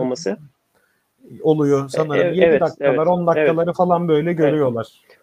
[1.42, 2.34] oluyor sanırım.
[2.34, 3.78] E, 7 evet, dakikalar evet, 10 dakikaları evet.
[3.78, 4.88] falan böyle görüyorlar.
[5.06, 5.18] Evet.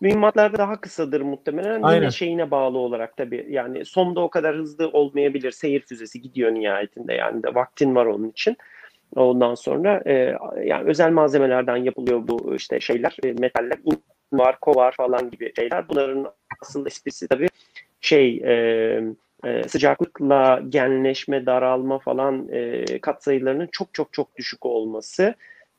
[0.00, 1.82] Mühimmatlarda daha kısadır muhtemelen.
[1.82, 2.00] Aynen.
[2.00, 3.46] Yine şeyine bağlı olarak tabii.
[3.50, 5.50] Yani SOM'da o kadar hızlı olmayabilir.
[5.50, 7.14] Seyir füzesi gidiyor nihayetinde.
[7.14, 8.56] Yani de vaktin var onun için.
[9.16, 13.78] Ondan sonra e, yani özel malzemelerden yapılıyor bu işte şeyler, e, metaller,
[14.32, 15.88] var, kovar falan gibi şeyler.
[15.88, 16.32] Bunların
[16.62, 17.48] aslında esprisi tabii
[18.00, 19.02] şey e,
[19.44, 25.34] e, sıcaklıkla genleşme, daralma falan e, katsayılarının çok çok çok düşük olması.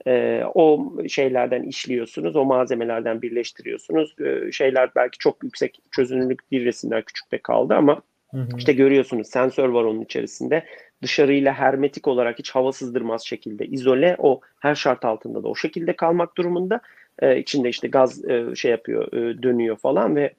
[0.08, 4.16] E, o şeylerden işliyorsunuz, o malzemelerden birleştiriyorsunuz.
[4.20, 8.02] E, şeyler belki çok yüksek çözünürlük bir resimler küçükte kaldı ama
[8.32, 8.48] hı hı.
[8.58, 10.64] işte görüyorsunuz sensör var onun içerisinde
[11.02, 15.96] dışarıyla hermetik olarak hiç hava sızdırmaz şekilde izole o her şart altında da o şekilde
[15.96, 16.82] kalmak durumunda
[17.20, 20.34] e, içinde işte gaz e, şey yapıyor e, dönüyor falan ve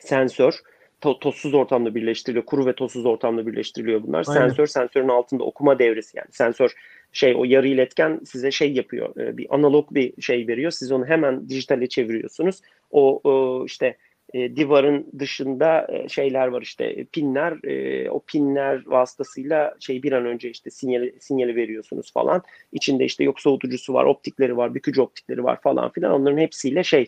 [0.00, 0.54] sensör
[1.00, 2.44] to, tozsuz ortamda birleştiriliyor.
[2.44, 4.24] Kuru ve tozsuz ortamda birleştiriliyor bunlar.
[4.28, 4.40] Aynen.
[4.40, 6.28] sensör sensörün altında okuma devresi yani.
[6.30, 6.74] Sensör
[7.12, 10.70] şey o yarı iletken size şey yapıyor e, bir analog bir şey veriyor.
[10.70, 12.60] Siz onu hemen dijitale çeviriyorsunuz.
[12.90, 13.96] O, o işte
[14.34, 20.12] e, divarın dışında e, şeyler var işte e, pinler e, o pinler vasıtasıyla şey bir
[20.12, 22.42] an önce işte sinyali, sinyali veriyorsunuz falan.
[22.72, 26.12] İçinde işte yok soğutucusu var optikleri var bükücü optikleri var falan filan.
[26.12, 27.06] Onların hepsiyle şey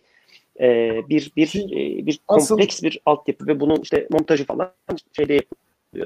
[0.61, 2.87] e, bir bir e, bir kompleks Asıl...
[2.87, 4.73] bir altyapı ve bunun işte montajı falan
[5.17, 5.37] şeyde
[5.97, 6.03] e,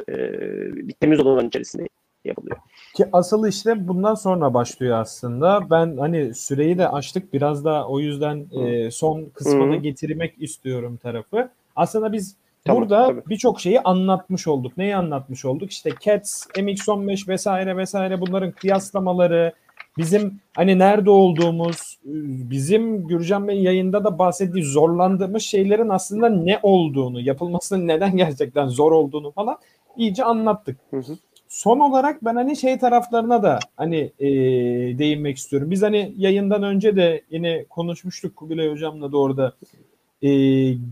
[0.88, 1.88] bir temiz odaların içerisinde
[2.24, 2.56] yapılıyor.
[2.94, 5.70] Ki asıl işte bundan sonra başlıyor aslında.
[5.70, 9.80] Ben hani süreyi de açtık biraz da o yüzden e, son kısmına Hı.
[9.80, 11.50] getirmek istiyorum tarafı.
[11.76, 14.76] Aslında biz tamam, burada birçok şeyi anlatmış olduk.
[14.76, 15.70] Neyi anlatmış olduk?
[15.70, 19.52] İşte CATS, MX15 vesaire vesaire bunların kıyaslamaları,
[19.98, 21.98] bizim hani nerede olduğumuz,
[22.50, 28.92] bizim Gürcan Bey yayında da bahsettiği zorlandığımız şeylerin aslında ne olduğunu, yapılmasının neden gerçekten zor
[28.92, 29.56] olduğunu falan
[29.96, 30.76] iyice anlattık.
[30.90, 31.16] Hı hı.
[31.48, 34.28] Son olarak ben hani şey taraflarına da hani e,
[34.98, 35.70] değinmek istiyorum.
[35.70, 39.52] Biz hani yayından önce de yine konuşmuştuk Kubilay Hocam'la da orada.
[40.24, 40.28] E,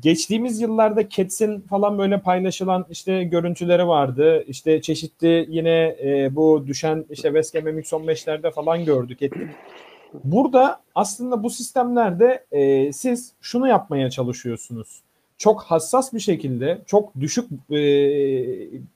[0.02, 4.44] geçtiğimiz yıllarda Cats'in falan böyle paylaşılan işte görüntüleri vardı.
[4.48, 9.48] İşte çeşitli yine e, bu düşen işte West Ham MX-15'lerde falan gördük ettik.
[10.24, 15.02] Burada aslında bu sistemlerde e, siz şunu yapmaya çalışıyorsunuz
[15.42, 17.78] çok hassas bir şekilde çok düşük e,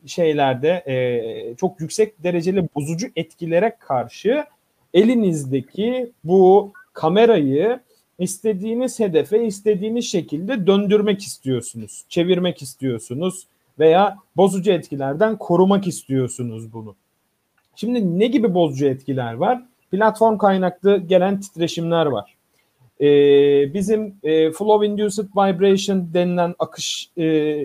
[0.07, 4.45] şeylerde e, çok yüksek dereceli bozucu etkilere karşı
[4.95, 7.81] elinizdeki bu kamerayı
[8.19, 13.47] istediğiniz hedefe istediğiniz şekilde döndürmek istiyorsunuz, çevirmek istiyorsunuz
[13.79, 16.95] veya bozucu etkilerden korumak istiyorsunuz bunu.
[17.77, 19.63] Şimdi ne gibi bozucu etkiler var?
[19.91, 22.37] Platform kaynaklı gelen titreşimler var
[23.01, 23.07] e,
[23.75, 27.57] bizim e, flow induced vibration denilen akış e,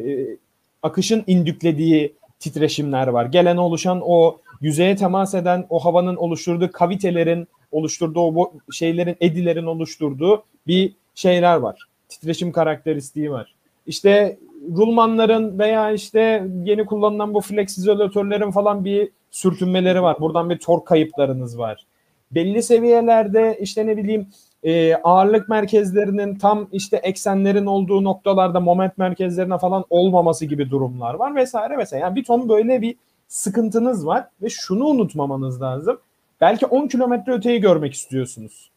[0.83, 3.25] akışın indüklediği titreşimler var.
[3.25, 10.43] Gelen oluşan o yüzeye temas eden o havanın oluşturduğu kavitelerin oluşturduğu o şeylerin edilerin oluşturduğu
[10.67, 11.87] bir şeyler var.
[12.09, 13.55] Titreşim karakteristiği var.
[13.87, 14.37] İşte
[14.77, 20.17] rulmanların veya işte yeni kullanılan bu flex izolatörlerin falan bir sürtünmeleri var.
[20.19, 21.85] Buradan bir tork kayıplarınız var.
[22.31, 24.27] Belli seviyelerde işte ne bileyim
[24.63, 31.35] e, ağırlık merkezlerinin tam işte eksenlerin olduğu noktalarda moment merkezlerine falan olmaması gibi durumlar var
[31.35, 32.03] vesaire vesaire.
[32.03, 32.95] Yani bir ton böyle bir
[33.27, 35.97] sıkıntınız var ve şunu unutmamanız lazım.
[36.41, 38.71] Belki 10 kilometre öteyi görmek istiyorsunuz.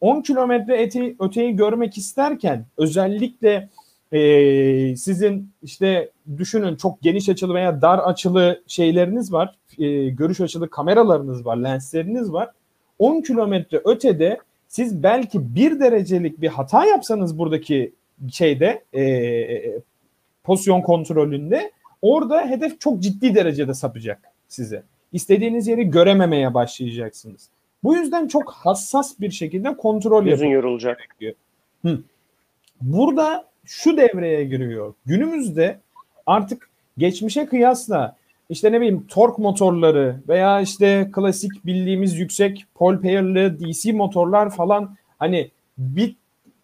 [0.00, 3.68] 10 kilometre öteyi, görmek isterken özellikle
[4.12, 9.56] e, sizin işte düşünün çok geniş açılı veya dar açılı şeyleriniz var.
[9.78, 12.50] E, görüş açılı kameralarınız var, lensleriniz var.
[12.98, 14.38] 10 kilometre ötede
[14.68, 17.92] siz belki bir derecelik bir hata yapsanız buradaki
[18.32, 19.80] şeyde e,
[20.44, 21.72] pozisyon kontrolünde
[22.02, 24.82] orada hedef çok ciddi derecede sapacak size.
[25.16, 27.48] İstediğiniz yeri görememeye başlayacaksınız.
[27.84, 30.98] Bu yüzden çok hassas bir şekilde kontrol Gözün yorulacak.
[31.84, 31.98] Hı.
[32.80, 34.94] Burada şu devreye giriyor.
[35.06, 35.80] Günümüzde
[36.26, 38.16] artık geçmişe kıyasla
[38.48, 44.96] işte ne bileyim tork motorları veya işte klasik bildiğimiz yüksek pole pair'lı DC motorlar falan
[45.18, 46.16] hani bir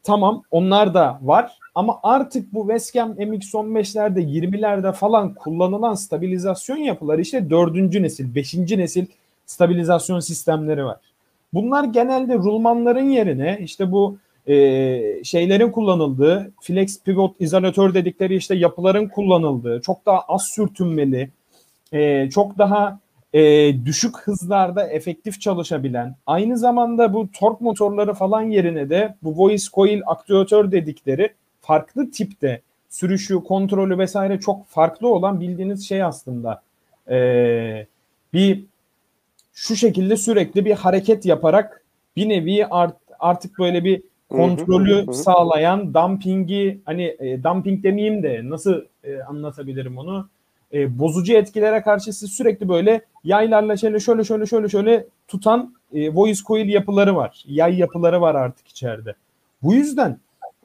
[0.02, 7.50] tamam onlar da var ama artık bu Westcam MX-15'lerde 20'lerde falan kullanılan stabilizasyon yapıları işte
[7.50, 9.06] dördüncü nesil, beşinci nesil
[9.46, 10.96] stabilizasyon sistemleri var.
[11.54, 14.16] Bunlar genelde rulmanların yerine işte bu
[14.46, 21.30] e, şeylerin kullanıldığı, flex pivot izolatör dedikleri işte yapıların kullanıldığı, çok daha az sürtünmeli,
[21.92, 22.98] e, çok daha
[23.32, 23.40] e,
[23.86, 30.00] düşük hızlarda efektif çalışabilen, aynı zamanda bu tork motorları falan yerine de bu voice coil
[30.06, 31.30] aktüatör dedikleri
[31.60, 36.62] farklı tipte sürüşü, kontrolü vesaire çok farklı olan bildiğiniz şey aslında.
[37.10, 37.86] E,
[38.32, 38.64] bir
[39.52, 41.84] şu şekilde sürekli bir hareket yaparak
[42.16, 48.82] bir nevi art, artık böyle bir kontrolü sağlayan dumpingi hani e, dumping demeyeyim de nasıl
[49.04, 50.28] e, anlatabilirim onu
[50.72, 56.14] e, bozucu etkilere karşı siz sürekli böyle yaylarla şöyle şöyle şöyle şöyle şöyle tutan e,
[56.14, 57.44] voice coil yapıları var.
[57.46, 59.14] Yay yapıları var artık içeride.
[59.62, 60.18] Bu yüzden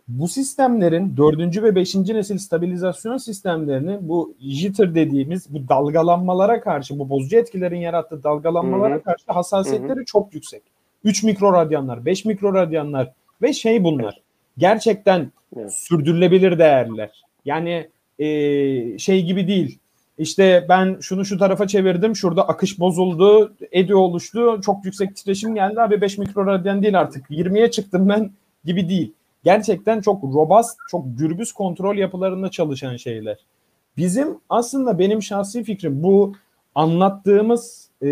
[0.08, 7.10] bu sistemlerin dördüncü ve beşinci nesil stabilizasyon sistemlerini bu jitter dediğimiz bu dalgalanmalara karşı bu
[7.10, 9.04] bozucu etkilerin yarattığı dalgalanmalara Hı-hı.
[9.04, 10.06] karşı hassasiyetleri Hı-hı.
[10.06, 10.64] çok yüksek.
[11.04, 14.22] 3 mikroradyanlar, 5 mikroradyanlar ve şey bunlar.
[14.58, 15.74] Gerçekten evet.
[15.74, 17.24] sürdürülebilir değerler.
[17.46, 17.90] Yani
[18.20, 18.28] e,
[18.98, 19.80] şey gibi değil.
[20.18, 22.16] İşte ben şunu şu tarafa çevirdim.
[22.16, 23.54] Şurada akış bozuldu.
[23.72, 24.62] Edi oluştu.
[24.66, 25.82] Çok yüksek titreşim geldi.
[25.82, 27.30] Abi 5 mikroradyan değil artık.
[27.30, 28.32] 20'ye çıktım ben
[28.66, 29.14] gibi değil
[29.48, 33.38] gerçekten çok robust, çok gürbüz kontrol yapılarında çalışan şeyler.
[33.98, 36.34] Bizim aslında benim şahsi fikrim bu
[36.76, 38.08] anlattığımız e,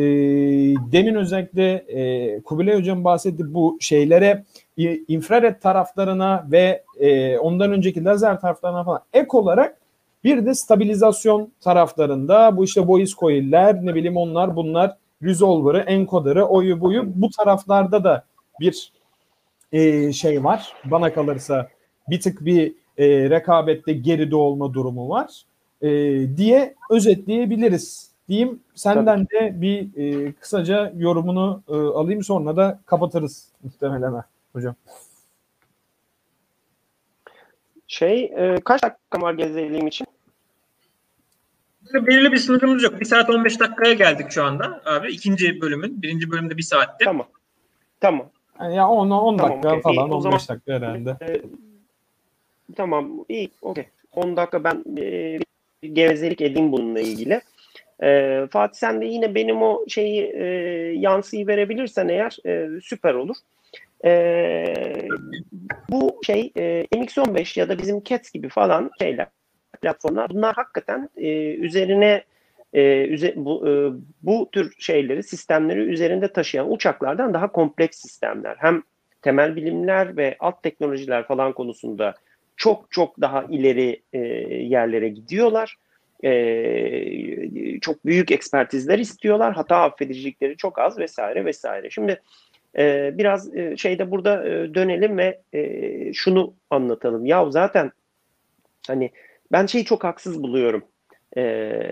[0.92, 4.44] demin özellikle e, Kubilay Hocam bahsetti bu şeylere
[4.78, 9.78] e, infrared taraflarına ve e, ondan önceki lazer taraflarına falan ek olarak
[10.26, 16.82] bir de stabilizasyon taraflarında bu işte voice coil'ler ne bileyim onlar bunlar resolver'ı, encoder'ı, oyu
[16.82, 18.26] buyu bu taraflarda da
[18.60, 18.92] bir
[19.72, 20.74] e, şey var.
[20.86, 21.70] Bana kalırsa
[22.10, 25.46] bir tık bir e, rekabette geride olma durumu var
[25.82, 25.90] e,
[26.38, 28.12] diye özetleyebiliriz.
[28.30, 29.30] Diyeyim senden Tabii.
[29.30, 34.24] de bir e, kısaca yorumunu e, alayım sonra da kapatırız muhtemelen
[34.54, 34.76] hocam.
[37.88, 40.08] Şey e, kaç dakika var gezdiğim için?
[41.94, 43.00] Belirli bir sınırımız yok.
[43.00, 45.12] Bir saat 15 dakikaya geldik şu anda abi.
[45.12, 46.02] ikinci bölümün.
[46.02, 47.06] Birinci bölümde bir saatte.
[47.06, 47.28] Tamam.
[48.00, 48.30] Tamam.
[48.60, 49.82] Yani ya 10 10 tamam, dakika okay.
[49.82, 51.18] falan, iyi, 15 zaman, dakika herhalde.
[51.22, 51.42] E,
[52.76, 53.86] tamam, iyi, okey.
[54.12, 55.40] 10 dakika ben e,
[55.94, 57.42] gevezelik edeyim bununla ilgili.
[58.04, 60.46] E, Fatih sen de yine benim o şeyi e,
[60.98, 63.36] yansıyı verebilirsen eğer e, süper olur.
[64.06, 65.08] E,
[65.90, 69.28] bu şey e, MX-15 ya da bizim Cats gibi falan şeyler
[69.76, 72.24] platformlar bunlar hakikaten e, üzerine
[72.76, 73.72] e, bu, e,
[74.24, 78.56] bu tür şeyleri, sistemleri üzerinde taşıyan uçaklardan daha kompleks sistemler.
[78.60, 78.84] Hem
[79.22, 82.14] temel bilimler ve alt teknolojiler falan konusunda
[82.58, 84.20] çok çok daha ileri e,
[84.64, 85.76] yerlere gidiyorlar.
[86.24, 89.54] E, çok büyük ekspertizler istiyorlar.
[89.54, 91.90] Hata affedicilikleri çok az vesaire vesaire.
[91.90, 92.22] Şimdi
[92.78, 97.26] e, biraz e, şeyde burada e, dönelim ve e, şunu anlatalım.
[97.26, 97.92] Ya zaten
[98.88, 99.12] hani
[99.52, 100.84] ben şeyi çok haksız buluyorum
[101.36, 101.42] e,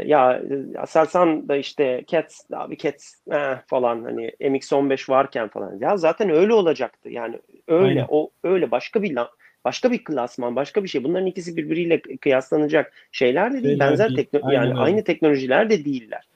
[0.05, 0.41] ya
[0.77, 6.53] Aselsan da işte Cats abi Cats eh, falan hani MX-15 varken falan ya zaten öyle
[6.53, 8.05] olacaktı yani öyle Aynen.
[8.09, 9.17] o öyle başka bir
[9.65, 14.15] başka bir klasman başka bir şey bunların ikisi birbiriyle kıyaslanacak şeyler de değil şeyler benzer
[14.15, 14.80] teknoloji yani öyle.
[14.80, 16.27] aynı teknolojiler de değiller.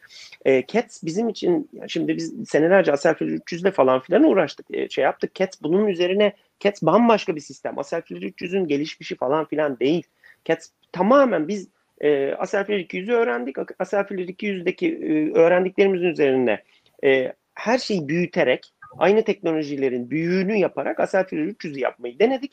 [0.45, 4.65] E, Cats bizim için şimdi biz senelerce Aselfil 300'le falan filan uğraştık.
[4.73, 5.35] E, şey yaptık.
[5.35, 7.79] Cats bunun üzerine Cats bambaşka bir sistem.
[7.79, 10.03] Aselfil 300'ün gelişmişi falan filan değil.
[10.45, 11.67] Cats tamamen biz
[12.01, 13.55] e, Aselfiler 200'ü öğrendik.
[13.79, 16.63] Aselfiler 200'deki e, öğrendiklerimizin üzerine
[17.03, 22.51] e, her şeyi büyüterek aynı teknolojilerin büyüğünü yaparak Aselfiler 300'ü yapmayı denedik.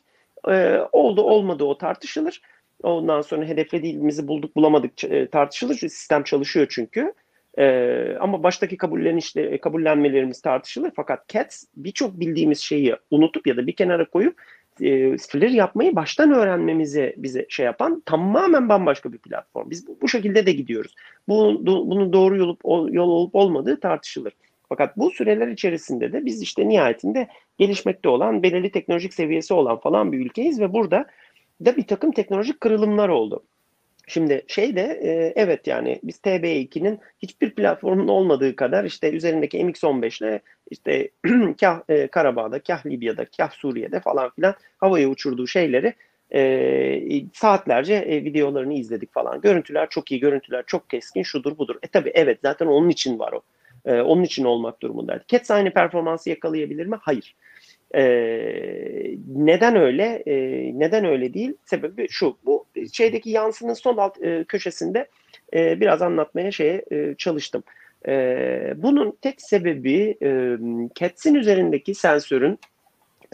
[0.48, 2.42] E, oldu olmadı o tartışılır.
[2.82, 5.74] Ondan sonra hedeflediğimizi bulduk bulamadık e, tartışılır.
[5.74, 7.14] Sistem çalışıyor çünkü.
[7.58, 10.92] Ee, ama baştaki kabullenişle, kabullenmelerimiz tartışılır.
[10.96, 14.40] Fakat Cats birçok bildiğimiz şeyi unutup ya da bir kenara koyup
[14.80, 15.16] e,
[15.50, 19.70] yapmayı baştan öğrenmemizi bize şey yapan tamamen bambaşka bir platform.
[19.70, 20.94] Biz bu, bu şekilde de gidiyoruz.
[21.28, 22.56] Bu, do, bunun doğru yol,
[22.92, 24.32] yol olup olmadığı tartışılır.
[24.68, 27.28] Fakat bu süreler içerisinde de biz işte nihayetinde
[27.58, 31.06] gelişmekte olan, belirli teknolojik seviyesi olan falan bir ülkeyiz ve burada
[31.64, 33.42] da bir takım teknolojik kırılımlar oldu.
[34.06, 40.24] Şimdi şey de e, evet yani biz TB2'nin hiçbir platformun olmadığı kadar işte üzerindeki MX-15
[40.24, 40.40] ile
[40.70, 41.08] işte
[41.60, 45.94] kah e, Karabağ'da, kah Libya'da, kah Suriye'de falan filan havaya uçurduğu şeyleri
[46.34, 47.00] e,
[47.32, 49.40] saatlerce e, videolarını izledik falan.
[49.40, 51.76] Görüntüler çok iyi, görüntüler çok keskin, şudur budur.
[51.82, 53.40] E tabi evet zaten onun için var o.
[53.84, 55.24] E, onun için olmak durumundaydı.
[55.28, 56.96] Cats aynı performansı yakalayabilir mi?
[57.00, 57.34] Hayır.
[57.94, 60.22] Ee, neden öyle?
[60.26, 61.54] Ee, neden öyle değil?
[61.64, 62.36] Sebebi şu.
[62.46, 65.08] Bu şeydeki yansının sol alt e, köşesinde
[65.54, 67.62] e, biraz anlatmaya şeye e, çalıştım.
[68.08, 68.12] E,
[68.76, 70.58] bunun tek sebebi e,
[70.94, 72.58] Cats'in üzerindeki sensörün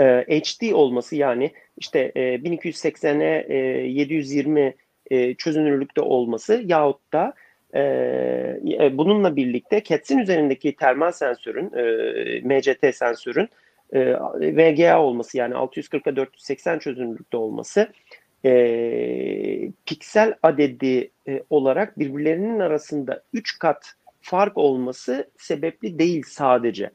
[0.01, 3.57] e, HD olması yani işte e, 1280'e e,
[3.89, 4.75] 720
[5.11, 7.35] e, çözünürlükte olması yahut da
[7.75, 7.81] e,
[8.81, 13.49] e, bununla birlikte Cats'in üzerindeki termal sensörün, e, MCT sensörün
[13.93, 17.93] e, VGA olması yani 640'a 480 çözünürlükte olması
[18.45, 18.53] e,
[19.87, 26.91] piksel adedi e, olarak birbirlerinin arasında 3 kat fark olması sebepli değil sadece.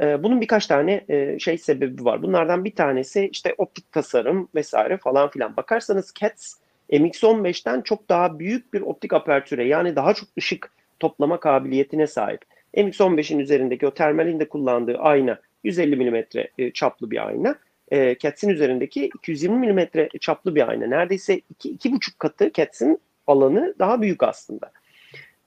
[0.00, 2.22] E, bunun birkaç tane e, şey sebebi var.
[2.22, 5.56] Bunlardan bir tanesi işte optik tasarım vesaire falan filan.
[5.56, 6.54] Bakarsanız CATS
[6.90, 12.40] MX-15'ten çok daha büyük bir optik apertüre yani daha çok ışık toplama kabiliyetine sahip.
[12.76, 16.24] MX-15'in üzerindeki o termalin de kullandığı ayna 150 mm
[16.58, 17.54] e, çaplı bir ayna.
[17.92, 19.86] E, Cats'in üzerindeki 220 mm
[20.20, 20.86] çaplı bir ayna.
[20.86, 24.72] Neredeyse 2-2,5 katı Cats'in alanı daha büyük aslında.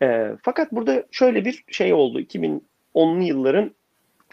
[0.02, 2.22] E, fakat burada şöyle bir şey oldu.
[2.22, 3.72] 2010'lu yılların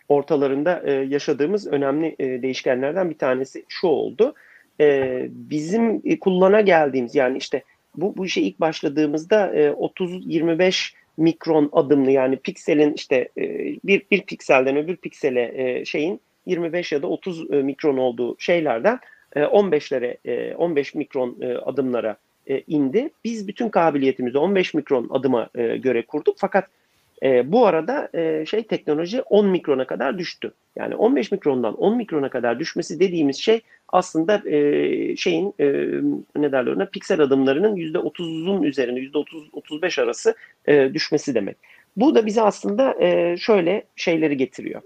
[0.08, 4.34] ortalarında e, yaşadığımız önemli e, değişkenlerden bir tanesi şu oldu.
[4.80, 7.62] E, bizim e, kullana geldiğimiz yani işte
[7.96, 13.42] bu, bu işe ilk başladığımızda e, 30-25 mikron adımlı yani pikselin işte e,
[13.84, 18.98] bir, bir pikselden öbür piksele e, şeyin 25 ya da 30 e, mikron olduğu şeylerden
[19.34, 22.16] 15'lere 15 mikron adımlara
[22.66, 23.10] indi.
[23.24, 26.68] Biz bütün kabiliyetimizi 15 mikron adıma göre kurduk fakat
[27.22, 30.52] e, bu arada e, şey teknoloji 10 mikrona kadar düştü.
[30.76, 33.60] Yani 15 mikrondan 10 mikrona kadar düşmesi dediğimiz şey
[33.92, 35.66] aslında e, şeyin e,
[36.36, 40.34] ne derler ona piksel adımlarının %30'un üzerinde %30-35 arası
[40.66, 41.56] e, düşmesi demek.
[41.96, 44.82] Bu da bize aslında e, şöyle şeyleri getiriyor.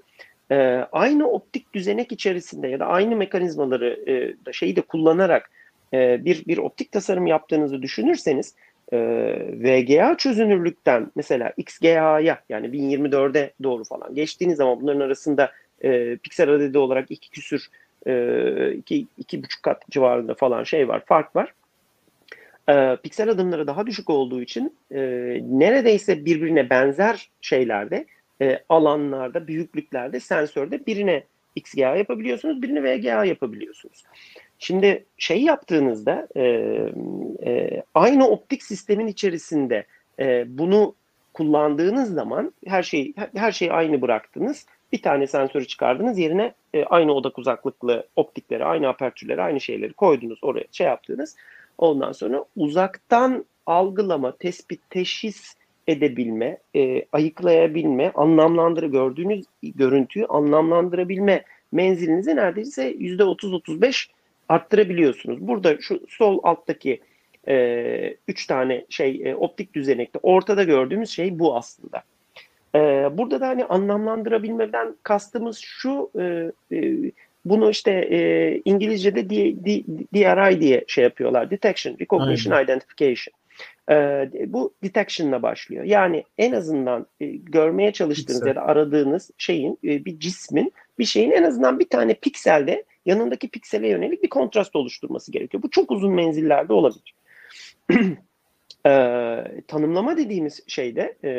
[0.51, 0.57] E,
[0.93, 4.11] aynı optik düzenek içerisinde ya da aynı mekanizmaları
[4.49, 5.51] e, şeyi de kullanarak
[5.95, 8.55] e, bir bir optik tasarım yaptığınızı düşünürseniz
[8.93, 8.99] e,
[9.53, 15.53] VGA çözünürlükten mesela XGA'ya yani 1024'e doğru falan geçtiğiniz zaman bunların arasında
[15.85, 17.69] e, piksel adedi olarak iki küsür
[18.07, 21.55] e, iki, iki buçuk kat civarında falan şey var fark var.
[22.69, 25.01] E, piksel adımları daha düşük olduğu için e,
[25.43, 28.07] neredeyse birbirine benzer şeylerde
[28.43, 31.25] e, alanlarda, büyüklüklerde, sensörde birine
[31.57, 34.05] XGA yapabiliyorsunuz, birine VGA yapabiliyorsunuz.
[34.59, 36.43] Şimdi şey yaptığınızda e,
[37.47, 39.87] e, aynı optik sistemin içerisinde
[40.19, 40.95] e, bunu
[41.35, 44.67] kullandığınız zaman her şeyi her şeyi aynı bıraktınız.
[44.97, 50.39] Bir tane sensörü çıkardınız yerine e, aynı odak uzaklıklı optikleri, aynı apertürleri, aynı şeyleri koydunuz
[50.43, 51.37] oraya şey yaptınız.
[51.79, 55.55] Ondan sonra uzaktan algılama, tespit, teşhis
[55.87, 64.07] edebilme, e, ayıklayabilme, anlamlandır gördüğünüz görüntüyü anlamlandırabilme menzilinizi neredeyse %30-35
[64.49, 65.41] arttırabiliyorsunuz.
[65.41, 67.01] Burada şu sol alttaki
[67.49, 72.03] e, üç tane şey e, optik düzenekte ortada gördüğümüz şey bu aslında.
[72.77, 77.13] E, burada da hani anlamlandırabilmeden kastımız şu e, e,
[77.45, 79.85] bunu işte e, İngilizce'de D, D,
[80.15, 81.51] DRI diye şey yapıyorlar.
[81.51, 82.65] Detection, Recognition, Aynen.
[82.65, 83.35] Identification.
[83.91, 85.85] E, bu detection'la başlıyor.
[85.85, 88.49] Yani en azından e, görmeye çalıştığınız Piksel.
[88.49, 93.49] ya da aradığınız şeyin e, bir cismin bir şeyin en azından bir tane pikselde yanındaki
[93.49, 95.63] piksele yönelik bir kontrast oluşturması gerekiyor.
[95.63, 97.15] Bu çok uzun menzillerde olabilir.
[98.87, 98.91] e,
[99.69, 101.31] tanımlama dediğimiz şeyde e,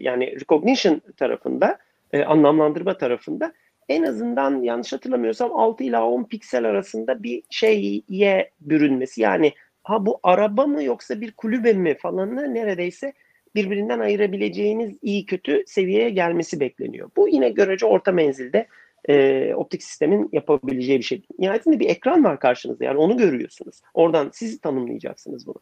[0.00, 1.78] yani recognition tarafında
[2.12, 3.52] e, anlamlandırma tarafında
[3.88, 9.20] en azından yanlış hatırlamıyorsam 6 ila 10 piksel arasında bir şeye bürünmesi.
[9.20, 9.52] Yani
[9.82, 13.12] ha bu araba mı yoksa bir kulübe mi falanı neredeyse
[13.54, 17.10] birbirinden ayırabileceğiniz iyi kötü seviyeye gelmesi bekleniyor.
[17.16, 18.66] Bu yine görece orta menzilde
[19.08, 21.22] e, optik sistemin yapabileceği bir şey.
[21.38, 23.80] Nihayetinde bir ekran var karşınızda yani onu görüyorsunuz.
[23.94, 25.60] Oradan siz tanımlayacaksınız bunu.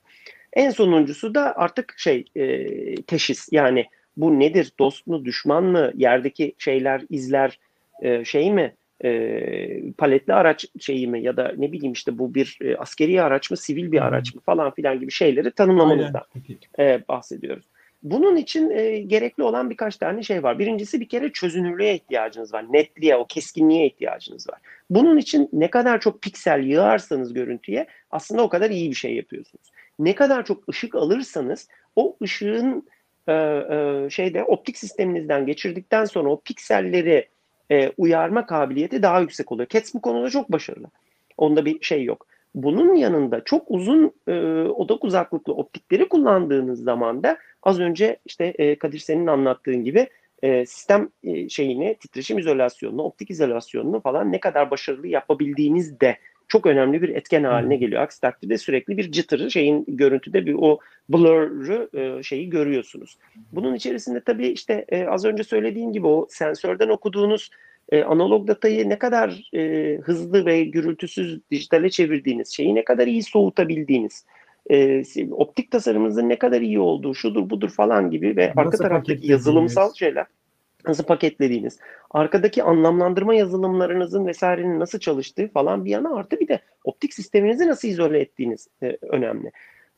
[0.52, 2.64] En sonuncusu da artık şey e,
[3.02, 3.86] teşhis yani
[4.16, 4.72] bu nedir?
[4.78, 5.92] Dost mu, düşman mı?
[5.94, 7.58] Yerdeki şeyler, izler
[8.02, 8.74] e, şey mi?
[9.04, 13.50] E, paletli araç şeyi mi ya da ne bileyim işte bu bir e, askeri araç
[13.50, 16.22] mı, sivil bir araç mı falan filan gibi şeyleri tanımlamamızdan
[16.78, 17.64] e, bahsediyoruz.
[18.02, 20.58] Bunun için e, gerekli olan birkaç tane şey var.
[20.58, 22.72] Birincisi bir kere çözünürlüğe ihtiyacınız var.
[22.72, 24.58] Netliğe, o keskinliğe ihtiyacınız var.
[24.90, 29.70] Bunun için ne kadar çok piksel yığarsanız görüntüye aslında o kadar iyi bir şey yapıyorsunuz.
[30.00, 32.88] Ne kadar çok ışık alırsanız o ışığın
[33.28, 37.28] e, e, şeyde optik sisteminizden geçirdikten sonra o pikselleri
[37.70, 39.68] e, uyarma kabiliyeti daha yüksek oluyor.
[39.68, 40.86] Cats bu konuda çok başarılı.
[41.36, 42.26] Onda bir şey yok.
[42.54, 44.32] Bunun yanında çok uzun e,
[44.62, 50.08] odak uzaklıklı optikleri kullandığınız zaman da az önce işte e, Kadir senin anlattığın gibi
[50.42, 56.16] e, sistem e, şeyini, titreşim izolasyonunu, optik izolasyonunu falan ne kadar başarılı yapabildiğiniz de
[56.50, 58.02] çok önemli bir etken haline geliyor.
[58.02, 60.78] Aksi takdirde sürekli bir jitter'ı şeyin görüntüde bir o
[61.08, 63.18] blur'ı e, şeyi görüyorsunuz.
[63.52, 67.50] Bunun içerisinde tabii işte e, az önce söylediğim gibi o sensörden okuduğunuz
[67.92, 73.22] e, analog datayı ne kadar e, hızlı ve gürültüsüz dijitale çevirdiğiniz, şeyi ne kadar iyi
[73.22, 74.24] soğutabildiğiniz,
[74.70, 79.30] e, optik tasarımınızın ne kadar iyi olduğu, şudur budur falan gibi ve Nasıl arka taraftaki
[79.30, 80.26] yazılımsal şeyler
[80.86, 81.78] nasıl paketlediğiniz,
[82.10, 87.88] arkadaki anlamlandırma yazılımlarınızın vesairenin nasıl çalıştığı falan bir yana artı bir de optik sisteminizi nasıl
[87.88, 89.52] izole ettiğiniz e, önemli.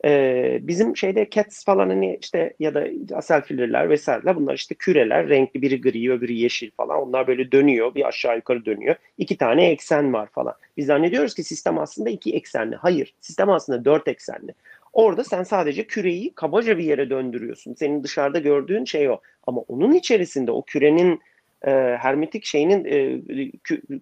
[0.04, 5.28] E, bizim şeyde cats falan hani işte ya da asel fillerler vesaireler bunlar işte küreler
[5.28, 8.96] renkli biri gri öbürü yeşil falan onlar böyle dönüyor bir aşağı yukarı dönüyor.
[9.18, 10.54] iki tane eksen var falan.
[10.76, 12.76] Biz zannediyoruz ki sistem aslında iki eksenli.
[12.76, 14.54] Hayır sistem aslında dört eksenli.
[14.92, 17.74] Orada sen sadece küreyi kabaca bir yere döndürüyorsun.
[17.74, 19.20] Senin dışarıda gördüğün şey o.
[19.46, 21.20] Ama onun içerisinde o kürenin
[21.66, 21.70] e,
[22.00, 23.20] hermetik şeyinin e,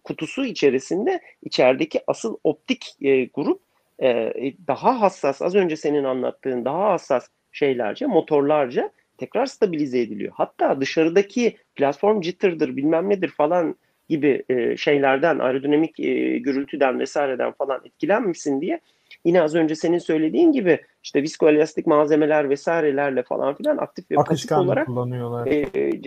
[0.04, 3.60] kutusu içerisinde içerideki asıl optik e, grup
[4.02, 4.32] e,
[4.66, 10.32] daha hassas az önce senin anlattığın daha hassas şeylerce motorlarca tekrar stabilize ediliyor.
[10.36, 13.76] Hatta dışarıdaki platform jitter'dır bilmem nedir falan
[14.08, 18.80] gibi e, şeylerden aerodinamik e, gürültüden vesaireden falan etkilenmişsin diye
[19.24, 24.53] yine az önce senin söylediğin gibi işte viskoelastik malzemeler vesairelerle falan filan aktif ve pasif
[24.53, 25.47] olarak kullanıyorlar.
[25.47, 26.01] E, e,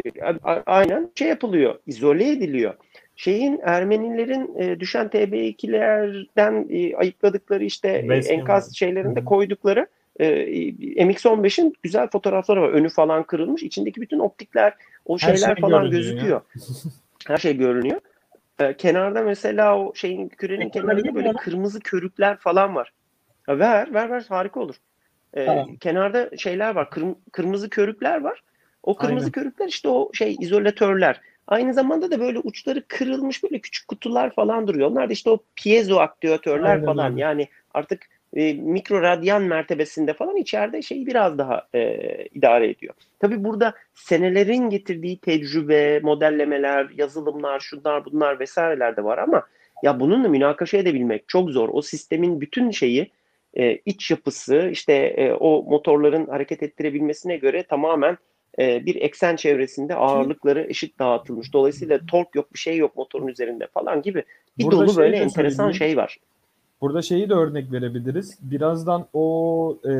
[0.66, 2.74] aynen şey yapılıyor, izole ediliyor.
[3.16, 9.26] Şeyin Ermenilerin e, düşen TB2'lerden e, ayıkladıkları işte e, enkaz şeylerinde Hı-hı.
[9.26, 9.88] koydukları
[10.20, 10.26] e,
[11.06, 12.70] MX-15'in güzel fotoğrafları var.
[12.70, 13.64] Önü falan kırılmış.
[13.64, 14.74] İçindeki bütün optikler,
[15.06, 16.42] o şeyler şey falan gözüküyor.
[17.28, 18.02] Her şey görünüyor.
[18.60, 22.94] E, kenarda mesela o şeyin kürenin kenarında böyle kırmızı körükler falan var.
[23.48, 24.26] Ya ver, ver, ver.
[24.30, 24.76] Harika olur.
[25.34, 25.76] E, tamam.
[25.76, 26.88] Kenarda şeyler var.
[26.92, 28.44] Kırm- kırmızı körükler var.
[28.84, 29.32] O kırmızı Aynen.
[29.32, 31.22] körükler işte o şey izolatörler.
[31.48, 34.92] Aynı zamanda da böyle uçları kırılmış böyle küçük kutular falan duruyor.
[34.92, 36.86] Onlar da işte o piezo aktüatörler Aynen.
[36.86, 37.16] falan.
[37.18, 42.94] Yani artık e, mikro radyan mertebesinde falan içeride şeyi biraz daha e, idare ediyor.
[43.20, 49.44] Tabii burada senelerin getirdiği tecrübe, modellemeler, yazılımlar, şunlar bunlar vesaireler de var ama
[49.84, 51.70] ya bununla münakaşa edebilmek çok zor.
[51.72, 53.12] O sistemin bütün şeyi
[53.58, 58.18] e, iç yapısı işte e, o motorların hareket ettirebilmesine göre tamamen
[58.60, 61.54] e, bir eksen çevresinde ağırlıkları eşit dağıtılmış.
[61.54, 64.24] Dolayısıyla tork yok bir şey yok motorun üzerinde falan gibi
[64.58, 66.18] bir Burada dolu şey böyle enteresan şey var.
[66.84, 68.38] Burada şeyi de örnek verebiliriz.
[68.42, 69.94] Birazdan o e,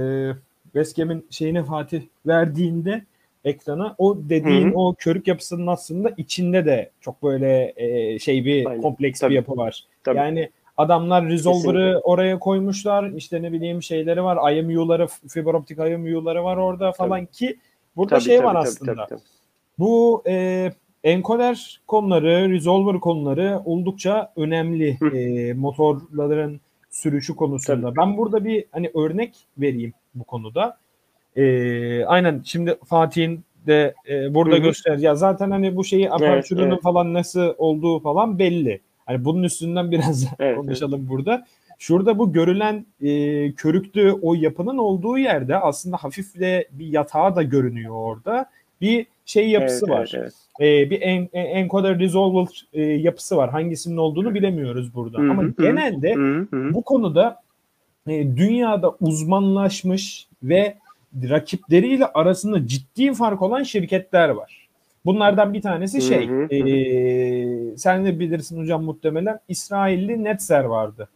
[0.64, 3.04] Westcam'in şeyini Fatih verdiğinde
[3.46, 4.78] ekrana o dediğin Hı-hı.
[4.78, 8.82] o körük yapısının aslında içinde de çok böyle e, şey bir Aynen.
[8.82, 9.30] kompleks Tabii.
[9.30, 9.84] bir yapı var.
[10.04, 10.18] Tabii.
[10.18, 13.10] Yani adamlar resolver'ı oraya koymuşlar.
[13.10, 14.54] İşte ne bileyim şeyleri var.
[14.54, 17.32] IMU'ları, fiber optik IMU'ları var orada falan Tabii.
[17.32, 17.58] ki
[17.96, 18.96] burada tabii, şey tabii, var tabii, aslında.
[18.96, 19.22] Tabii, tabii.
[19.80, 20.72] Bu e,
[21.04, 26.62] encoder konuları, resolver konuları oldukça önemli e, motorların
[26.94, 27.88] sürüşü konusunda.
[27.88, 27.98] Tabii.
[27.98, 30.78] Ben burada bir hani örnek vereyim bu konuda.
[31.36, 34.98] E, aynen şimdi Fatih'in de e, burada göster.
[34.98, 36.84] Ya zaten hani bu şeyi aperçürünün evet, evet.
[36.84, 38.82] falan nasıl olduğu falan belli.
[39.06, 41.10] Hani bunun üstünden biraz evet, konuşalım evet.
[41.10, 41.46] burada.
[41.80, 47.94] Şurada bu görülen e, körüklü o yapının olduğu yerde aslında hafifle bir yatağı da görünüyor
[47.96, 48.50] orada.
[48.82, 50.12] Bir şey yapısı evet, var.
[50.16, 50.86] Evet, evet.
[50.86, 53.50] E, bir en, encoder resolver e, yapısı var.
[53.50, 55.18] Hangisinin olduğunu bilemiyoruz burada.
[55.18, 56.74] Hı-hı, Ama genelde hı-hı.
[56.74, 57.42] bu konuda
[58.08, 60.78] e, dünyada uzmanlaşmış ve
[61.30, 64.68] rakipleriyle arasında ciddi fark olan şirketler var.
[65.06, 66.56] Bunlardan bir tanesi şey, hı hı.
[66.56, 71.10] E, sen de bilirsin hocam muhtemelen İsrailli Netzer vardı.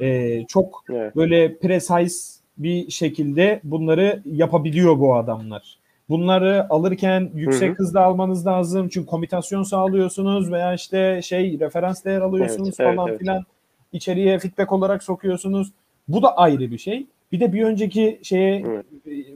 [0.00, 1.16] E, çok evet.
[1.16, 5.79] böyle precise bir şekilde bunları yapabiliyor bu adamlar.
[6.10, 7.76] Bunları alırken yüksek hı hı.
[7.76, 13.18] hızda almanız lazım çünkü komitasyon sağlıyorsunuz veya işte şey referans değer alıyorsunuz evet, falan evet,
[13.18, 13.36] filan.
[13.36, 13.46] Evet.
[13.92, 15.72] İçeriye feedback olarak sokuyorsunuz.
[16.08, 17.06] Bu da ayrı bir şey.
[17.32, 18.86] Bir de bir önceki şeye Evet.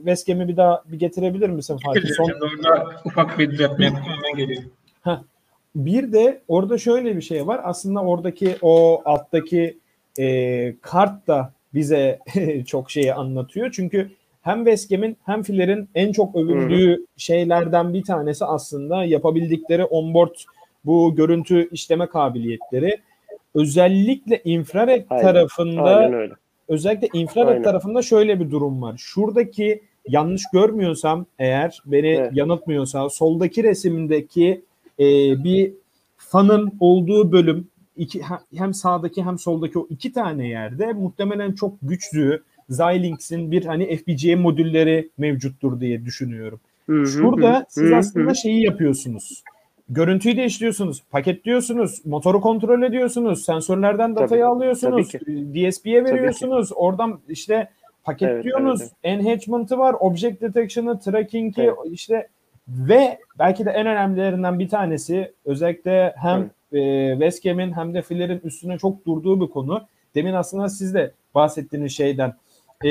[0.05, 2.09] Veskem'i bir daha bir getirebilir misin Fatih?
[2.17, 4.63] Son, orada ufak bir düzeltme hemen geliyor.
[5.75, 7.61] Bir de orada şöyle bir şey var.
[7.63, 9.77] Aslında oradaki o alttaki
[10.19, 12.19] e, kart da bize
[12.65, 13.71] çok şeyi anlatıyor.
[13.71, 14.11] Çünkü
[14.45, 20.35] hem Veskem'in hem Filler'in en çok övüldüğü şeylerden bir tanesi aslında yapabildikleri onboard
[20.85, 22.97] bu görüntü işleme kabiliyetleri.
[23.55, 26.33] Özellikle infrared Aynen, tarafında Aynen öyle.
[26.67, 27.63] özellikle infrared Aynen.
[27.63, 28.95] tarafında şöyle bir durum var.
[28.97, 32.31] Şuradaki yanlış görmüyorsam eğer beni Evet.
[32.35, 34.61] yanıltmıyorsa soldaki resimdeki
[34.99, 35.03] e,
[35.43, 35.73] bir
[36.17, 37.67] fanın olduğu bölüm
[37.97, 38.21] iki,
[38.55, 44.37] hem sağdaki hem soldaki o iki tane yerde muhtemelen çok güçlü Xilinx'in bir hani FPGA
[44.37, 46.59] modülleri mevcuttur diye düşünüyorum.
[46.85, 49.43] Hı hı, Şurada hı, siz aslında şeyi yapıyorsunuz.
[49.89, 57.69] Görüntüyü değiştiriyorsunuz, paketliyorsunuz, motoru kontrol ediyorsunuz, sensörlerden datayı Tabii, alıyorsunuz, tabii DSP'ye veriyorsunuz, oradan işte
[58.03, 61.75] paketliyorsunuz, enhancement'ı var, object detection'ı, tracking'i Evet.
[61.91, 62.27] işte
[62.67, 68.77] ve belki de en önemlilerinden bir tanesi özellikle hem e, Westcam'in hem de Filler'in üstüne
[68.77, 69.81] çok durduğu bir konu.
[70.15, 72.33] Demin aslında siz de bahsettiğiniz şeyden
[72.85, 72.89] e,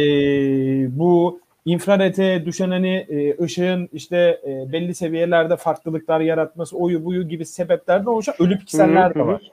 [0.98, 7.46] bu infrarete düşen hani e, ışığın işte e, belli seviyelerde farklılıklar yaratması, oyu buyu gibi
[7.46, 9.50] sebeplerden oluşan ölü pikseller de var.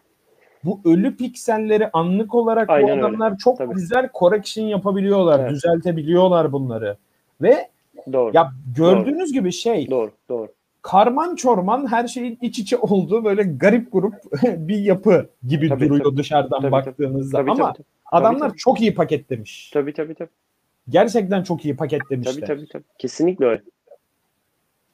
[0.64, 3.02] Bu ölü pikselleri anlık olarak bu Aynen öyle.
[3.02, 3.74] adamlar çok Tabii.
[3.74, 5.52] güzel correction yapabiliyorlar, Evet.
[5.52, 6.98] düzeltebiliyorlar bunları.
[7.42, 7.68] Ve
[8.14, 8.32] Doğru.
[8.34, 10.12] ya gördüğünüz gibi şey Doğru.
[10.30, 10.48] Doğru.
[10.82, 14.14] Karman çorman her şeyin iç içe olduğu böyle garip grup
[14.44, 16.18] bir yapı gibi Tabii, duruyor tabii.
[16.18, 17.38] dışarıdan Tabii, baktığınızda.
[17.38, 18.58] Tabii, Ama tabii, adamlar tabii.
[18.58, 19.70] çok iyi paketlemiş.
[19.70, 20.30] tabii, tabii, tabii.
[20.90, 22.34] Gerçekten çok iyi paketlemişler.
[22.34, 22.84] Tabii tabii tabii.
[22.98, 23.62] Kesinlikle öyle.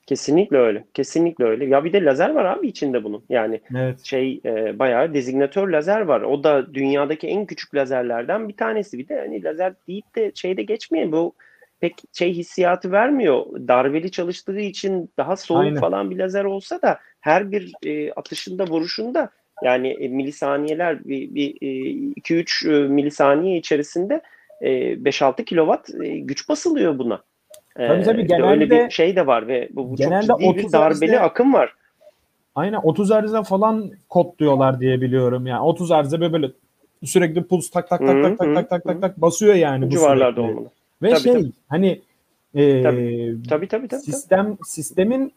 [0.08, 0.84] Kesinlikle öyle.
[0.94, 1.66] Kesinlikle öyle.
[1.66, 3.24] Ya bir de lazer var abi içinde bunun.
[3.30, 4.00] Yani Evet.
[4.04, 6.22] şey e, bayağı dezignatör lazer var.
[6.22, 8.98] O da dünyadaki en küçük lazerlerden bir tanesi.
[8.98, 11.12] Bir de hani lazer deyip de şeyde geçmeyin.
[11.12, 11.34] Bu
[11.80, 13.46] pek şey hissiyatı vermiyor.
[13.68, 15.80] Darbeli çalıştığı için daha soğuk Aynen.
[15.80, 19.30] falan bir lazer olsa da her bir e, atışında vuruşunda
[19.64, 21.54] yani e, milisaniyeler bir, bir
[22.22, 24.22] 2-3 milisaniye içerisinde
[24.62, 27.22] e, 5-6 kilowatt e, güç basılıyor buna.
[27.80, 29.98] E, Tabii, tabii, bir de öyle genelde- bir şey de var ve bu, bu çok
[29.98, 31.74] genelde ciddi 30 bir darbeli Hz'de- akım var.
[32.56, 35.48] Aynen 30 arıza falan kodluyorlar diye biliyorum.
[35.48, 36.52] Yani 30 arıza böyle, böyle
[37.04, 40.70] sürekli puls tak tak tak tak tak tak tak tak basıyor yani Bu civarlarda olmalı.
[41.02, 41.52] Ve Tabii, şey tabii.
[41.68, 42.02] hani
[42.56, 44.02] e, Tabii, Tabii tabii tabii.
[44.02, 45.34] sistem sistemin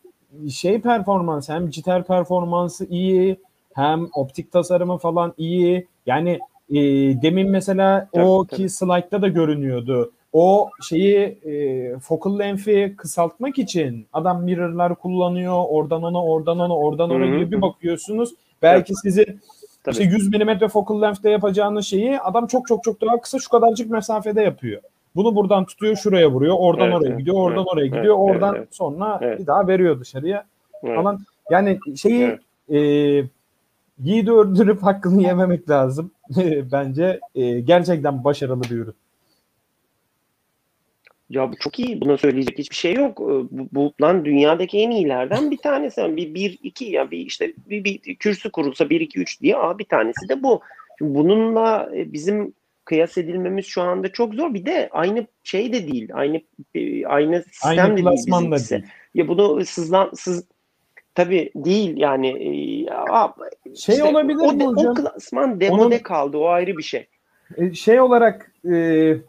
[0.50, 3.36] şey performansı hem jitter performansı iyi
[3.74, 5.86] hem optik tasarımı falan iyi.
[6.06, 6.38] Yani
[6.70, 6.76] e,
[7.22, 8.62] demin mesela Tabii, o tabii.
[8.62, 10.12] ki slide'da da görünüyordu.
[10.32, 15.64] O şeyi e, focal length'i kısaltmak için adam mirror'lar kullanıyor.
[15.68, 18.34] Oradan ona, oradan ona, oradan hı, gibi bir bakıyorsunuz.
[18.62, 19.26] Belki sizi
[19.84, 19.92] Tabii.
[19.92, 23.90] işte 100 mm focal length'te yapacağınız şeyi adam çok çok çok daha kısa şu kadarcık
[23.90, 24.82] mesafede yapıyor.
[25.16, 26.56] Bunu buradan tutuyor şuraya vuruyor.
[26.58, 27.36] Oradan Evet, oraya gidiyor.
[27.36, 28.04] Oradan evet, oraya gidiyor.
[28.04, 28.68] evet, oradan evet.
[28.70, 29.40] sonra Evet.
[29.40, 30.44] bir daha veriyor dışarıya
[30.84, 30.96] Evet.
[30.96, 31.18] falan.
[31.50, 32.40] Yani şeyi Evet.
[32.68, 33.28] e,
[33.98, 36.10] yiğidi öldürüp hakkını yememek lazım.
[36.72, 38.94] Bence e, gerçekten başarılı bir ürün.
[41.30, 42.00] Ya bu çok iyi.
[42.00, 43.20] Buna söyleyecek hiçbir şey yok.
[43.20, 46.00] Ee, Bu, bu lan dünyadaki en iyilerden bir tanesi.
[46.00, 49.56] Yani bir, bir iki ya bir işte bir, bir kürsü kurulsa bir iki üç diye
[49.56, 50.60] aa bir tanesi de bu.
[50.98, 52.52] Şimdi bununla e, bizim
[52.90, 54.54] kıyas edilmemiz şu anda çok zor.
[54.54, 56.08] Bir de aynı şey de değil.
[56.12, 56.40] Aynı
[56.74, 58.70] e, aynı sistem Aynı de değil klasman da bizimkisi.
[58.74, 58.84] değil.
[59.14, 60.44] Ya bunu sızlan sız
[61.14, 62.50] tabii değil yani e,
[63.76, 64.92] Şey işte olabilir o, de- mi hocam?
[64.92, 66.36] o klasman demode Onun- kaldı.
[66.38, 67.06] O ayrı bir şey.
[67.56, 68.70] E, şey olarak e,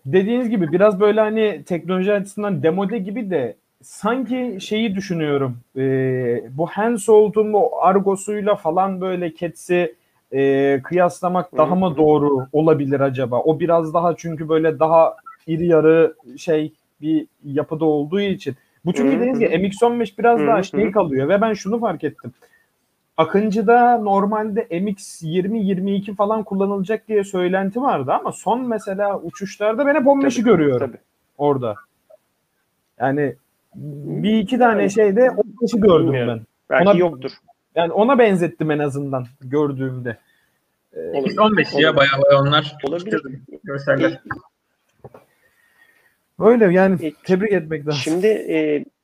[0.05, 5.57] dediğiniz gibi biraz böyle hani teknoloji açısından demode gibi de sanki şeyi düşünüyorum.
[5.77, 5.81] E,
[6.57, 9.95] bu Hensoldt'un bu Argos'uyla falan böyle Cats'i
[10.33, 13.39] e, kıyaslamak daha mı doğru olabilir acaba?
[13.39, 15.15] O biraz daha çünkü böyle daha
[15.47, 18.55] iri yarı şey bir yapıda olduğu için.
[18.85, 22.33] Bu çünkü dediğiniz gibi MX-15 biraz daha şey kalıyor ve ben şunu fark ettim.
[23.17, 30.05] Akıncı'da normalde MX 20-22 falan kullanılacak diye söylenti vardı ama son mesela uçuşlarda ben hep
[30.05, 30.97] 15'i Tabii, görüyorum Tabii.
[31.37, 31.75] orada.
[32.99, 33.35] Yani
[33.75, 36.41] bir iki tane şeyde 15'i gördüm Bilmiyorum.
[36.69, 36.77] ben.
[36.77, 37.31] Belki Ona- yoktur.
[37.75, 40.17] Yani ona benzettim en azından gördüğümde.
[40.95, 41.37] Olabilir.
[41.37, 42.75] 15 ya bayağı bayağı onlar.
[42.83, 43.21] Olabilir.
[43.63, 44.21] Görseller.
[46.39, 48.01] Öyle yani E, tebrik etmek lazım.
[48.03, 48.27] Şimdi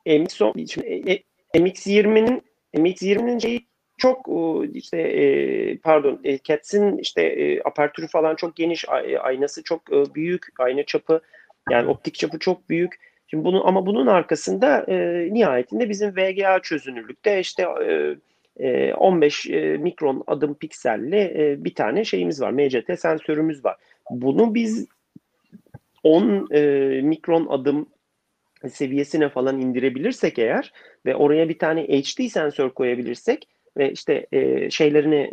[0.05, 0.37] e, MX,
[0.71, 1.23] şimdi,
[1.53, 2.41] e, MX-20'nin
[2.73, 3.65] MX-20'nin şeyi
[3.97, 9.63] çok o, işte e, pardon e, Cats'in işte e, apertürü falan çok geniş ay- aynası
[9.63, 11.21] çok e, büyük ayna çapı
[11.69, 12.95] yani optik çapı çok büyük.
[13.27, 18.15] Şimdi bunu ama bunun arkasında e, nihayetinde bizim VGA çözünürlükte işte e,
[18.59, 22.51] e, 15 e, mikron adım pikselli e, bir tane şeyimiz var.
[22.51, 23.75] MCT sensörümüz var.
[24.09, 24.87] Bunu biz
[26.03, 26.61] 10 e,
[27.01, 27.89] mikron adım
[28.69, 30.73] seviyesine falan indirebilirsek eğer
[31.05, 33.47] ve oraya bir tane HD sensör koyabilirsek
[33.77, 35.29] ve işte e, şeylerini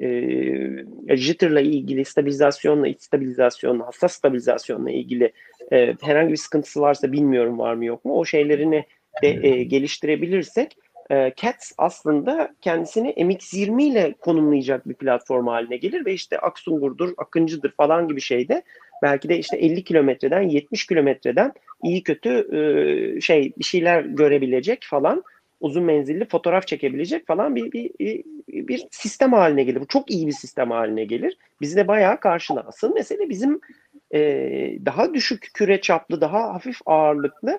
[1.09, 5.33] e, jitter'la ilgili stabilizasyonla, iç stabilizasyonla, hassas stabilizasyonla ilgili
[5.73, 8.85] e, herhangi bir sıkıntısı varsa bilmiyorum var mı yok mu o şeylerini
[9.23, 10.77] de e, geliştirebilirsek
[11.11, 17.73] e, CATS aslında kendisini MX20 ile konumlayacak bir platform haline gelir ve işte Aksungur'dur, Akıncı'dır
[17.73, 18.63] falan gibi şeyde
[19.03, 21.53] belki de işte 50 kilometreden 70 kilometreden
[21.83, 25.25] iyi kötü e, şey bir şeyler görebilecek falan
[25.61, 29.81] uzun menzilli fotoğraf çekebilecek falan bir, bir, bir, bir sistem haline gelir.
[29.81, 31.37] Bu çok iyi bir sistem haline gelir.
[31.61, 32.65] Bizi de bayağı karşılar.
[32.69, 33.61] Asıl mesele bizim
[34.15, 34.21] e,
[34.87, 37.59] daha düşük küre çaplı, daha hafif ağırlıklı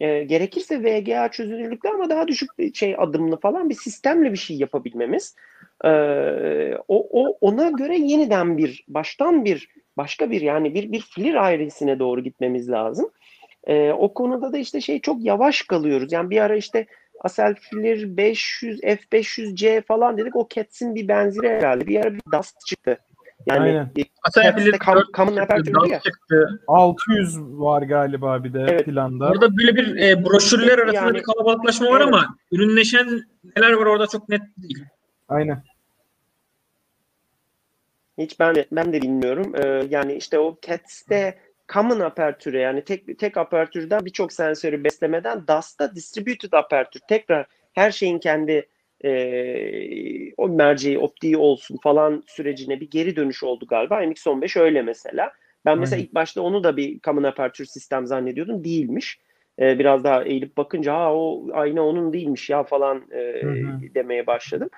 [0.00, 5.36] e, gerekirse VGA çözünürlükte ama daha düşük şey adımlı falan bir sistemle bir şey yapabilmemiz.
[5.84, 5.90] E,
[6.88, 11.98] o, o ona göre yeniden bir baştan bir başka bir yani bir bir filir ailesine
[11.98, 13.10] doğru gitmemiz lazım.
[13.66, 16.12] E, o konuda da işte şey çok yavaş kalıyoruz.
[16.12, 16.86] Yani bir ara işte
[17.20, 20.36] Asel Filir 500 F500C falan dedik.
[20.36, 21.86] O Cats'in bir benzeri herhalde.
[21.86, 22.98] Bir ara bir Dust çıktı.
[23.46, 23.90] Yani Aynen.
[24.22, 26.00] Asel Filir kam, common aperture ya.
[26.00, 26.62] çıktı.
[26.66, 28.84] 600 var galiba bir de Evet.
[28.84, 29.28] planda.
[29.28, 32.08] Orada böyle bir e, broşürler arasında Yani- bir kalabalıklaşma var Evet.
[32.14, 33.22] ama ürünleşen
[33.56, 34.84] neler var orada çok net değil.
[35.28, 35.62] Aynen.
[38.18, 39.52] Hiç ben de, ben de bilmiyorum.
[39.56, 41.38] Ee, yani işte o Cats'te
[41.72, 48.18] common apertüre yani tek tek apertürden birçok sensörü beslemeden DAS'ta distributed apertür tekrar her şeyin
[48.18, 48.68] kendi
[49.04, 54.02] e, o merceği, optiği olsun falan sürecine bir geri dönüş oldu galiba.
[54.04, 55.32] MX-15 öyle mesela.
[55.64, 56.06] Ben mesela Aynen.
[56.06, 58.64] ilk başta onu da bir common apertür sistem zannediyordum.
[58.64, 59.18] Değilmiş.
[59.58, 63.94] Ee, biraz daha eğilip bakınca ha o aynı onun değilmiş ya falan e, Hı hı.
[63.94, 64.70] demeye başladım.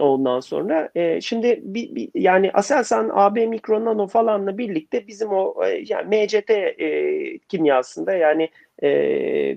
[0.00, 5.64] Ondan sonra e, şimdi bir, bir- yani Aselsan AB Mikro Nano falanla birlikte bizim o
[5.64, 8.48] e, yani MCT e, kimyasında yani
[8.84, 8.90] e,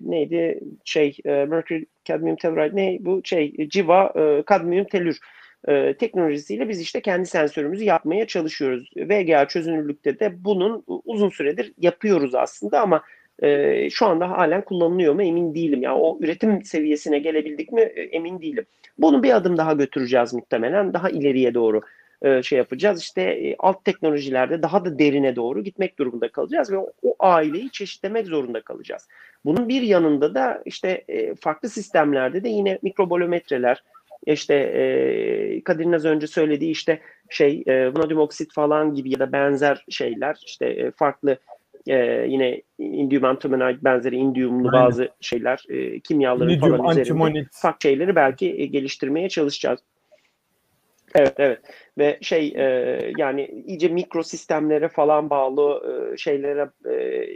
[0.02, 5.20] neydi şey e, Mercury Cadmium Telluride ne bu şey civa e, kadmiyum telür
[5.68, 8.90] e, teknolojisiyle biz işte kendi sensörümüzü yapmaya çalışıyoruz.
[8.98, 13.04] VGA çözünürlükte de bunun uzun süredir yapıyoruz aslında ama
[13.44, 15.82] e, şu anda halen kullanılıyor mu emin değilim.
[15.82, 18.66] Yani o üretim seviyesine gelebildik mi e, emin değilim.
[18.98, 20.94] Bunu bir adım daha götüreceğiz muhtemelen.
[20.94, 21.82] Daha ileriye doğru
[22.22, 23.02] e, şey yapacağız.
[23.02, 27.72] İşte e, alt teknolojilerde daha da derine doğru gitmek durumunda kalacağız ve o, o aileyi
[27.72, 29.08] çeşitlemek zorunda kalacağız.
[29.46, 33.84] Bunun bir yanında da işte e, farklı sistemlerde de yine mikrobolometreler,
[34.26, 39.32] işte e, Kadir'in az önce söylediği işte şey e, vanadium oksit falan gibi ya da
[39.32, 41.38] benzer şeyler işte e, farklı
[41.88, 44.86] e, yine indium antimonite benzeri indiumlu Aynen.
[44.86, 47.48] bazı şeyler e, kimyaların Lityum, falan üzerinde antimonit.
[47.52, 49.80] farklı şeyleri belki e, geliştirmeye çalışacağız.
[51.16, 51.60] Evet evet
[51.98, 52.64] ve şey e,
[53.18, 55.84] yani iyice mikro sistemlere falan bağlı
[56.14, 57.28] e, şeylere e,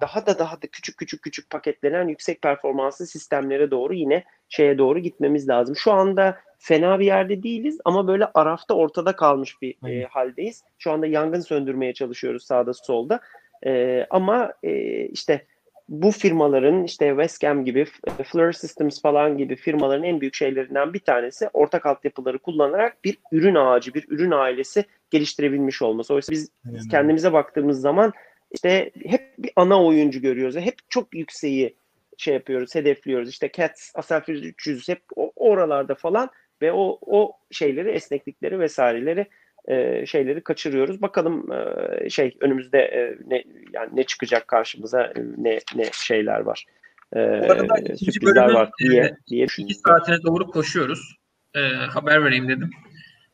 [0.00, 4.98] daha da daha da küçük küçük küçük paketlenen yüksek performanslı sistemlere doğru yine şeye doğru
[4.98, 5.76] gitmemiz lazım.
[5.76, 10.64] Şu anda fena bir yerde değiliz ama böyle arafta ortada kalmış bir e, haldeyiz.
[10.78, 13.20] Şu anda yangın söndürmeye çalışıyoruz sağda solda.
[13.66, 15.46] E, ama e, işte
[15.88, 17.86] bu firmaların işte Westcam gibi,
[18.24, 23.54] Fleur Systems falan gibi firmaların en büyük şeylerinden bir tanesi ortak altyapıları kullanarak bir ürün
[23.54, 26.14] ağacı, bir ürün ailesi geliştirebilmiş olması.
[26.14, 28.12] Oysa biz Aynen kendimize baktığımız zaman
[28.50, 30.56] işte hep bir ana oyuncu görüyoruz.
[30.56, 31.76] Hep çok yükseği
[32.18, 33.28] şey yapıyoruz, hedefliyoruz.
[33.28, 36.30] İşte Cats, Aselfield 300 hep o- oralarda falan
[36.62, 39.26] ve o o şeyleri, esneklikleri vesaireleri
[39.68, 41.02] e, şeyleri kaçırıyoruz.
[41.02, 46.64] Bakalım e, şey önümüzde e, ne yani ne çıkacak karşımıza e, ne ne şeyler var.
[47.12, 51.16] E, Bu arada sürprizler var diye e, diye İki saatine doğru koşuyoruz.
[51.56, 52.70] Ee, haber vereyim dedim.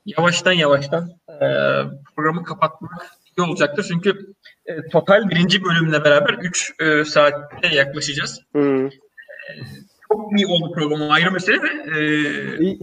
[0.06, 1.46] Yavaştan yavaştan e,
[2.16, 2.90] programı kapatmak
[3.38, 3.86] iyi olacaktır.
[3.88, 4.34] Çünkü
[4.66, 8.40] e, total birinci bölümle beraber 3 e, saatte yaklaşacağız.
[8.52, 8.88] Hmm.
[10.12, 11.68] Çok iyi oldu programı ayrı mesele de.
[11.98, 12.80] e, iyi.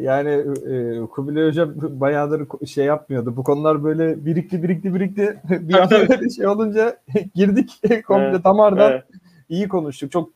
[0.00, 0.30] Yani
[0.66, 3.36] e, Kubilay Hocam bayağıdır şey yapmıyordu.
[3.36, 5.40] Bu konular böyle birikti birikti birikti.
[5.50, 6.96] Bir anda böyle şey olunca
[7.34, 9.04] girdik komple Evet, damardan Evet.
[9.48, 10.12] iyi konuştuk.
[10.12, 10.30] Çok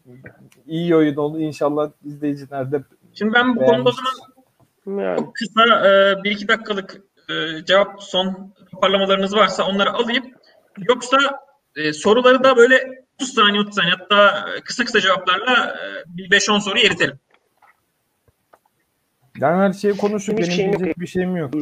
[0.66, 1.40] iyi oyun oldu.
[1.40, 2.82] İnşallah izleyiciler de
[3.14, 8.02] şimdi ben bu konuda o zaman Yani, çok kısa e, bir iki dakikalık e, cevap
[8.02, 10.24] son toparlamalarınız varsa onları alayım.
[10.88, 11.18] Yoksa
[11.76, 16.60] e, soruları da böyle 30 saniye 30 saniye hatta kısa kısa cevaplarla e, bir 5-10
[16.60, 17.18] soru eritelim.
[19.40, 19.94] yani her şeyi.
[19.94, 20.80] Hiçbir Benim şeyim yok.
[20.80, 21.52] diyecek bir şeyim yok.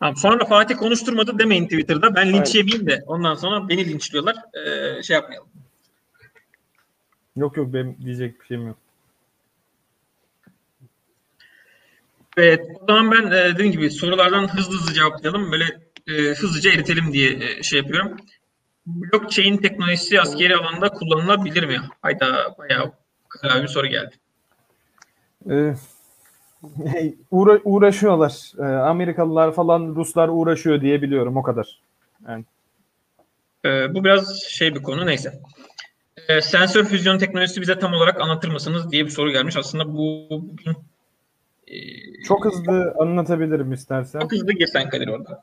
[0.00, 2.14] Tamam, sonra Fatih konuşturmadı demeyin Twitter'da.
[2.14, 4.36] Ben linç yemeyeyim de ondan sonra beni linçliyorlar.
[4.54, 5.48] Ee, şey yapmayalım.
[7.36, 8.78] Yok yok benim diyecek bir şeyim yok.
[12.36, 15.52] Evet, o zaman ben e, dediğim gibi sorulardan hızlı hızlı cevaplayalım.
[15.52, 15.64] Böyle
[16.08, 18.16] e, hızlıca eritelim diye e, şey yapıyorum.
[18.86, 21.80] Blockchain teknolojisi askeri alanda kullanılabilir mi?
[22.02, 22.92] Hayda bayağı
[23.28, 24.14] kara bir soru geldi.
[25.50, 25.74] Ee,
[27.30, 28.52] uğra- uğraşıyorlar.
[28.58, 31.80] Ee, Amerikalılar falan Ruslar uğraşıyor diye biliyorum o kadar.
[32.28, 32.44] Yani
[33.64, 35.40] Ee, bu biraz şey bir konu neyse.
[36.28, 39.56] Ee, sensör füzyon teknolojisi bize tam olarak anlatır mısınız diye bir soru gelmiş.
[39.56, 40.76] Aslında bu bugün
[41.68, 41.76] e,
[42.22, 44.20] çok hızlı anlatabilirim istersen.
[44.20, 45.42] çok hızlı girsen Kadir orada.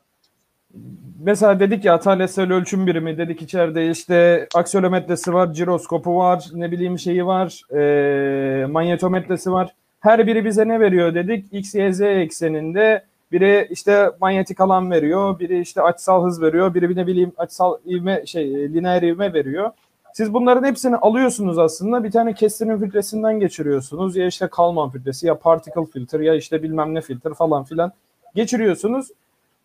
[1.24, 6.98] Mesela dedik ya ataletsel ölçüm birimi dedik içeride işte aksiyolometresi var, jiroskopu var, ne bileyim
[6.98, 9.74] şeyi var, e, manyetometresi var.
[10.00, 11.46] Her biri bize ne veriyor dedik?
[11.52, 16.96] X, Y, Z ekseninde biri işte manyetik alan veriyor, biri işte açısal hız veriyor, biri
[16.96, 19.70] ne bileyim açısal ivme şey lineer ivme veriyor.
[20.14, 24.16] Siz bunların hepsini alıyorsunuz aslında bir tane kestirim filtresinden geçiriyorsunuz.
[24.16, 27.92] Ya işte Kalman filtresi ya particle filter ya işte bilmem ne filter falan filan
[28.34, 29.08] geçiriyorsunuz.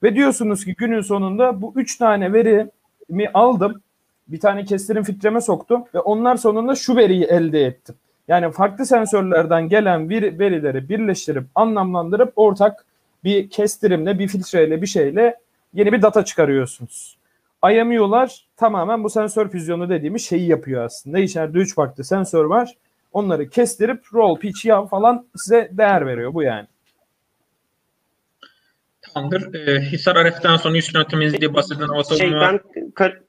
[0.03, 3.81] Ve diyorsunuz ki günün sonunda bu üç tane verimi aldım.
[4.27, 7.95] Bir tane kestirim filtreme soktum ve onlar sonunda şu veriyi elde ettim.
[8.27, 12.85] Yani farklı sensörlerden gelen bir verileri birleştirip anlamlandırıp ortak
[13.23, 15.35] bir kestirimle, bir filtreyle, bir şeyle
[15.73, 17.17] yeni bir data çıkarıyorsunuz.
[17.71, 21.19] IMU'lar tamamen bu sensör füzyonu dediğimiz şeyi yapıyor aslında.
[21.19, 22.73] İçeride üç farklı sensör var.
[23.13, 26.67] Onları kestirip roll, pitch, yav falan size değer veriyor bu yani.
[29.13, 29.53] Tamamdır.
[29.53, 32.41] Ee, Hisar RF'den sonra 100 kilometre diye bahsedilen hava Şey savunma.
[32.41, 33.19] ben kar-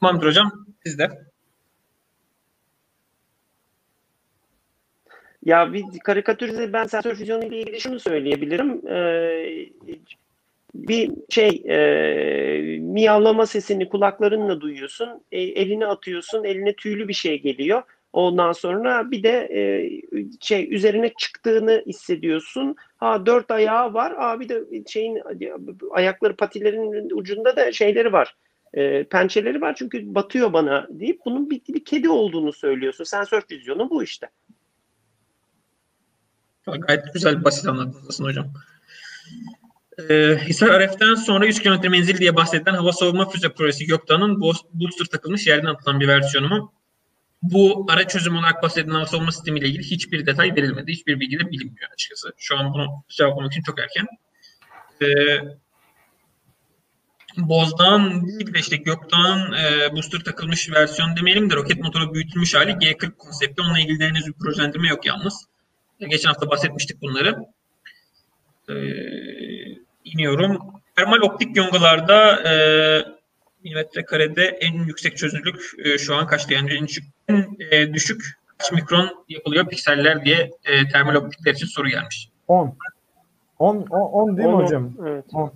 [0.00, 0.66] Tamamdır hocam.
[0.86, 1.08] Siz de.
[5.44, 8.88] Ya bir karikatürize ben sensör füzyonu ile ilgili şunu söyleyebilirim.
[8.88, 9.68] Ee,
[10.74, 15.22] bir şey e, miyavlama sesini kulaklarınla duyuyorsun.
[15.32, 16.44] E, eline atıyorsun.
[16.44, 17.82] Eline tüylü bir şey geliyor.
[18.12, 19.60] Ondan sonra bir de e,
[20.40, 22.76] şey üzerine çıktığını hissediyorsun.
[22.96, 24.14] Ha dört ayağı var.
[24.18, 25.22] Aa bir de şeyin
[25.90, 28.36] ayakları patilerin ucunda da şeyleri var.
[28.74, 33.04] E, pençeleri var çünkü batıyor bana deyip bunun bir, bir kedi olduğunu söylüyorsun.
[33.04, 34.30] Sensör füzyonu bu işte.
[36.66, 37.66] Gayet güzel, basit
[38.08, 38.52] aslında hocam.
[40.08, 45.04] Ee, Hisar RF'den sonra 100 kilometre menzil diye bahsedilen hava savunma füze projesi Gökdağ'ın booster
[45.10, 46.72] takılmış yerden atılan bir versiyonu mu?
[47.42, 50.92] Bu ara çözüm olarak bahsedilen savunma sistemiyle ilgili hiçbir detay verilmedi.
[50.92, 52.32] Hiçbir bilgi de bilinmiyor açıkçası.
[52.38, 54.06] Şu an bunu cevaplamak için çok erken.
[55.02, 55.06] Ee,
[57.36, 62.70] Bozdağ'ın değil de işte Gökdağ'ın e, booster takılmış versiyon demeyelim de roket motoru büyütülmüş hali
[62.70, 63.62] G40 konsepti.
[63.62, 65.46] Onunla ilgili henüz bir projelendirme yok yalnız.
[66.00, 67.36] Geçen hafta bahsetmiştik bunları.
[68.68, 68.74] Ee,
[70.04, 70.58] iniyorum.
[70.96, 72.54] Termal optik yongalarda e,
[73.64, 76.54] milimetre karede en yüksek çözünürlük e, şu an kaçtı?
[76.54, 78.22] Yani en düşük, en, e, düşük
[78.58, 82.28] kaç mikron yapılıyor pikseller diye e, termal optikler için soru gelmiş.
[82.48, 82.76] 10.
[83.58, 84.92] 10 10 değil mi Onu- hocam?
[85.06, 85.24] Evet.
[85.34, 85.52] 10.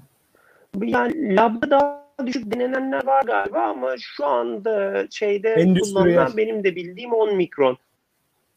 [0.82, 6.05] Yani labda daha düşük denenenler var galiba ama şu anda şeyde Endüstriyel.
[6.05, 7.78] kullanılan benim de bildiğim 10 mikron.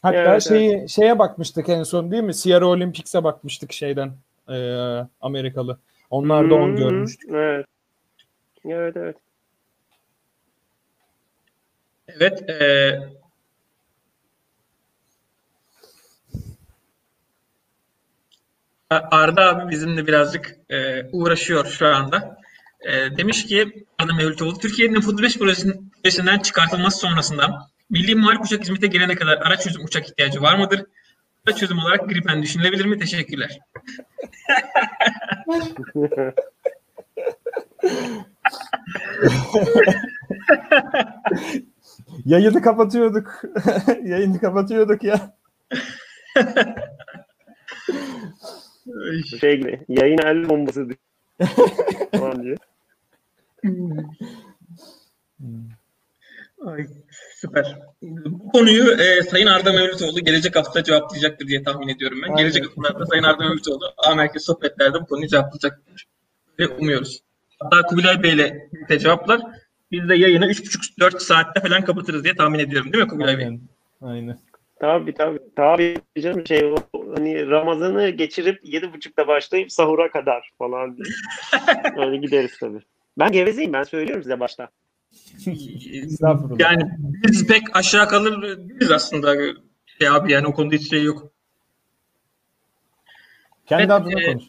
[0.01, 2.33] Hatta Evet, şeyi şeye bakmıştık en son değil mi?
[2.33, 4.11] Sierra Olympics'e bakmıştık şeyden
[4.49, 5.77] eee, Amerikalı.
[6.09, 7.29] Onlar da 10 Hmm, görmüştük.
[7.33, 7.65] Evet.
[8.65, 9.15] Evet evet.
[12.07, 12.49] Evet.
[12.49, 12.99] E,
[18.89, 22.37] Arda abi bizimle birazcık e, uğraşıyor şu anda.
[22.81, 28.87] E, demiş ki Arda Mevlütoğlu, Türkiye'nin F-35 projesinin- projesinden çıkartılması sonrasında milli muharip uçak hizmete
[28.87, 30.85] girene kadar araç çözüm uçak ihtiyacı var mıdır?
[31.47, 32.99] Araç çözüm olarak Gripen düşünülebilir mi?
[32.99, 33.59] Teşekkürler.
[42.25, 43.41] Yayını kapatıyorduk.
[44.03, 45.37] Yayını kapatıyorduk ya.
[49.39, 50.97] Şey gibi yayın el bombası diye.
[52.11, 52.55] Falan diye.
[56.65, 56.87] Ay,
[57.35, 57.79] süper.
[58.01, 62.27] Bu konuyu e, Sayın Arda Mevlütoğlu gelecek hafta cevaplayacaktır diye tahmin ediyorum ben.
[62.27, 62.37] Aynen.
[62.37, 66.07] Gelecek hafta Sayın Arda Mevlütoğlu A Merkez sohbetlerde bu konuyu cevaplayacaktır.
[66.59, 67.23] Ve umuyoruz.
[67.59, 69.41] Hatta Kubilay Bey'le birlikte cevaplar.
[69.91, 73.45] Biz de yayını 3,5-4 saatte falan kapatırız diye tahmin ediyorum değil mi Kubilay Bey?
[73.45, 73.59] Aynen.
[74.01, 74.39] Aynen.
[74.79, 75.39] Tabii tabii.
[75.55, 76.75] Tabii canım şey o,
[77.15, 81.07] hani Ramazan'ı geçirip yedi buçukta başlayıp sahura kadar falan diye.
[82.05, 82.79] Öyle gideriz tabii.
[83.19, 84.69] Ben gevezeyim ben söylüyorum size başta.
[86.59, 86.91] Yani
[87.27, 89.35] biz pek aşağı kalır değiliz aslında.
[89.99, 91.31] Şey abi yani o konuda hiç şey yok.
[93.65, 94.43] Kendi Evet, adına e, konuş.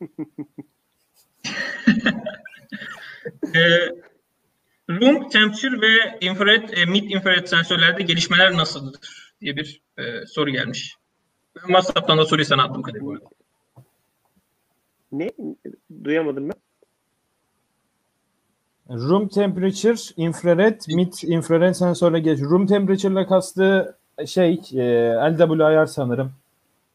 [3.54, 3.60] E,
[4.90, 9.00] room temperature ve infrared, e, mid infrared sensörlerde gelişmeler nasıldır
[9.40, 10.96] diye bir e, soru gelmiş.
[11.56, 13.24] Ben WhatsApp'tan da soruyu sana attım Kadir bu arada.
[15.12, 15.30] Ne?
[16.04, 16.56] Duyamadım ben.
[18.90, 22.40] Room temperature, infrared, mid infrared sensörle geç.
[22.40, 23.96] Room temperature ile kastı
[24.26, 26.32] şey e, LWIR sanırım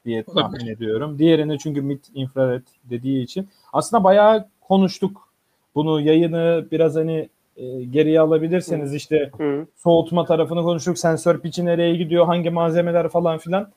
[0.06, 1.20] diye tahmin ediyorum.
[1.20, 3.50] Diğerini çünkü mid infrared dediği için.
[3.74, 5.31] Aslında bayağı konuştuk.
[5.76, 9.66] Bunu yayını biraz hani e, geriye alabilirseniz işte Hı.
[9.78, 11.00] soğutma tarafını konuştuk.
[11.00, 13.72] Sensör piçi nereye gidiyor, hangi malzemeler falan filan.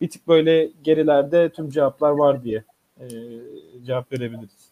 [0.00, 2.64] Bir tık böyle gerilerde tüm cevaplar var diye
[3.00, 3.06] e,
[3.86, 4.70] cevap verebiliriz.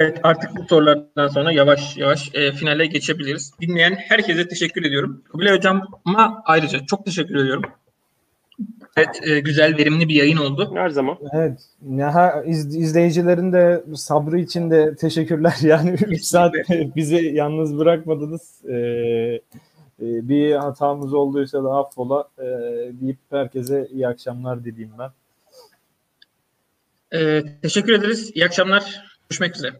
[0.00, 3.52] Evet artık bu sorulardan sonra yavaş yavaş e, finale geçebiliriz.
[3.60, 5.22] Dinleyen herkese teşekkür ediyorum.
[5.32, 7.64] Kubilay Hocam'a ayrıca çok teşekkür ediyorum.
[8.96, 10.70] Evet e, güzel verimli bir yayın oldu.
[10.74, 11.18] Her zaman.
[11.32, 11.60] Evet.
[11.90, 15.54] Ya, iz, izleyicilerin de sabrı için de teşekkürler.
[15.62, 16.54] Yani 3 saat
[16.96, 18.64] bizi yalnız bırakmadınız.
[18.68, 19.40] Ee, e,
[20.28, 22.44] bir hatamız olduysa da affola e,
[23.00, 25.10] deyip herkese iyi akşamlar dileyim ben.
[27.18, 28.30] E, teşekkür ederiz.
[28.34, 29.04] İyi akşamlar.
[29.28, 29.72] Görüşmek üzere.